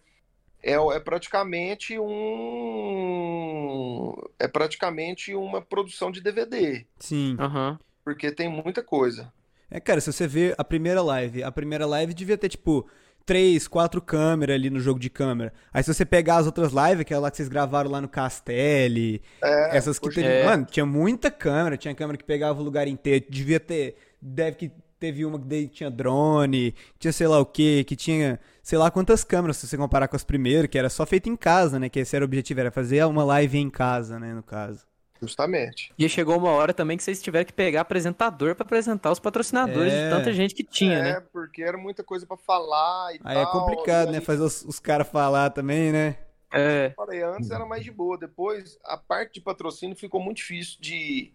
é, 0.62 0.72
é 0.74 1.00
praticamente 1.00 1.98
um 1.98 4.12
é 4.38 4.46
praticamente 4.48 5.35
uma 5.35 5.62
produção 5.62 6.11
de 6.11 6.20
DVD, 6.20 6.87
Sim. 6.98 7.37
Aham. 7.38 7.78
porque 8.04 8.30
tem 8.33 8.48
muita 8.48 8.83
coisa. 8.83 9.33
É, 9.70 9.78
cara, 9.80 10.00
se 10.00 10.12
você 10.12 10.26
ver 10.26 10.54
a 10.59 10.64
primeira 10.64 11.00
live, 11.02 11.42
a 11.42 11.52
primeira 11.52 11.87
live 11.87 12.12
devia 12.12 12.37
ter, 12.37 12.48
tipo, 12.48 12.87
três, 13.24 13.68
quatro 13.68 14.02
câmeras 14.02 14.56
ali 14.56 14.70
no 14.70 14.80
jogo 14.80 14.98
de 14.98 15.09
câmera. 15.09 15.52
Aí 15.72 15.83
se 15.83 15.92
você 15.92 16.04
pegar 16.04 16.38
as 16.38 16.46
outras 16.46 16.72
lives, 16.72 17.00
aquela 17.00 17.22
lá 17.22 17.30
que 17.30 17.37
vocês 17.37 17.48
gravaram 17.48 17.90
lá 17.90 18.00
no 18.00 18.09
Castelli, 18.09 19.22
É, 19.42 19.76
essas 19.76 19.98
que 19.98 20.09
teve. 20.11 20.26
é. 20.26 20.44
Mano, 20.44 20.66
tinha 20.68 20.85
muita 20.85 21.30
câmera, 21.30 21.76
tinha 21.76 21.94
câmera 21.94 22.18
que 22.18 22.24
pegava 22.24 22.61
o 22.61 22.64
lugar 22.64 22.88
inteiro. 22.88 23.24
Devia 23.28 23.61
ter. 23.61 23.96
Deve 24.20 24.56
que 24.56 24.72
teve 24.98 25.24
uma 25.24 25.38
que 25.38 25.68
tinha 25.68 25.90
drone, 25.90 26.74
tinha 26.98 27.12
sei 27.12 27.26
lá 27.26 27.38
o 27.38 27.46
que, 27.46 27.85
que 27.85 27.96
tinha 27.96 28.38
sei 28.62 28.76
lá 28.76 28.90
quantas 28.90 29.24
câmeras, 29.24 29.56
se 29.56 29.66
você 29.66 29.76
comparar 29.76 30.06
com 30.09 30.14
as 30.14 30.22
primeiras, 30.22 30.68
que 30.68 30.76
era 30.78 30.90
só 30.90 31.06
feito 31.06 31.28
em 31.28 31.37
casa, 31.37 31.78
né? 31.78 31.88
Que 31.88 32.00
esse 32.00 32.14
era 32.14 32.24
o 32.24 32.26
objetivo, 32.26 32.61
era 32.61 32.70
fazer 32.70 33.04
uma 33.06 33.24
live 33.24 33.59
em 33.59 33.70
casa, 33.70 34.18
né, 34.18 34.35
no 34.35 34.42
caso. 34.42 34.85
Justamente. 35.20 35.92
E 35.98 36.09
chegou 36.09 36.38
uma 36.38 36.50
hora 36.50 36.72
também 36.72 36.96
que 36.96 37.02
vocês 37.02 37.20
tiveram 37.22 37.44
que 37.44 37.52
pegar 37.52 37.83
apresentador 37.83 38.54
pra 38.54 38.64
apresentar 38.64 39.11
os 39.12 39.18
patrocinadores 39.20 39.92
É. 39.92 40.04
de 40.09 40.16
tanta 40.16 40.33
gente 40.33 40.54
que 40.54 40.64
tinha, 40.64 40.98
é, 40.98 41.02
né? 41.02 41.20
porque 41.33 41.62
era 41.62 41.76
muita 41.76 42.02
coisa 42.02 42.26
pra 42.26 42.37
falar 42.38 43.14
e 43.14 43.20
Aí 43.22 43.37
é 43.37 43.42
tal, 43.44 43.52
complicado, 43.52 44.09
e 44.09 44.12
né? 44.12 44.18
aí- 44.18 44.24
Fazer 44.24 44.42
os, 44.42 44.64
os 44.64 44.78
caras 44.80 45.06
falar 45.09 45.50
também, 45.50 45.92
né? 45.92 46.16
É. 46.52 46.90
falei, 46.96 47.22
antes 47.22 47.50
era 47.50 47.64
mais 47.66 47.85
de 47.85 47.90
boa. 47.92 48.16
Depois, 48.18 48.78
a 48.85 48.96
parte 48.96 49.35
de 49.35 49.40
patrocínio 49.42 49.94
ficou 49.94 50.20
muito 50.20 50.38
difícil 50.38 50.78
de, 50.80 51.33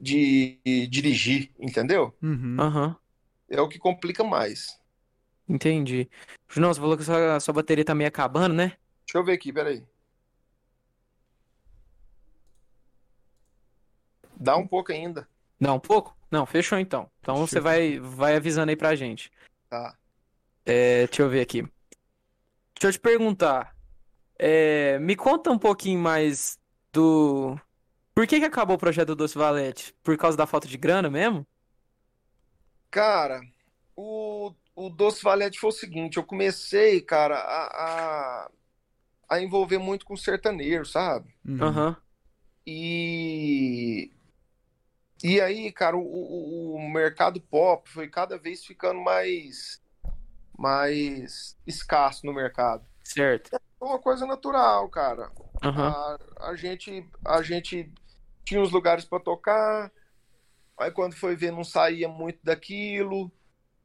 de 0.00 0.58
dirigir, 0.90 1.50
entendeu? 1.58 2.14
Uhum. 2.22 2.56
Aham. 2.60 2.96
É 3.50 3.60
o 3.60 3.68
que 3.68 3.78
complica 3.78 4.22
mais. 4.22 4.78
Entendi. 5.48 6.08
Junão, 6.48 6.72
você 6.72 6.78
falou 6.80 6.96
que 6.96 7.02
a 7.02 7.06
sua, 7.06 7.36
a 7.36 7.40
sua 7.40 7.54
bateria 7.54 7.84
tá 7.84 7.94
meio 7.94 8.08
acabando, 8.08 8.54
né? 8.54 8.74
Deixa 9.06 9.16
eu 9.16 9.24
ver 9.24 9.32
aqui, 9.32 9.52
peraí. 9.52 9.82
Dá 14.38 14.56
um 14.56 14.66
pouco 14.66 14.92
ainda. 14.92 15.28
Não, 15.58 15.76
um 15.76 15.80
pouco? 15.80 16.16
Não, 16.30 16.46
fechou 16.46 16.78
então. 16.78 17.10
Então 17.20 17.34
Fechou. 17.34 17.48
você 17.48 17.60
vai, 17.60 17.98
vai 17.98 18.36
avisando 18.36 18.70
aí 18.70 18.76
pra 18.76 18.94
gente. 18.94 19.30
Tá. 19.68 19.94
É, 20.64 21.06
deixa 21.06 21.22
eu 21.22 21.28
ver 21.28 21.40
aqui. 21.40 21.62
Deixa 22.74 22.88
eu 22.88 22.92
te 22.92 23.00
perguntar. 23.00 23.74
É, 24.38 24.98
me 25.00 25.16
conta 25.16 25.50
um 25.50 25.58
pouquinho 25.58 25.98
mais 25.98 26.58
do. 26.92 27.58
Por 28.14 28.26
que 28.26 28.38
que 28.38 28.46
acabou 28.46 28.76
o 28.76 28.78
projeto 28.78 29.08
do 29.08 29.16
Doce 29.16 29.36
Valete? 29.36 29.94
Por 30.02 30.16
causa 30.16 30.36
da 30.36 30.46
falta 30.46 30.68
de 30.68 30.76
grana 30.76 31.10
mesmo? 31.10 31.46
Cara, 32.90 33.40
o, 33.96 34.52
o 34.74 34.88
Doce 34.88 35.22
Valete 35.22 35.58
foi 35.58 35.70
o 35.70 35.72
seguinte, 35.72 36.16
eu 36.16 36.24
comecei, 36.24 37.00
cara, 37.00 37.36
a, 37.36 37.66
a, 37.66 38.50
a 39.28 39.40
envolver 39.40 39.78
muito 39.78 40.06
com 40.06 40.16
sertanejo, 40.16 40.84
sabe? 40.84 41.34
Uhum. 41.44 41.62
Aham. 41.62 41.96
E 42.66 44.10
E 45.22 45.40
aí, 45.40 45.72
cara, 45.72 45.96
o, 45.96 46.76
o, 46.76 46.90
mercado 46.90 47.40
pop 47.40 47.88
foi 47.90 48.08
cada 48.08 48.38
vez 48.38 48.64
ficando 48.64 49.00
mais, 49.00 49.82
mais 50.56 51.56
escasso 51.66 52.24
no 52.24 52.32
mercado. 52.32 52.84
Certo. 53.02 53.50
É 53.54 53.84
uma 53.84 53.98
coisa 53.98 54.26
natural, 54.26 54.88
cara. 54.88 55.30
Aham. 55.62 55.88
A, 55.88 56.50
a 56.50 56.56
gente, 56.56 57.04
a 57.24 57.42
gente 57.42 57.92
tinha 58.44 58.62
os 58.62 58.70
lugares 58.70 59.04
para 59.04 59.18
tocar, 59.18 59.90
aí 60.78 60.90
quando 60.92 61.16
foi 61.16 61.34
ver 61.34 61.50
não 61.50 61.64
saía 61.64 62.08
muito 62.08 62.38
daquilo, 62.44 63.30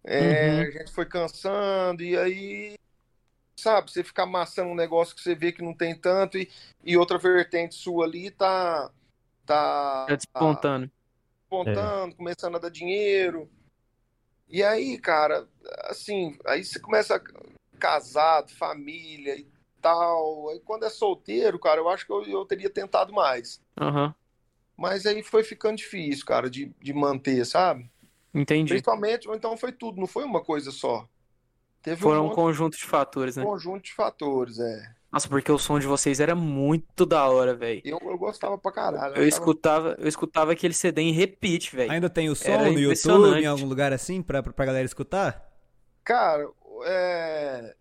é, 0.03 0.21
Uhum. 0.21 0.61
a 0.61 0.71
gente 0.71 0.91
foi 0.91 1.05
cansando, 1.05 2.03
e 2.03 2.17
aí, 2.17 2.77
sabe, 3.57 3.91
você 3.91 4.03
fica 4.03 4.23
amassando 4.23 4.69
um 4.69 4.75
negócio 4.75 5.15
que 5.15 5.21
você 5.21 5.33
vê 5.33 5.51
que 5.51 5.63
não 5.63 5.73
tem 5.73 5.95
tanto, 5.95 6.37
e, 6.37 6.51
e 6.83 6.95
outra 6.95 7.17
vertente 7.17 7.73
sua 7.73 8.05
ali 8.05 8.29
tá, 8.29 8.91
tá, 9.45 10.05
Tá 10.07 10.15
despontando. 10.15 10.91
Despontando, 11.53 12.15
começando 12.15 12.55
a 12.55 12.59
dar 12.59 12.69
dinheiro. 12.69 13.49
E 14.49 14.63
aí, 14.63 14.97
cara, 14.97 15.47
assim, 15.85 16.37
aí 16.45 16.63
você 16.63 16.79
começa 16.79 17.21
casado, 17.79 18.51
família 18.51 19.35
e 19.35 19.47
tal. 19.81 20.49
Aí 20.49 20.59
quando 20.59 20.85
é 20.85 20.89
solteiro, 20.89 21.59
cara, 21.59 21.79
eu 21.79 21.89
acho 21.89 22.05
que 22.05 22.11
eu, 22.11 22.23
eu 22.23 22.45
teria 22.45 22.69
tentado 22.69 23.13
mais. 23.13 23.61
Aham. 23.79 24.13
Mas 24.75 25.05
aí 25.05 25.21
foi 25.21 25.43
ficando 25.43 25.77
difícil, 25.77 26.25
cara, 26.25 26.49
de, 26.49 26.73
de 26.81 26.93
manter, 26.93 27.45
sabe? 27.45 27.89
Entendi. 28.33 28.69
Principalmente, 28.69 29.29
então 29.29 29.55
foi 29.55 29.71
tudo, 29.71 29.99
não 29.99 30.07
foi 30.07 30.23
uma 30.23 30.43
coisa 30.43 30.71
só. 30.71 31.07
Teve 31.83 32.01
Foram 32.01 32.27
um 32.27 32.31
um 32.31 32.33
conjunto 32.33 32.77
de 32.77 32.85
fatores, 32.85 33.35
né? 33.35 33.43
conjunto 33.43 33.83
de 33.83 33.93
fatores, 33.93 34.57
é. 34.57 34.93
Nossa, 35.11 35.27
porque 35.29 35.51
o 35.51 35.59
som 35.59 35.77
de 35.77 35.85
vocês 35.85 36.19
era 36.19 36.33
muito 36.33 37.05
da 37.05 37.29
hora, 37.29 37.53
velho. 37.53 37.81
Eu, 37.85 37.99
eu 38.01 38.17
gostava 38.17 38.57
pra 38.57 38.71
caralho. 38.71 39.09
Eu 39.09 39.11
achava- 39.11 39.27
escutava, 39.27 39.95
eu 39.99 40.07
escutava 40.07 40.51
aquele 40.53 40.73
CD 40.73 41.01
em 41.01 41.11
repeat, 41.11 41.75
velho. 41.75 41.91
Ainda 41.91 42.09
tem 42.09 42.29
o 42.29 42.35
som 42.35 42.49
Era 42.49 42.71
no 42.71 42.79
YouTube, 42.79 43.39
em 43.39 43.45
algum 43.45 43.65
lugar 43.67 43.93
assim, 43.93 44.23
pra, 44.23 44.41
pra 44.41 44.65
galera 44.65 44.85
escutar? 44.85 45.47
Cara, 46.03 46.49
é... 46.85 47.75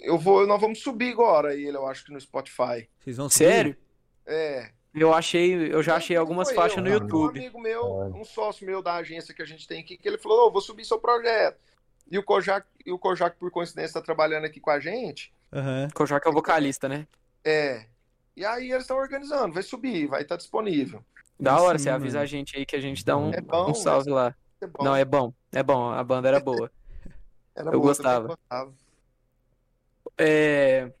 Eu 0.00 0.18
vou, 0.18 0.46
nós 0.46 0.60
vamos 0.60 0.80
subir 0.80 1.12
agora 1.12 1.54
ele, 1.54 1.76
eu 1.76 1.86
acho 1.86 2.04
que 2.04 2.12
no 2.12 2.20
Spotify. 2.20 2.88
Vocês 2.98 3.16
vão 3.16 3.28
subir? 3.28 3.44
Sério? 3.44 3.76
É. 4.26 4.70
Eu 4.94 5.12
achei, 5.14 5.72
eu 5.72 5.82
já 5.82 5.96
achei 5.96 6.16
algumas 6.16 6.50
faixas 6.50 6.78
eu, 6.78 6.84
no. 6.84 6.90
YouTube. 6.90 7.38
Um 7.38 7.42
amigo 7.42 7.60
meu, 7.60 7.84
um 8.14 8.24
sócio 8.24 8.66
meu 8.66 8.82
da 8.82 8.94
agência 8.94 9.34
que 9.34 9.42
a 9.42 9.46
gente 9.46 9.66
tem 9.66 9.80
aqui, 9.80 9.96
que 9.96 10.08
ele 10.08 10.18
falou: 10.18 10.48
"Ô, 10.48 10.50
vou 10.50 10.60
subir 10.60 10.84
seu 10.84 10.98
projeto. 10.98 11.58
E 12.10 12.18
o 12.18 12.22
Kojak, 12.22 12.66
e 12.84 12.90
o 12.92 12.98
Kojak 12.98 13.36
por 13.36 13.50
coincidência, 13.50 13.90
está 13.90 14.00
trabalhando 14.00 14.44
aqui 14.44 14.60
com 14.60 14.70
a 14.70 14.80
gente. 14.80 15.32
Aham. 15.52 15.88
Kojak 15.94 16.26
é 16.26 16.30
o 16.30 16.32
vocalista, 16.32 16.88
né? 16.88 17.06
É. 17.44 17.86
E 18.36 18.44
aí 18.44 18.70
eles 18.70 18.84
estão 18.84 18.96
organizando, 18.96 19.52
vai 19.52 19.62
subir, 19.62 20.06
vai 20.06 20.22
estar 20.22 20.36
disponível. 20.36 21.04
Da 21.38 21.60
hora, 21.60 21.78
Sim, 21.78 21.84
você 21.84 21.90
avisa 21.90 22.18
mano. 22.18 22.22
a 22.22 22.26
gente 22.26 22.56
aí 22.56 22.66
que 22.66 22.76
a 22.76 22.80
gente 22.80 23.04
dá 23.04 23.16
um, 23.16 23.32
É 23.32 23.40
bom, 23.40 23.70
um 23.70 23.74
salve 23.74 24.10
lá. 24.10 24.34
É 24.60 24.66
bom. 24.66 24.84
Não, 24.84 24.96
é 24.96 25.04
bom, 25.04 25.32
é 25.52 25.62
bom, 25.62 25.90
a 25.90 26.02
banda 26.02 26.28
era 26.28 26.40
boa. 26.40 26.70
Era 27.54 27.70
eu 27.70 27.72
boa, 27.72 27.88
gostava. 27.88 28.28
gostava. 28.28 28.72
É... 30.16 30.92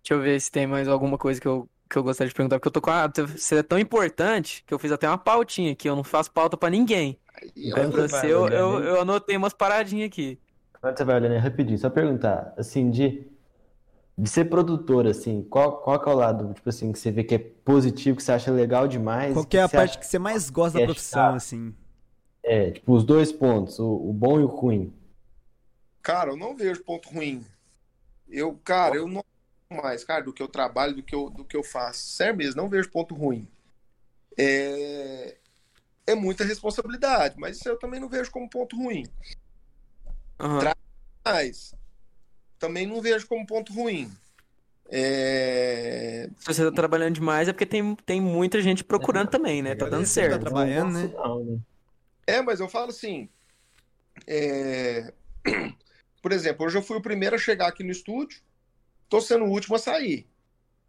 Deixa 0.00 0.14
eu 0.14 0.20
ver 0.20 0.40
se 0.40 0.50
tem 0.50 0.68
mais 0.68 0.86
alguma 0.86 1.18
coisa 1.18 1.40
que 1.40 1.48
eu, 1.48 1.68
que 1.90 1.98
eu 1.98 2.02
gostaria 2.04 2.28
de 2.28 2.34
perguntar, 2.34 2.60
porque 2.60 2.68
eu 2.68 2.72
tô 2.72 2.80
com 2.80 2.90
a... 2.90 3.08
Você 3.08 3.56
é 3.56 3.62
tão 3.62 3.76
importante 3.76 4.62
que 4.64 4.72
eu 4.72 4.78
fiz 4.78 4.92
até 4.92 5.08
uma 5.08 5.18
pautinha 5.18 5.72
aqui, 5.72 5.88
eu 5.88 5.96
não 5.96 6.04
faço 6.04 6.30
pauta 6.30 6.56
pra 6.56 6.70
ninguém. 6.70 7.18
Aí, 7.34 7.70
vai, 7.70 7.90
você, 7.90 8.26
eu, 8.26 8.48
eu, 8.48 8.80
né? 8.80 8.88
eu 8.90 9.00
anotei 9.00 9.36
umas 9.36 9.52
paradinhas 9.52 10.06
aqui. 10.06 10.38
Quando 10.80 10.96
você 10.96 11.04
vai 11.04 11.16
olhando 11.16 11.32
aí, 11.32 11.38
rapidinho, 11.38 11.78
só 11.78 11.88
perguntar, 11.88 12.52
assim, 12.56 12.90
de, 12.90 13.26
de 14.18 14.28
ser 14.28 14.46
produtor, 14.46 15.06
assim, 15.06 15.42
qual, 15.44 15.80
qual 15.80 16.00
que 16.02 16.08
é 16.08 16.12
o 16.12 16.16
lado, 16.16 16.52
tipo 16.54 16.68
assim, 16.68 16.92
que 16.92 16.98
você 16.98 17.10
vê 17.10 17.24
que 17.24 17.34
é 17.34 17.38
positivo, 17.38 18.16
que 18.16 18.22
você 18.22 18.32
acha 18.32 18.50
legal 18.50 18.88
demais, 18.88 19.32
Qual 19.32 19.46
que 19.46 19.56
é 19.56 19.62
a 19.62 19.68
parte 19.68 19.98
que 19.98 20.06
você 20.06 20.18
mais 20.18 20.50
gosta 20.50 20.78
da 20.78 20.82
é 20.82 20.86
profissão, 20.86 21.22
chato? 21.22 21.36
assim? 21.36 21.74
É, 22.42 22.72
tipo, 22.72 22.92
os 22.92 23.04
dois 23.04 23.30
pontos, 23.30 23.78
o, 23.78 23.86
o 23.88 24.12
bom 24.12 24.40
e 24.40 24.42
o 24.42 24.48
ruim. 24.48 24.92
Cara, 26.02 26.30
eu 26.30 26.36
não 26.36 26.56
vejo 26.56 26.82
ponto 26.82 27.08
ruim. 27.08 27.44
Eu, 28.28 28.58
cara, 28.64 28.96
eu 28.96 29.06
não 29.06 29.22
mais, 29.70 30.04
cara, 30.04 30.22
do 30.22 30.32
que 30.32 30.42
eu 30.42 30.48
trabalho, 30.48 30.96
do 30.96 31.02
que 31.02 31.14
eu, 31.14 31.30
do 31.30 31.44
que 31.44 31.56
eu 31.56 31.62
faço. 31.62 32.00
Sério 32.00 32.36
mesmo, 32.36 32.60
não 32.60 32.68
vejo 32.68 32.90
ponto 32.90 33.14
ruim. 33.14 33.48
É, 34.36 35.36
é 36.06 36.14
muita 36.14 36.44
responsabilidade, 36.44 37.36
mas 37.38 37.56
isso 37.56 37.68
eu 37.68 37.78
também 37.78 38.00
não 38.00 38.08
vejo 38.08 38.30
como 38.30 38.48
ponto 38.48 38.76
ruim. 38.76 39.04
Tra- 40.60 40.76
Mas 41.24 41.74
também 42.58 42.86
não 42.86 43.00
vejo 43.00 43.26
como 43.26 43.46
ponto 43.46 43.72
ruim. 43.72 44.10
É, 44.88 46.28
Se 46.36 46.46
você 46.46 46.64
tá 46.64 46.72
trabalhando 46.72 47.14
demais 47.14 47.48
é 47.48 47.52
porque 47.52 47.64
tem, 47.64 47.94
tem 47.96 48.20
muita 48.20 48.60
gente 48.60 48.84
procurando 48.84 49.30
também, 49.30 49.62
né? 49.62 49.74
Tá 49.74 49.86
dando 49.88 50.02
tá 50.02 50.06
certo. 50.06 50.40
trabalhando, 50.40 50.92
né? 50.92 51.04
Né? 51.06 51.60
É, 52.26 52.42
mas 52.42 52.60
eu 52.60 52.68
falo 52.68 52.90
assim. 52.90 53.28
é, 54.26 55.12
Por 56.20 56.30
exemplo, 56.30 56.66
hoje 56.66 56.78
eu 56.78 56.82
fui 56.82 56.96
o 56.96 57.02
primeiro 57.02 57.34
a 57.34 57.38
chegar 57.38 57.68
aqui 57.68 57.82
no 57.82 57.90
estúdio, 57.90 58.40
tô 59.08 59.20
sendo 59.20 59.44
o 59.44 59.50
último 59.50 59.74
a 59.74 59.78
sair. 59.78 60.26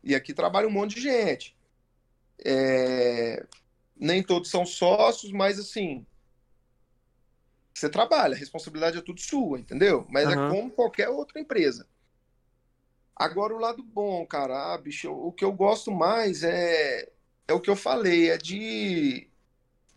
E 0.03 0.13
aqui 0.13 0.33
trabalha 0.33 0.67
um 0.67 0.71
monte 0.71 0.95
de 0.95 1.01
gente. 1.01 1.55
É, 2.45 3.45
Nem 4.03 4.21
todos 4.21 4.49
são 4.49 4.65
sócios, 4.65 5.31
mas 5.31 5.57
assim. 5.57 6.05
Você 7.73 7.89
trabalha, 7.89 8.35
a 8.35 8.37
responsabilidade 8.37 8.97
é 8.97 9.01
tudo 9.01 9.21
sua, 9.21 9.57
entendeu? 9.57 10.05
Mas 10.09 10.25
Aham. 10.27 10.45
é 10.45 10.49
como 10.49 10.69
qualquer 10.71 11.07
outra 11.07 11.39
empresa. 11.39 11.87
Agora, 13.15 13.55
o 13.55 13.59
lado 13.59 13.81
bom, 13.81 14.25
cara, 14.27 14.73
ah, 14.73 14.77
bicho, 14.77 15.09
o 15.09 15.31
que 15.31 15.45
eu 15.45 15.53
gosto 15.53 15.89
mais 15.89 16.43
é, 16.43 17.09
é 17.47 17.53
o 17.53 17.61
que 17.61 17.69
eu 17.69 17.77
falei, 17.77 18.29
é 18.29 18.37
de 18.37 19.29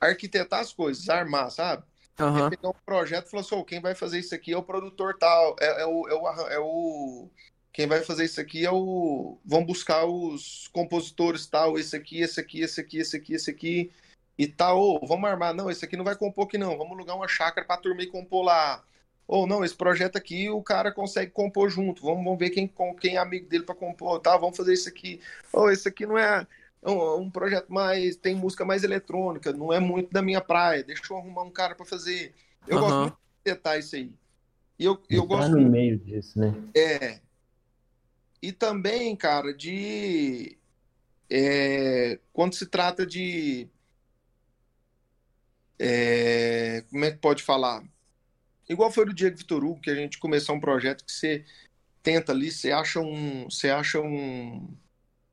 arquitetar 0.01 0.61
as 0.61 0.73
coisas, 0.73 1.09
armar, 1.09 1.51
sabe? 1.51 1.85
Aham. 2.21 2.49
pegar 2.49 2.69
um 2.69 2.75
projeto 2.85 3.27
e 3.27 3.31
falar 3.31 3.41
assim, 3.43 3.57
"Ô, 3.57 3.65
quem 3.65 3.81
vai 3.81 3.95
fazer 3.97 4.21
isso 4.21 4.35
aqui 4.35 4.53
é 4.53 4.57
o 4.57 4.63
produtor 4.63 5.19
tal, 5.19 5.57
é, 5.61 5.83
é 5.83 5.87
o, 5.87 6.09
é, 6.09 6.15
o, 6.15 6.29
é 6.49 6.59
o- 6.61 7.31
Quem 7.77 7.87
vai 7.87 8.01
fazer 8.01 8.25
isso 8.25 8.41
aqui 8.41 8.65
é 8.65 8.71
o. 8.73 9.37
Vão 9.45 9.63
buscar 9.63 10.07
os 10.07 10.67
compositores 10.69 11.45
tal, 11.45 11.79
esse 11.79 11.95
aqui, 11.95 12.23
esse 12.23 12.41
aqui, 12.41 12.63
esse 12.63 12.81
aqui, 12.81 12.99
esse 12.99 13.17
aqui, 13.19 13.35
esse 13.35 13.51
aqui. 13.51 13.91
E 14.39 14.47
tal, 14.47 14.81
ô, 14.81 15.07
vamos 15.07 15.29
armar. 15.29 15.53
Não, 15.53 15.71
esse 15.71 15.85
aqui 15.85 15.95
não 15.95 16.03
vai 16.05 16.17
compor 16.17 16.47
aqui, 16.47 16.57
não. 16.57 16.79
Vamos 16.79 16.95
alugar 16.95 17.15
uma 17.15 17.29
chácara 17.29 17.67
pra 17.67 17.77
turma 17.77 18.01
e 18.01 18.07
compor 18.07 18.47
lá. 18.47 18.83
Ou 19.29 19.47
não, 19.47 19.63
esse 19.63 19.75
projeto 19.75 20.17
aqui 20.17 20.49
o 20.49 20.63
cara 20.63 20.91
consegue 20.91 21.31
compor 21.33 21.69
junto. 21.69 22.01
Vamos, 22.03 22.25
vamos 22.25 22.39
ver 22.39 22.49
quem, 22.49 22.67
com- 22.67 22.95
quem 22.95 23.17
é 23.17 23.19
amigo 23.19 23.47
dele 23.47 23.65
pra 23.65 23.75
compor, 23.75 24.21
tá? 24.21 24.35
Vamos 24.39 24.57
fazer 24.57 24.73
isso 24.73 24.89
aqui. 24.89 25.21
Ou 25.53 25.71
esse 25.71 25.87
aqui 25.87 26.07
não 26.07 26.17
é 26.17 26.47
um, 26.83 27.17
um 27.17 27.31
projeto 27.31 27.69
mais. 27.71 28.17
tem 28.17 28.35
música 28.35 28.65
mais 28.65 28.85
eletrônica, 28.85 29.53
não 29.53 29.71
é 29.71 29.81
muito 29.81 30.11
da 30.11 30.23
minha 30.23 30.41
praia. 30.41 30.83
Deixa 30.83 31.03
eu 31.11 31.19
arrumar 31.19 31.43
um 31.43 31.51
cara 31.51 31.75
pra 31.75 31.85
fazer. 31.85 32.33
Eu 32.67 32.79
gosto 32.79 32.95
Aham. 32.95 33.01
muito 33.03 33.17
de 33.45 33.53
detalhes 33.53 33.85
isso 33.85 33.97
aí. 33.97 34.11
E 34.79 34.85
eu, 34.87 34.99
eu 35.11 35.29
Tá 35.29 35.29
gosto 35.29 35.51
no 35.51 35.69
meio 35.69 35.99
disso, 35.99 36.39
né? 36.39 36.55
é. 36.75 37.26
E 38.43 38.53
também, 38.53 39.17
cara, 39.17 39.53
de. 39.53 40.57
é, 41.31 42.19
quando 42.33 42.55
se 42.55 42.67
trata 42.67 43.07
de. 43.07 43.69
é, 45.79 46.85
como 46.91 47.05
é 47.05 47.11
que 47.11 47.19
pode 47.19 47.43
falar? 47.43 47.83
Igual 48.69 48.91
foi 48.91 49.07
do 49.07 49.15
Diego 49.15 49.37
Vitor 49.37 49.65
Hugo, 49.65 49.81
que 49.81 49.91
a 49.91 49.95
gente 49.95 50.19
começou 50.19 50.55
um 50.55 50.61
projeto 50.61 51.05
que 51.05 51.13
você 51.13 51.45
tenta 52.03 52.33
ali, 52.33 52.51
você 52.51 52.73
acha 52.73 53.01
um. 53.01 53.45
Você 53.45 53.71
acha 53.71 54.01
um. 54.01 54.77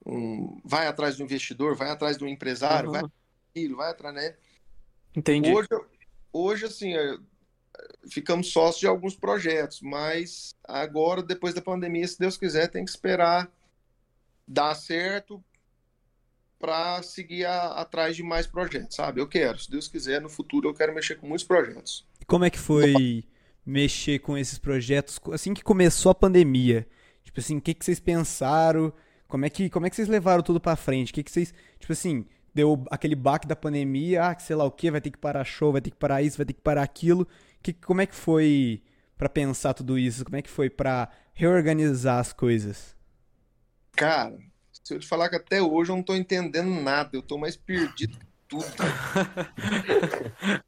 um- 0.05 0.61
vai 0.63 0.87
atrás 0.87 1.17
do 1.17 1.23
investidor, 1.23 1.75
vai 1.75 1.89
atrás 1.89 2.17
do 2.17 2.27
empresário, 2.27 2.91
vai 2.91 3.01
Aham. 3.01 3.11
aquilo, 3.51 3.77
vai 3.77 3.91
atrás, 3.91 4.15
né? 4.15 4.35
Entendi. 5.15 5.51
Hoje, 5.51 5.67
hoje 6.31 6.65
assim, 6.65 6.93
ficamos 8.09 8.51
sócios 8.51 8.79
de 8.79 8.87
alguns 8.87 9.15
projetos, 9.15 9.81
mas 9.81 10.55
agora, 10.63 11.21
depois 11.23 11.53
da 11.53 11.61
pandemia, 11.61 12.07
se 12.07 12.19
Deus 12.19 12.37
quiser, 12.37 12.67
tem 12.67 12.83
que 12.85 12.91
esperar 12.91 13.51
dar 14.47 14.75
certo 14.75 15.43
para 16.59 17.01
seguir 17.03 17.45
a- 17.45 17.73
atrás 17.81 18.15
de 18.15 18.23
mais 18.23 18.47
projetos, 18.47 18.95
sabe? 18.95 19.19
Eu 19.19 19.27
quero, 19.27 19.59
se 19.59 19.69
Deus 19.69 19.87
quiser, 19.87 20.21
no 20.21 20.29
futuro 20.29 20.69
eu 20.69 20.73
quero 20.73 20.93
mexer 20.93 21.15
com 21.15 21.27
muitos 21.27 21.45
projetos. 21.45 22.05
Como 22.25 22.45
é 22.45 22.49
que 22.49 22.59
foi 22.59 23.25
mexer 23.65 24.19
com 24.19 24.37
esses 24.37 24.57
projetos 24.57 25.19
assim 25.31 25.53
que 25.53 25.63
começou 25.63 26.09
a 26.11 26.15
pandemia? 26.15 26.87
Tipo 27.23 27.39
assim, 27.39 27.57
o 27.57 27.61
que 27.61 27.73
que 27.73 27.83
vocês 27.83 27.99
pensaram? 27.99 28.93
Como 29.27 29.45
é 29.45 29.49
que, 29.49 29.69
como 29.69 29.85
é 29.85 29.89
que 29.89 29.95
vocês 29.95 30.07
levaram 30.07 30.43
tudo 30.43 30.59
pra 30.59 30.75
frente? 30.75 31.11
O 31.11 31.13
que 31.15 31.23
que 31.23 31.31
vocês, 31.31 31.53
tipo 31.79 31.91
assim, 31.91 32.25
deu 32.53 32.85
aquele 32.91 33.15
baque 33.15 33.47
da 33.47 33.55
pandemia, 33.55 34.23
ah, 34.27 34.39
sei 34.39 34.55
lá 34.55 34.63
o 34.63 34.71
que, 34.71 34.91
vai 34.91 35.01
ter 35.01 35.09
que 35.11 35.17
parar 35.17 35.43
show, 35.43 35.71
vai 35.71 35.81
ter 35.81 35.89
que 35.89 35.97
parar 35.97 36.21
isso, 36.21 36.37
vai 36.37 36.45
ter 36.45 36.53
que 36.53 36.61
parar 36.61 36.83
aquilo. 36.83 37.27
Que, 37.64 37.74
como 37.74 38.01
é 38.01 38.05
que 38.05 38.16
foi 38.16 38.84
pra 39.18 39.30
pensar 39.30 39.74
tudo 39.74 39.97
isso? 39.97 40.26
Como 40.26 40.38
é 40.38 40.41
que 40.41 40.49
foi 40.49 40.70
pra 40.70 41.09
reorganizar 41.34 42.20
as 42.20 42.34
coisas? 42.34 42.95
Cara, 43.95 44.38
se 44.72 44.93
eu 44.93 44.99
te 44.99 45.07
falar 45.07 45.30
que 45.30 45.36
até 45.36 45.61
hoje 45.61 45.91
eu 45.91 45.95
não 45.95 46.03
tô 46.03 46.16
entendendo 46.16 46.70
nada, 46.82 47.16
eu 47.16 47.22
tô 47.24 47.38
mais 47.38 47.55
perdido 47.55 48.18
que 48.18 48.26
tudo. 48.47 48.74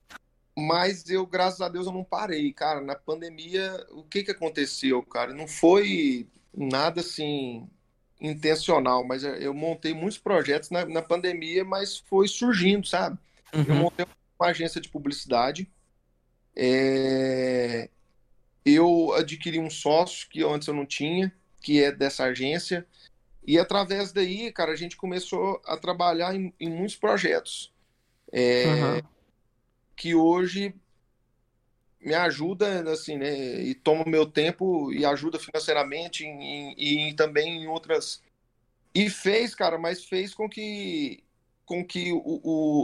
Mas 0.58 1.10
eu, 1.10 1.26
graças 1.26 1.60
a 1.62 1.68
Deus, 1.70 1.86
eu 1.86 1.92
não 1.94 2.04
parei, 2.04 2.54
cara. 2.54 2.80
Na 2.82 2.96
pandemia, 2.96 3.86
o 3.92 4.04
que 4.04 4.24
que 4.24 4.32
aconteceu, 4.32 5.04
cara? 5.04 5.34
Não 5.34 5.48
foi 5.48 6.30
nada 6.56 7.02
assim. 7.02 7.70
intencional, 8.22 9.06
mas 9.06 9.24
eu 9.24 9.54
montei 9.54 9.94
muitos 9.96 10.18
projetos 10.20 10.72
na, 10.72 10.86
na 10.88 11.04
pandemia, 11.04 11.66
mas 11.66 12.00
foi 12.00 12.28
surgindo, 12.30 12.88
sabe? 12.88 13.20
Eu 13.66 13.76
Uhum. 13.76 13.78
montei 13.78 14.06
uma 14.42 14.50
agência 14.50 14.82
de 14.82 14.90
publicidade. 14.90 15.72
É, 16.56 17.90
Eu 18.66 19.14
adquiri 19.14 19.60
um 19.60 19.70
sócio 19.70 20.28
que 20.30 20.44
antes 20.44 20.68
eu 20.68 20.74
não 20.74 20.86
tinha, 20.86 21.34
que 21.62 21.84
é 21.84 21.92
dessa 21.92 22.26
agência. 22.26 22.86
E 23.46 23.60
através 23.60 24.12
daí, 24.12 24.52
cara, 24.52 24.72
a 24.72 24.76
gente 24.76 24.98
começou 24.98 25.62
a 25.66 25.78
trabalhar 25.78 26.36
em, 26.36 26.54
em 26.60 26.70
muitos 26.70 26.96
projetos. 26.96 27.74
É, 28.32 28.64
Aham. 28.70 29.02
que 29.96 30.16
hoje 30.16 30.74
me 32.00 32.14
ajuda, 32.14 32.92
assim, 32.92 33.18
né? 33.18 33.62
E 33.64 33.74
toma 33.76 34.04
o 34.04 34.10
meu 34.10 34.26
tempo 34.26 34.92
e 34.94 35.06
ajuda 35.06 35.40
financeiramente 35.40 36.24
e 36.26 37.14
também 37.16 37.64
em 37.64 37.68
outras. 37.68 38.22
E 38.94 39.10
fez, 39.10 39.56
cara, 39.56 39.78
mas 39.78 40.06
fez 40.06 40.34
com 40.34 40.50
que 40.50 41.24
com 41.66 41.84
que 41.84 42.12
o, 42.14 42.22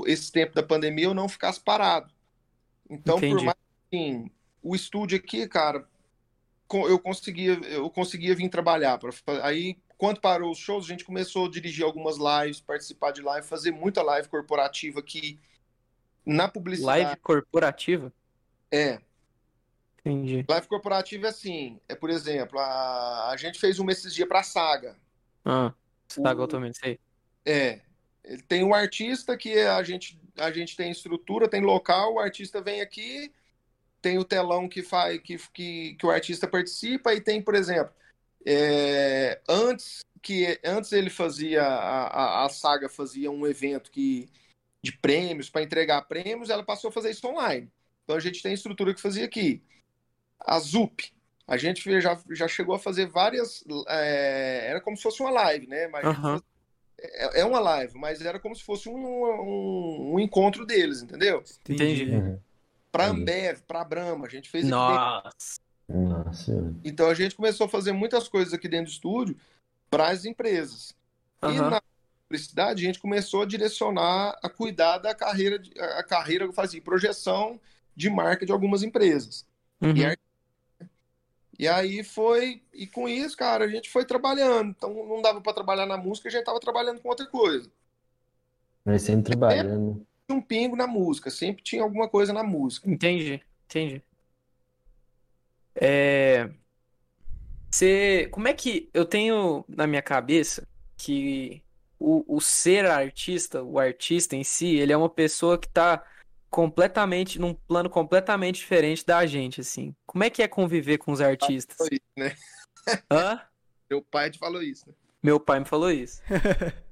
o- 0.02 0.04
esse 0.08 0.32
tempo 0.32 0.56
da 0.56 0.64
pandemia 0.64 1.06
eu 1.06 1.14
não 1.14 1.30
ficasse 1.30 1.60
parado. 1.60 2.12
Então, 2.90 3.18
por 3.18 3.28
Entendi. 3.28 3.46
mais 3.46 3.58
assim, 3.92 4.32
o 4.62 4.76
estúdio 4.76 5.18
aqui, 5.18 5.48
cara, 5.48 5.88
eu 6.74 7.00
conseguia 7.00 7.54
eu 7.70 7.90
conseguia 7.90 8.36
vir 8.36 8.50
trabalhar 8.50 8.98
para 8.98 9.12
aí 9.44 9.78
quando 9.98 10.20
parou 10.20 10.52
os 10.52 10.58
shows, 10.58 10.86
a 10.86 10.88
gente 10.88 11.06
começou 11.06 11.46
a 11.46 11.50
dirigir 11.50 11.86
algumas 11.86 12.18
lives, 12.18 12.60
participar 12.60 13.12
de 13.12 13.22
live, 13.22 13.46
fazer 13.46 13.72
muita 13.72 14.02
live 14.02 14.28
corporativa 14.28 15.00
aqui 15.00 15.40
na 16.26 16.48
publicidade. 16.48 17.04
Live 17.04 17.22
corporativa? 17.22 18.12
É, 18.72 19.00
Entendi. 20.04 20.44
Live 20.50 20.68
corporativa 20.68 21.28
é 21.28 21.30
assim, 21.30 21.80
é 21.88 21.94
por 21.94 22.10
exemplo, 22.10 22.58
a, 22.58 23.30
a 23.30 23.38
gente 23.38 23.60
fez 23.60 23.78
uma 23.78 23.92
esses 23.92 24.14
dias 24.14 24.28
pra 24.28 24.42
Saga. 24.42 24.98
Ah, 25.46 25.72
tá, 26.24 26.32
O- 26.32 26.48
também, 26.48 26.74
sei. 26.74 27.00
É, 27.46 27.82
ele 28.24 28.42
tem 28.42 28.64
um 28.64 28.74
artista 28.74 29.38
que 29.38 29.60
a 29.60 29.84
gente, 29.84 30.20
a 30.38 30.52
gente 30.52 30.76
tem 30.76 30.92
estrutura, 30.92 31.48
tem 31.48 31.62
local, 31.62 32.16
o 32.16 32.20
artista 32.20 32.62
vem 32.62 32.82
aqui, 32.82 33.32
tem 34.02 34.18
o 34.18 34.26
telão 34.26 34.68
que 34.68 34.82
faz 34.82 35.20
que, 35.22 35.38
que, 35.54 35.96
que 35.96 36.06
o 36.06 36.10
artista 36.10 36.48
participa 36.48 37.14
e 37.14 37.22
tem, 37.22 37.42
por 37.42 37.56
exemplo, 37.56 37.94
é, 38.46 39.40
antes 39.48 40.04
que 40.22 40.60
antes 40.64 40.92
ele 40.92 41.10
fazia 41.10 41.64
a, 41.64 42.08
a, 42.08 42.46
a 42.46 42.50
Saga 42.50 42.90
fazia 42.90 43.32
um 43.32 43.46
evento 43.48 43.92
que 43.92 44.30
de 44.84 44.92
prêmios 44.98 45.50
para 45.50 45.62
entregar 45.62 46.02
prêmios, 46.04 46.50
ela 46.50 46.64
passou 46.64 46.90
a 46.90 46.92
fazer 46.92 47.12
isso 47.12 47.28
online. 47.28 47.72
Então 48.04 48.16
a 48.16 48.20
gente 48.20 48.42
tem 48.42 48.54
estrutura 48.54 48.94
que 48.94 49.02
fazia 49.02 49.26
aqui. 49.26 49.62
A 50.40 50.60
ZUP, 50.60 51.14
a 51.48 51.56
gente 51.56 51.84
fez- 51.84 52.04
já, 52.04 52.20
já 52.32 52.48
chegou 52.48 52.74
a 52.74 52.80
fazer 52.80 53.08
várias. 53.08 53.64
é, 53.88 54.68
era 54.70 54.82
como 54.82 54.98
se 54.98 55.04
fosse 55.04 55.22
uma 55.22 55.30
live, 55.30 55.68
né? 55.68 55.88
Mas 55.88 56.04
é, 57.00 57.42
é 57.42 57.46
uma 57.46 57.60
live, 57.60 57.98
mas 57.98 58.22
era 58.22 58.40
como 58.40 58.56
se 58.56 58.64
fosse 58.64 58.90
um, 58.90 58.98
um, 58.98 60.14
um 60.16 60.20
encontro 60.20 60.66
deles, 60.66 61.04
entendeu? 61.04 61.44
Entendi. 61.70 62.06
Uhum. 62.06 62.40
Pra 62.92 63.08
Entendi. 63.08 63.22
Ambev, 63.22 63.62
pra 63.62 63.84
Brahma, 63.84 64.26
a 64.26 64.30
gente 64.30 64.50
fez 64.50 64.66
Nossa. 64.68 65.60
Então 66.84 67.10
a 67.10 67.14
gente 67.14 67.36
começou 67.36 67.66
a 67.66 67.70
fazer 67.70 67.92
muitas 67.92 68.28
coisas 68.28 68.54
aqui 68.54 68.68
dentro 68.68 68.86
do 68.86 68.92
estúdio 68.94 69.36
para 69.90 70.10
as 70.10 70.26
empresas. 70.26 70.96
E 71.42 71.46
Aham. 71.46 71.70
na 71.70 71.82
publicidade 72.28 72.84
a 72.84 72.86
gente 72.88 73.00
começou 73.00 73.42
a 73.42 73.46
direcionar, 73.46 74.38
a 74.42 74.50
cuidar 74.50 74.98
da 75.00 75.14
carreira, 75.14 75.60
de- 75.60 75.72
a 75.80 76.04
carreira 76.04 76.46
que 76.46 76.50
eu 76.52 76.56
fazia, 76.56 76.82
projeção 76.82 77.60
de 77.96 78.10
marca 78.10 78.46
de 78.46 78.52
algumas 78.52 78.84
empresas. 78.84 79.46
Uhum. 79.82 79.96
E, 79.96 80.06
ar- 80.06 80.18
e 81.60 81.68
aí 81.68 82.04
foi, 82.04 82.62
e 82.74 82.88
com 82.88 83.08
isso, 83.10 83.36
cara, 83.36 83.66
a 83.66 83.68
gente 83.68 83.90
foi 83.90 84.06
trabalhando. 84.06 84.70
Então 84.70 84.94
não 85.08 85.22
dava 85.22 85.42
para 85.42 85.54
trabalhar 85.54 85.86
na 85.86 85.98
música, 85.98 86.30
a 86.30 86.32
gente 86.32 86.46
tava 86.46 86.60
trabalhando 86.60 87.02
com 87.02 87.10
outra 87.10 87.26
coisa. 87.26 87.70
Mas 88.86 89.02
sempre 89.02 89.36
trabalhando. 89.36 90.06
Um 90.32 90.42
pingo 90.42 90.76
na 90.76 90.88
música, 90.88 91.30
sempre 91.30 91.64
tinha 91.64 91.84
alguma 91.84 92.08
coisa 92.08 92.34
na 92.34 92.44
música. 92.44 92.90
Entendi, 92.90 93.42
entendi. 93.66 94.02
É... 95.76 96.50
Você... 97.70 98.28
Como 98.32 98.48
é 98.48 98.54
que 98.54 98.90
eu 98.94 99.06
tenho 99.06 99.64
na 99.68 99.88
minha 99.88 100.02
cabeça 100.02 100.68
que 100.98 101.64
o, 102.00 102.38
o 102.38 102.42
ser 102.42 102.86
artista, 102.86 103.64
o 103.64 103.80
artista 103.80 104.36
em 104.36 104.44
si, 104.44 104.76
ele 104.76 104.92
é 104.92 104.98
uma 104.98 105.10
pessoa 105.10 105.58
que 105.58 105.68
tá 105.68 106.04
completamente, 106.50 107.40
num 107.40 107.54
plano 107.54 107.90
completamente 107.90 108.60
diferente 108.60 109.06
da 109.06 109.26
gente, 109.26 109.62
assim. 109.62 109.96
Como 110.06 110.24
é 110.24 110.30
que 110.30 110.44
é 110.44 110.48
conviver 110.48 110.98
com 110.98 111.12
os 111.12 111.22
artistas? 111.22 111.78
Foi 111.78 111.88
isso, 111.92 112.12
né? 112.18 112.36
Hã? 113.10 113.42
Meu 113.90 114.02
pai 114.02 114.30
te 114.30 114.38
falou 114.38 114.62
isso, 114.62 114.88
né? 114.88 114.94
Meu 115.24 115.40
pai 115.40 115.60
me 115.60 115.66
falou 115.66 115.92
isso. 115.92 116.22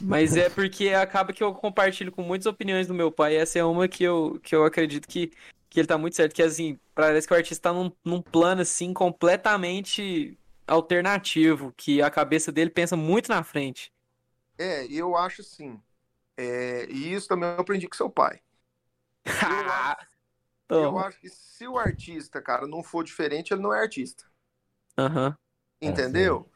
Mas 0.00 0.36
é 0.36 0.50
porque 0.50 0.88
acaba 0.90 1.32
que 1.32 1.42
eu 1.42 1.54
compartilho 1.54 2.12
com 2.12 2.22
muitas 2.22 2.46
opiniões 2.46 2.86
do 2.86 2.94
meu 2.94 3.10
pai, 3.12 3.34
e 3.34 3.36
essa 3.36 3.58
é 3.58 3.64
uma 3.64 3.88
que 3.88 4.02
eu, 4.04 4.38
que 4.42 4.54
eu 4.54 4.64
acredito 4.64 5.06
que, 5.08 5.28
que 5.70 5.80
ele 5.80 5.86
tá 5.86 5.96
muito 5.96 6.16
certo, 6.16 6.34
que 6.34 6.42
assim, 6.42 6.78
parece 6.94 7.26
que 7.26 7.32
o 7.32 7.36
artista 7.36 7.70
tá 7.70 7.72
num, 7.72 7.90
num 8.04 8.20
plano 8.20 8.62
assim 8.62 8.92
completamente 8.92 10.38
alternativo, 10.66 11.72
que 11.76 12.02
a 12.02 12.10
cabeça 12.10 12.50
dele 12.52 12.70
pensa 12.70 12.96
muito 12.96 13.28
na 13.28 13.42
frente. 13.42 13.92
É, 14.58 14.86
eu 14.86 15.16
acho 15.16 15.40
assim. 15.42 15.80
é, 16.36 16.86
e 16.90 17.12
isso 17.14 17.28
também 17.28 17.48
eu 17.50 17.60
aprendi 17.60 17.88
com 17.88 17.96
seu 17.96 18.10
pai. 18.10 18.40
Eu 20.68 20.68
Toma. 20.68 21.00
acho 21.00 21.20
que 21.20 21.28
se 21.28 21.66
o 21.68 21.78
artista, 21.78 22.40
cara, 22.42 22.66
não 22.66 22.82
for 22.82 23.02
diferente, 23.04 23.52
ele 23.52 23.62
não 23.62 23.74
é 23.74 23.80
artista. 23.80 24.24
Aham, 24.98 25.36
Entendeu? 25.80 26.50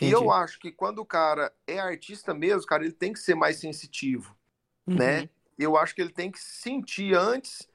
E 0.00 0.10
entendi. 0.10 0.10
eu 0.10 0.30
acho 0.30 0.58
que 0.60 0.72
quando 0.72 1.00
o 1.00 1.06
cara 1.06 1.52
é 1.66 1.78
artista 1.78 2.34
mesmo, 2.34 2.66
cara, 2.66 2.84
ele 2.84 2.92
tem 2.92 3.12
que 3.12 3.18
ser 3.20 3.34
mais 3.34 3.58
sensitivo, 3.58 4.36
Uhum. 4.86 4.98
né? 4.98 5.28
Eu 5.58 5.76
acho 5.76 5.94
que 5.94 6.02
ele 6.02 6.12
tem 6.12 6.30
que 6.32 6.40
sentir 6.40 7.14
antes 7.16 7.68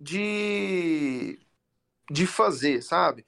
de, 0.00 1.38
de 2.10 2.26
fazer, 2.26 2.82
sabe? 2.82 3.26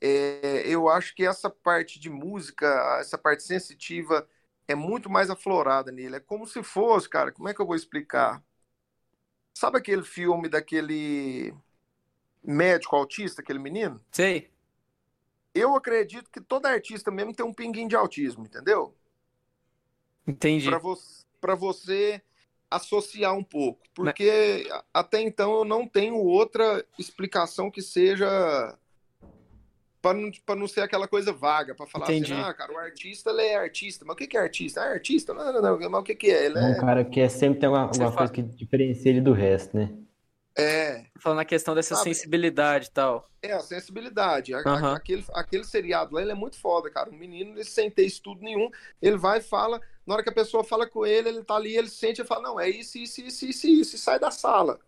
É, 0.00 0.62
eu 0.68 0.88
acho 0.88 1.14
que 1.14 1.24
essa 1.26 1.50
parte 1.50 2.00
de 2.00 2.10
música, 2.10 2.66
essa 3.00 3.18
parte 3.18 3.42
sensitiva, 3.42 4.28
é 4.68 4.74
muito 4.74 5.10
mais 5.10 5.30
aflorada 5.30 5.92
nele. 5.92 6.16
É 6.16 6.20
como 6.20 6.46
se 6.46 6.62
fosse, 6.62 7.08
cara, 7.08 7.32
como 7.32 7.48
é 7.48 7.54
que 7.54 7.60
eu 7.60 7.66
vou 7.66 7.76
explicar? 7.76 8.42
Sabe 9.54 9.78
aquele 9.78 10.02
filme 10.04 10.48
daquele 10.48 11.54
médico 12.44 12.96
autista, 12.96 13.42
aquele 13.42 13.58
menino? 13.60 14.00
Sei. 14.12 14.50
Eu 15.54 15.74
acredito 15.74 16.30
que 16.30 16.40
todo 16.40 16.66
artista 16.66 17.10
mesmo 17.10 17.34
tem 17.34 17.44
um 17.44 17.52
pinguinho 17.52 17.88
de 17.88 17.96
autismo, 17.96 18.44
entendeu? 18.44 18.94
Entendi. 20.26 20.66
Para 20.68 20.78
você, 20.78 21.24
para 21.40 21.54
você 21.54 22.22
associar 22.70 23.34
um 23.36 23.42
pouco, 23.42 23.80
porque 23.94 24.68
a- 24.70 24.84
até 24.94 25.20
então 25.20 25.52
eu 25.58 25.64
não 25.64 25.88
tenho 25.88 26.16
outra 26.16 26.84
explicação 26.98 27.68
que 27.70 27.82
seja 27.82 28.78
para 30.00 30.16
não, 30.18 30.30
pra 30.46 30.54
não 30.56 30.66
ser 30.68 30.80
aquela 30.82 31.06
coisa 31.08 31.32
vaga, 31.32 31.74
para 31.74 31.86
falar 31.86 32.06
Entendi. 32.06 32.32
assim, 32.32 32.42
ah, 32.42 32.54
cara, 32.54 32.72
o 32.72 32.78
artista 32.78 33.30
ele 33.30 33.42
é 33.42 33.56
artista, 33.56 34.04
mas 34.04 34.14
o 34.14 34.16
que 34.16 34.26
que 34.26 34.36
é 34.36 34.40
artista? 34.40 34.82
Ah, 34.82 34.86
é 34.86 34.92
artista? 34.94 35.34
Não, 35.34 35.52
não, 35.52 35.60
não, 35.60 35.90
mas 35.90 36.00
o 36.00 36.04
que 36.04 36.14
que 36.14 36.30
é? 36.30 36.46
Ele 36.46 36.58
É 36.58 36.62
um 36.64 36.76
cara 36.76 37.04
que 37.04 37.20
é, 37.20 37.28
sempre 37.28 37.58
tem 37.60 37.66
alguma, 37.66 37.84
alguma 37.86 38.12
fala- 38.12 38.28
coisa 38.28 38.32
que 38.32 38.42
diferencia 38.56 39.10
ele 39.10 39.20
do 39.20 39.32
resto, 39.32 39.76
né? 39.76 39.90
É, 40.56 41.06
Falando 41.20 41.38
na 41.38 41.44
questão 41.44 41.74
dessa 41.74 41.94
Sabe? 41.96 42.14
sensibilidade 42.14 42.86
e 42.86 42.90
tal. 42.90 43.28
é 43.42 43.52
a 43.52 43.60
sensibilidade. 43.60 44.54
A- 44.54 44.58
Aham. 44.66 44.94
aquele, 44.96 45.24
aquele 45.32 45.64
seriado 45.64 46.14
lá, 46.14 46.22
ele 46.22 46.32
é 46.32 46.34
muito 46.34 46.58
foda, 46.58 46.90
cara. 46.90 47.10
O 47.10 47.14
menino, 47.14 47.52
ele 47.52 47.64
sem 47.64 47.90
ter 47.90 48.04
estudo 48.04 48.42
nenhum, 48.42 48.70
ele 49.00 49.16
vai 49.16 49.38
e 49.38 49.42
fala, 49.42 49.80
na 50.06 50.14
hora 50.14 50.22
que 50.22 50.28
a 50.28 50.32
pessoa 50.34 50.64
fala 50.64 50.86
com 50.88 51.06
ele, 51.06 51.28
ele 51.28 51.44
tá 51.44 51.56
ali, 51.56 51.76
ele 51.76 51.88
sente 51.88 52.20
e 52.22 52.24
fala, 52.24 52.42
não, 52.42 52.60
é 52.60 52.68
isso, 52.68 52.98
isso, 52.98 53.20
isso, 53.22 53.44
isso, 53.46 53.66
isso, 53.66 53.96
e 53.96 53.98
sai 53.98 54.18
da 54.18 54.30
sala. 54.30 54.80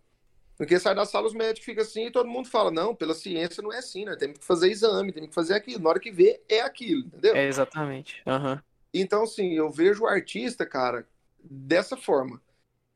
Porque 0.57 0.79
sai 0.79 0.95
da 0.95 1.05
sala, 1.05 1.27
os 1.27 1.33
médicos 1.33 1.65
ficam 1.65 1.83
assim 1.83 2.07
e 2.07 2.11
todo 2.11 2.29
mundo 2.29 2.47
fala, 2.49 2.71
não, 2.71 2.95
pela 2.95 3.15
ciência 3.15 3.63
não 3.63 3.73
é 3.73 3.79
assim, 3.79 4.05
né? 4.05 4.15
Temos 4.15 4.39
que 4.39 4.45
fazer 4.45 4.69
exame, 4.71 5.11
temos 5.13 5.29
que 5.29 5.35
fazer 5.35 5.55
aquilo. 5.55 5.81
Na 5.83 5.89
hora 5.89 5.99
que 5.99 6.11
vê, 6.11 6.41
é 6.49 6.61
aquilo, 6.61 7.07
entendeu? 7.07 7.35
É, 7.35 7.45
exatamente. 7.47 8.21
Aham. 8.27 8.61
Então, 8.93 9.23
assim, 9.23 9.53
eu 9.53 9.71
vejo 9.71 10.03
o 10.03 10.07
artista, 10.07 10.65
cara, 10.65 11.07
dessa 11.43 11.97
forma. 11.97 12.41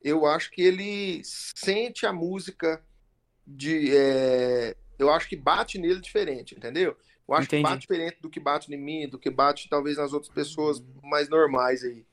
Eu 0.02 0.26
acho 0.26 0.50
que 0.50 0.62
ele 0.62 1.20
sente 1.24 2.06
a 2.06 2.12
música 2.12 2.82
de. 3.46 3.94
é, 3.96 4.76
Eu 4.98 5.10
acho 5.12 5.28
que 5.28 5.36
bate 5.36 5.78
nele 5.78 6.00
diferente, 6.00 6.54
entendeu? 6.54 6.96
Eu 7.28 7.34
acho 7.34 7.46
Entendi. 7.46 7.62
que 7.62 7.68
bate 7.70 7.80
diferente 7.82 8.16
do 8.20 8.30
que 8.30 8.40
bate 8.40 8.72
em 8.72 8.76
mim, 8.78 9.08
do 9.08 9.18
que 9.18 9.30
bate 9.30 9.68
talvez 9.68 9.96
nas 9.98 10.12
outras 10.12 10.32
pessoas 10.32 10.82
mais 11.02 11.28
normais 11.28 11.84
aí. 11.84 12.04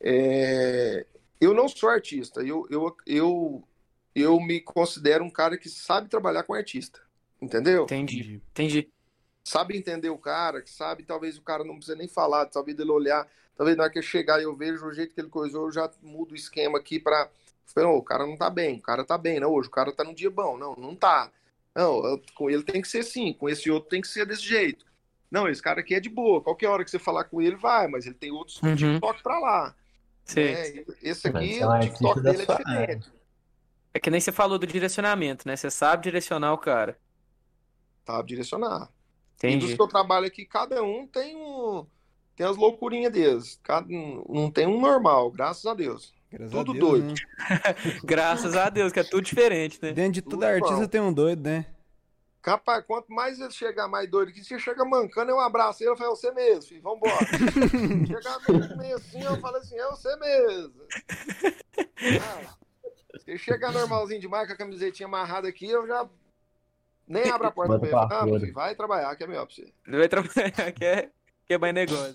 É, 0.00 1.06
Eu 1.40 1.52
não 1.54 1.68
sou 1.68 1.88
artista, 1.88 2.40
eu, 2.42 2.66
eu, 2.70 2.96
eu, 3.06 3.64
eu 4.14 4.40
me 4.40 4.60
considero 4.60 5.24
um 5.24 5.30
cara 5.30 5.56
que 5.58 5.68
sabe 5.68 6.08
trabalhar 6.08 6.42
com 6.44 6.54
artista, 6.54 7.00
entendeu? 7.40 7.84
Entendi. 7.84 8.40
Entendi. 8.52 8.88
Sabe 9.48 9.76
entender 9.76 10.10
o 10.10 10.18
cara, 10.18 10.60
que 10.62 10.70
sabe, 10.70 11.04
talvez 11.04 11.38
o 11.38 11.42
cara 11.42 11.62
não 11.64 11.76
precisa 11.76 11.96
nem 11.96 12.08
falar, 12.08 12.46
talvez 12.46 12.78
ele 12.78 12.90
olhar, 12.90 13.26
talvez 13.56 13.76
na 13.76 13.84
hora 13.84 13.92
que 13.92 13.98
eu 13.98 14.02
chegar 14.02 14.40
e 14.40 14.44
eu 14.44 14.56
vejo 14.56 14.84
o 14.86 14.92
jeito 14.92 15.14
que 15.14 15.20
ele 15.20 15.28
coisou, 15.28 15.66
eu 15.66 15.72
já 15.72 15.90
mudo 16.02 16.32
o 16.32 16.36
esquema 16.36 16.78
aqui 16.78 16.98
pra. 16.98 17.30
Não, 17.76 17.96
o 17.96 18.02
cara 18.02 18.26
não 18.26 18.36
tá 18.36 18.48
bem, 18.48 18.78
o 18.78 18.82
cara 18.82 19.04
tá 19.04 19.18
bem, 19.18 19.38
não, 19.40 19.52
hoje 19.52 19.68
o 19.68 19.72
cara 19.72 19.92
tá 19.92 20.02
num 20.04 20.14
dia 20.14 20.30
bom, 20.30 20.56
não, 20.56 20.74
não 20.76 20.94
tá. 20.96 21.30
Não, 21.74 22.04
eu- 22.04 22.22
com 22.34 22.48
ele 22.50 22.62
tem 22.62 22.80
que 22.80 22.88
ser 22.88 22.98
assim, 23.00 23.32
com 23.34 23.48
esse 23.48 23.70
outro 23.70 23.90
tem 23.90 24.00
que 24.00 24.08
ser 24.08 24.24
desse 24.26 24.42
jeito. 24.42 24.84
Não, 25.30 25.48
esse 25.48 25.60
cara 25.62 25.80
aqui 25.80 25.94
é 25.94 26.00
de 26.00 26.08
boa. 26.08 26.40
Qualquer 26.40 26.68
hora 26.68 26.84
que 26.84 26.90
você 26.90 26.98
falar 26.98 27.24
com 27.24 27.42
ele, 27.42 27.56
vai, 27.56 27.86
mas 27.88 28.06
ele 28.06 28.14
tem 28.14 28.30
outros 28.30 28.62
Uhum. 28.62 28.74
TikTok 28.76 29.22
pra 29.22 29.38
lá. 29.38 29.74
Sei. 30.24 30.54
né? 30.54 30.84
Esse 31.02 31.30
Mas 31.30 31.42
aqui, 31.44 31.58
é 31.60 31.66
o 31.66 31.80
TikTok 31.80 32.20
dele 32.20 32.42
é 32.42 32.46
diferente. 32.46 33.12
É 33.92 33.98
que 34.00 34.10
nem 34.10 34.20
você 34.20 34.32
falou 34.32 34.58
do 34.58 34.66
direcionamento, 34.66 35.46
né? 35.46 35.56
Você 35.56 35.70
sabe 35.70 36.04
direcionar 36.04 36.52
o 36.52 36.58
cara. 36.58 36.98
Sabe 38.06 38.28
direcionar. 38.28 38.90
E 39.42 39.48
dos 39.48 39.56
Entendi. 39.56 39.76
que 39.76 39.82
eu 39.82 39.88
trabalho 39.88 40.26
aqui, 40.26 40.44
cada 40.44 40.82
um 40.82 41.06
tem 41.06 41.36
um. 41.36 41.86
Tem 42.34 42.46
as 42.46 42.56
loucurinhas 42.56 43.12
deles. 43.12 43.60
Cada, 43.62 43.86
não 43.90 44.50
tem 44.50 44.66
um 44.66 44.80
normal, 44.80 45.30
graças 45.30 45.64
a 45.66 45.74
Deus. 45.74 46.14
Graças 46.30 46.52
Tudo 46.52 46.70
a 46.72 46.74
Deus, 46.74 46.88
doido. 46.88 47.06
né? 47.06 47.14
Graças 48.04 48.56
a 48.56 48.68
Deus, 48.68 48.92
que 48.92 49.00
é 49.00 49.04
tudo 49.04 49.22
diferente, 49.22 49.78
né? 49.80 49.92
Dentro 49.92 50.12
de 50.12 50.22
tudo 50.22 50.32
Tudo 50.32 50.44
artista 50.44 50.74
igual. 50.74 50.88
tem 50.88 51.00
um 51.00 51.12
doido, 51.12 51.48
né? 51.48 51.66
Capaz, 52.42 52.84
quanto 52.84 53.12
mais 53.12 53.40
ele 53.40 53.50
chegar 53.50 53.88
mais 53.88 54.08
doido 54.10 54.32
que 54.32 54.44
você 54.44 54.58
chega 54.58 54.84
mancando, 54.84 55.30
eu 55.30 55.40
abraço 55.40 55.82
ele 55.82 55.92
e 55.92 55.96
falo, 55.96 56.12
é 56.12 56.16
você 56.16 56.30
mesmo, 56.32 56.62
filho, 56.62 56.82
vambora. 56.82 57.16
chegar 58.06 58.38
meio, 58.48 58.76
meio 58.76 58.96
assim, 58.96 59.22
eu 59.22 59.40
falo 59.40 59.56
assim, 59.56 59.76
é 59.78 59.86
você 59.88 60.16
mesmo. 60.16 60.74
Ah, 62.20 62.54
se 63.18 63.38
chegar 63.38 63.72
normalzinho 63.72 64.20
demais, 64.20 64.46
com 64.46 64.52
a 64.52 64.56
camisetinha 64.56 65.06
amarrada 65.06 65.48
aqui, 65.48 65.68
eu 65.68 65.86
já 65.86 66.08
nem 67.06 67.28
abro 67.30 67.46
a 67.46 67.50
porta 67.50 67.78
pra 67.78 67.88
ele. 67.88 67.96
pra 67.96 68.18
Ah, 68.20 68.24
filho, 68.24 68.52
vai 68.52 68.74
trabalhar, 68.74 69.16
que 69.16 69.24
é 69.24 69.26
melhor 69.26 69.46
pra 69.46 69.54
você. 69.54 69.72
Ele 69.86 69.98
vai 69.98 70.08
trabalhar, 70.08 70.72
que 70.72 70.84
é, 70.84 71.08
que 71.46 71.54
é 71.54 71.58
mais 71.58 71.74
negócio. 71.74 72.14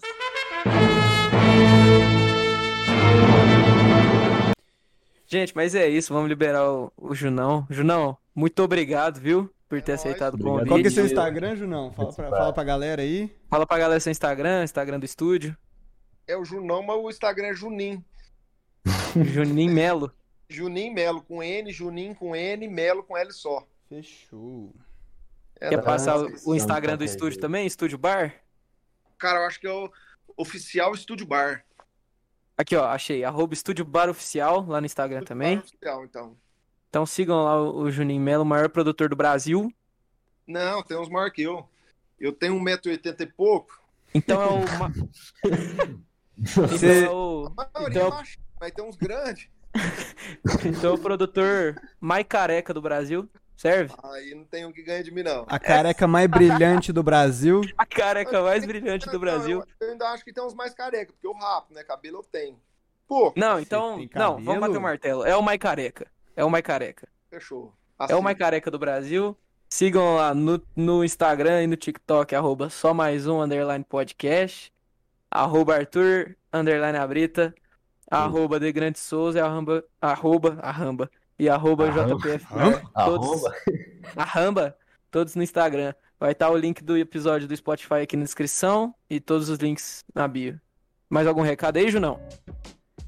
Gente, 5.28 5.56
mas 5.56 5.74
é 5.76 5.88
isso, 5.88 6.14
vamos 6.14 6.28
liberar 6.28 6.70
o, 6.70 6.92
o 6.98 7.16
Junão. 7.16 7.66
Junão, 7.70 8.18
muito 8.36 8.62
obrigado, 8.62 9.20
viu? 9.20 9.50
Por 9.70 9.82
ter 9.82 9.94
É 9.94 9.96
nóis. 9.96 10.02
aceitado 10.06 10.34
o 10.36 10.38
convite. 10.44 10.68
Qual 10.68 10.82
que 10.82 10.88
é 10.88 10.90
seu. 10.90 11.06
Instagram, 11.06 11.56
Junão? 11.56 11.94
Fala 11.94 12.14
pra, 12.14 12.30
fala 12.30 12.54
pra 12.54 12.64
galera 12.66 13.02
aí. 13.02 13.34
Fala 13.50 13.66
pra 13.66 13.78
galera 13.78 14.00
seu 14.02 14.12
Instagram, 14.12 14.64
Instagram 14.66 15.00
do 15.00 15.06
estúdio. 15.06 15.56
É 16.28 16.36
o 16.36 16.44
Junão, 16.44 16.84
mas 16.84 16.98
o 16.98 17.10
Instagram 17.10 17.48
é 17.48 17.54
Junim. 17.54 18.04
Juninho 19.16 19.72
Melo. 19.74 20.12
Junim 20.50 20.94
Melo 20.94 21.22
com 21.22 21.42
N, 21.42 21.72
Junim 21.72 22.14
com 22.14 22.36
N, 22.36 22.68
Melo 22.68 23.02
com 23.04 23.16
L 23.18 23.32
só. 23.32 23.66
Fechou. 23.92 24.74
É, 25.60 25.68
Quer 25.68 25.78
tá. 25.80 25.84
passar 25.84 26.18
o, 26.46 26.56
Instagram 26.56 26.94
do 26.94 27.00
papel 27.00 27.06
estúdio 27.08 27.38
aí. 27.38 27.42
também? 27.42 27.68
Estúdio 27.68 27.98
Bar? 27.98 28.34
Cara, 29.18 29.40
eu 29.40 29.46
acho 29.48 29.60
que 29.60 29.68
é 29.68 29.72
o 29.72 29.92
oficial 30.38 30.94
Estúdio 30.94 31.28
Bar. 31.28 31.66
Aqui, 32.58 32.74
ó, 32.74 32.86
achei. 32.86 33.26
Arroba 33.26 33.54
Estúdio 33.54 33.84
Bar 33.84 34.10
Oficial 34.10 34.66
lá 34.66 34.80
no 34.80 34.86
Instagram 34.86 35.18
Estúdio 35.20 35.28
também. 35.28 35.58
Bar 35.58 35.66
oficial, 35.66 36.06
então. 36.06 36.38
Então 36.90 37.06
sigam 37.06 37.44
lá 37.44 37.62
o, 37.62 37.92
Juninho 37.92 38.22
Melo, 38.22 38.44
o 38.44 38.46
maior 38.46 38.70
produtor 38.70 39.10
do 39.10 39.16
Brasil. 39.18 39.70
Não, 40.48 40.82
tem 40.82 40.98
uns 40.98 41.10
maior 41.10 41.30
que 41.30 41.42
eu. 41.42 41.68
Eu 42.18 42.32
tenho 42.32 42.56
1,80m 42.56 43.20
e 43.20 43.26
pouco. 43.26 43.78
Então 44.14 44.42
é 44.42 44.48
o. 44.48 44.62
Então 46.38 46.68
Você- 46.68 47.04
é 47.04 47.10
o, 47.10 47.54
A 47.58 47.70
maioria 47.74 47.98
Então- 48.00 48.08
é 48.08 48.12
baixinho, 48.12 48.46
mas 48.60 48.72
tem 48.72 48.86
uns 48.86 48.96
grandes. 48.96 49.48
então 50.66 50.92
é 50.92 50.94
o 50.94 50.98
produtor 50.98 51.80
mais 52.00 52.26
careca 52.28 52.74
do 52.74 52.82
Brasil. 52.82 53.30
Serve? 53.62 53.94
Aí 54.02 54.34
não 54.34 54.44
tem 54.44 54.66
um 54.66 54.72
que 54.72 54.82
ganha 54.82 55.04
de 55.04 55.12
mim, 55.12 55.22
não. 55.22 55.46
A 55.48 55.60
careca 55.60 56.08
mais 56.08 56.28
brilhante 56.28 56.92
do 56.92 57.04
Brasil. 57.04 57.62
A 57.78 57.86
careca 57.86 58.42
mais 58.42 58.66
brilhante 58.66 59.08
do 59.08 59.20
Brasil. 59.20 59.60
Eu, 59.80 59.88
eu 59.88 59.92
ainda 59.92 60.10
acho 60.10 60.26
que 60.26 60.34
tem 60.34 60.44
uns 60.44 60.56
mais 60.56 60.74
careca, 60.74 61.14
porque 61.14 61.28
eu 61.28 61.34
rapo, 61.34 61.72
né? 61.72 61.84
Cabelo 61.84 62.18
eu 62.18 62.24
tenho. 62.24 62.60
Pô, 63.08 63.32
Não, 63.38 63.60
então. 63.60 64.04
Não, 64.16 64.44
vamos 64.44 64.62
bater 64.62 64.78
o 64.78 64.82
martelo. 64.82 65.24
É 65.24 65.38
o 65.38 65.44
mais 65.44 65.60
careca. 65.60 66.08
É 66.36 66.44
o 66.44 66.50
mais 66.50 66.64
careca. 66.64 67.08
fechou. 67.30 67.72
É 68.00 68.04
o 68.06 68.16
Assim. 68.16 68.22
mais 68.24 68.36
careca 68.36 68.72
do 68.72 68.80
Brasil. 68.80 69.38
Sigam 69.70 70.16
lá 70.16 70.34
no, 70.34 70.60
no 70.76 71.04
Instagram 71.06 71.62
e 71.62 71.68
no 71.68 71.76
TikTok, 71.76 72.34
arroba 72.34 72.68
só 72.68 72.96
mais 72.96 73.28
um 73.28 73.40
underline 73.44 73.84
podcast. 73.84 74.74
Arroba 75.30 75.76
Arthur, 75.76 76.36
underline 76.52 76.98
Abrita. 76.98 77.54
Arroba 78.10 78.60
The 78.60 78.72
Grande 78.72 78.98
Souza 78.98 79.46
arroba, 79.46 79.86
arroba, 80.02 80.58
arramba. 80.64 81.12
E 81.42 81.50
arroba? 81.50 81.90
JPF. 81.90 82.46
Todos, 82.48 82.86
Arroba? 82.94 83.56
arramba, 84.16 84.78
todos 85.10 85.34
no 85.34 85.42
Instagram. 85.42 85.92
Vai 86.20 86.34
estar 86.34 86.52
o 86.52 86.56
link 86.56 86.84
do 86.84 86.96
episódio 86.96 87.48
do 87.48 87.58
Spotify 87.58 87.96
aqui 88.04 88.16
na 88.16 88.24
descrição 88.26 88.94
e 89.10 89.20
todos 89.20 89.50
os 89.50 89.58
links 89.58 90.06
na 90.14 90.28
bio. 90.28 90.62
Mais 91.10 91.26
algum 91.26 91.42
recado 91.42 91.78
aí, 91.78 91.90
Junão? 91.90 92.20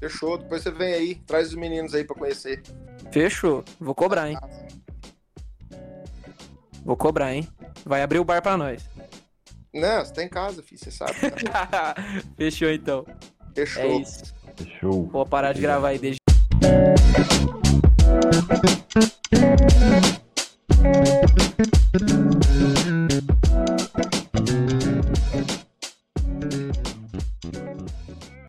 Fechou. 0.00 0.36
Depois 0.36 0.62
você 0.64 0.72
vem 0.72 0.94
aí, 0.94 1.14
traz 1.14 1.50
os 1.50 1.54
meninos 1.54 1.94
aí 1.94 2.02
pra 2.02 2.16
conhecer. 2.16 2.60
Fechou. 3.12 3.64
Vou 3.78 3.94
cobrar, 3.94 4.28
hein? 4.28 4.36
Vou 6.84 6.96
cobrar, 6.96 7.32
hein? 7.32 7.48
Vai 7.84 8.02
abrir 8.02 8.18
o 8.18 8.24
bar 8.24 8.42
pra 8.42 8.56
nós. 8.56 8.84
Não, 9.72 10.04
você 10.04 10.12
tá 10.12 10.24
em 10.24 10.28
casa, 10.28 10.60
filho, 10.60 10.80
você 10.82 10.90
sabe. 10.90 11.12
né? 11.22 11.30
Fechou 12.36 12.68
então. 12.68 13.06
Fechou. 13.54 13.80
É 13.84 13.96
isso. 13.98 14.34
Fechou. 14.56 15.06
Vou 15.06 15.24
parar 15.24 15.52
de 15.52 15.60
gravar 15.60 15.90
aí 15.90 16.00
Thank 18.24 18.48
you. 23.28 23.33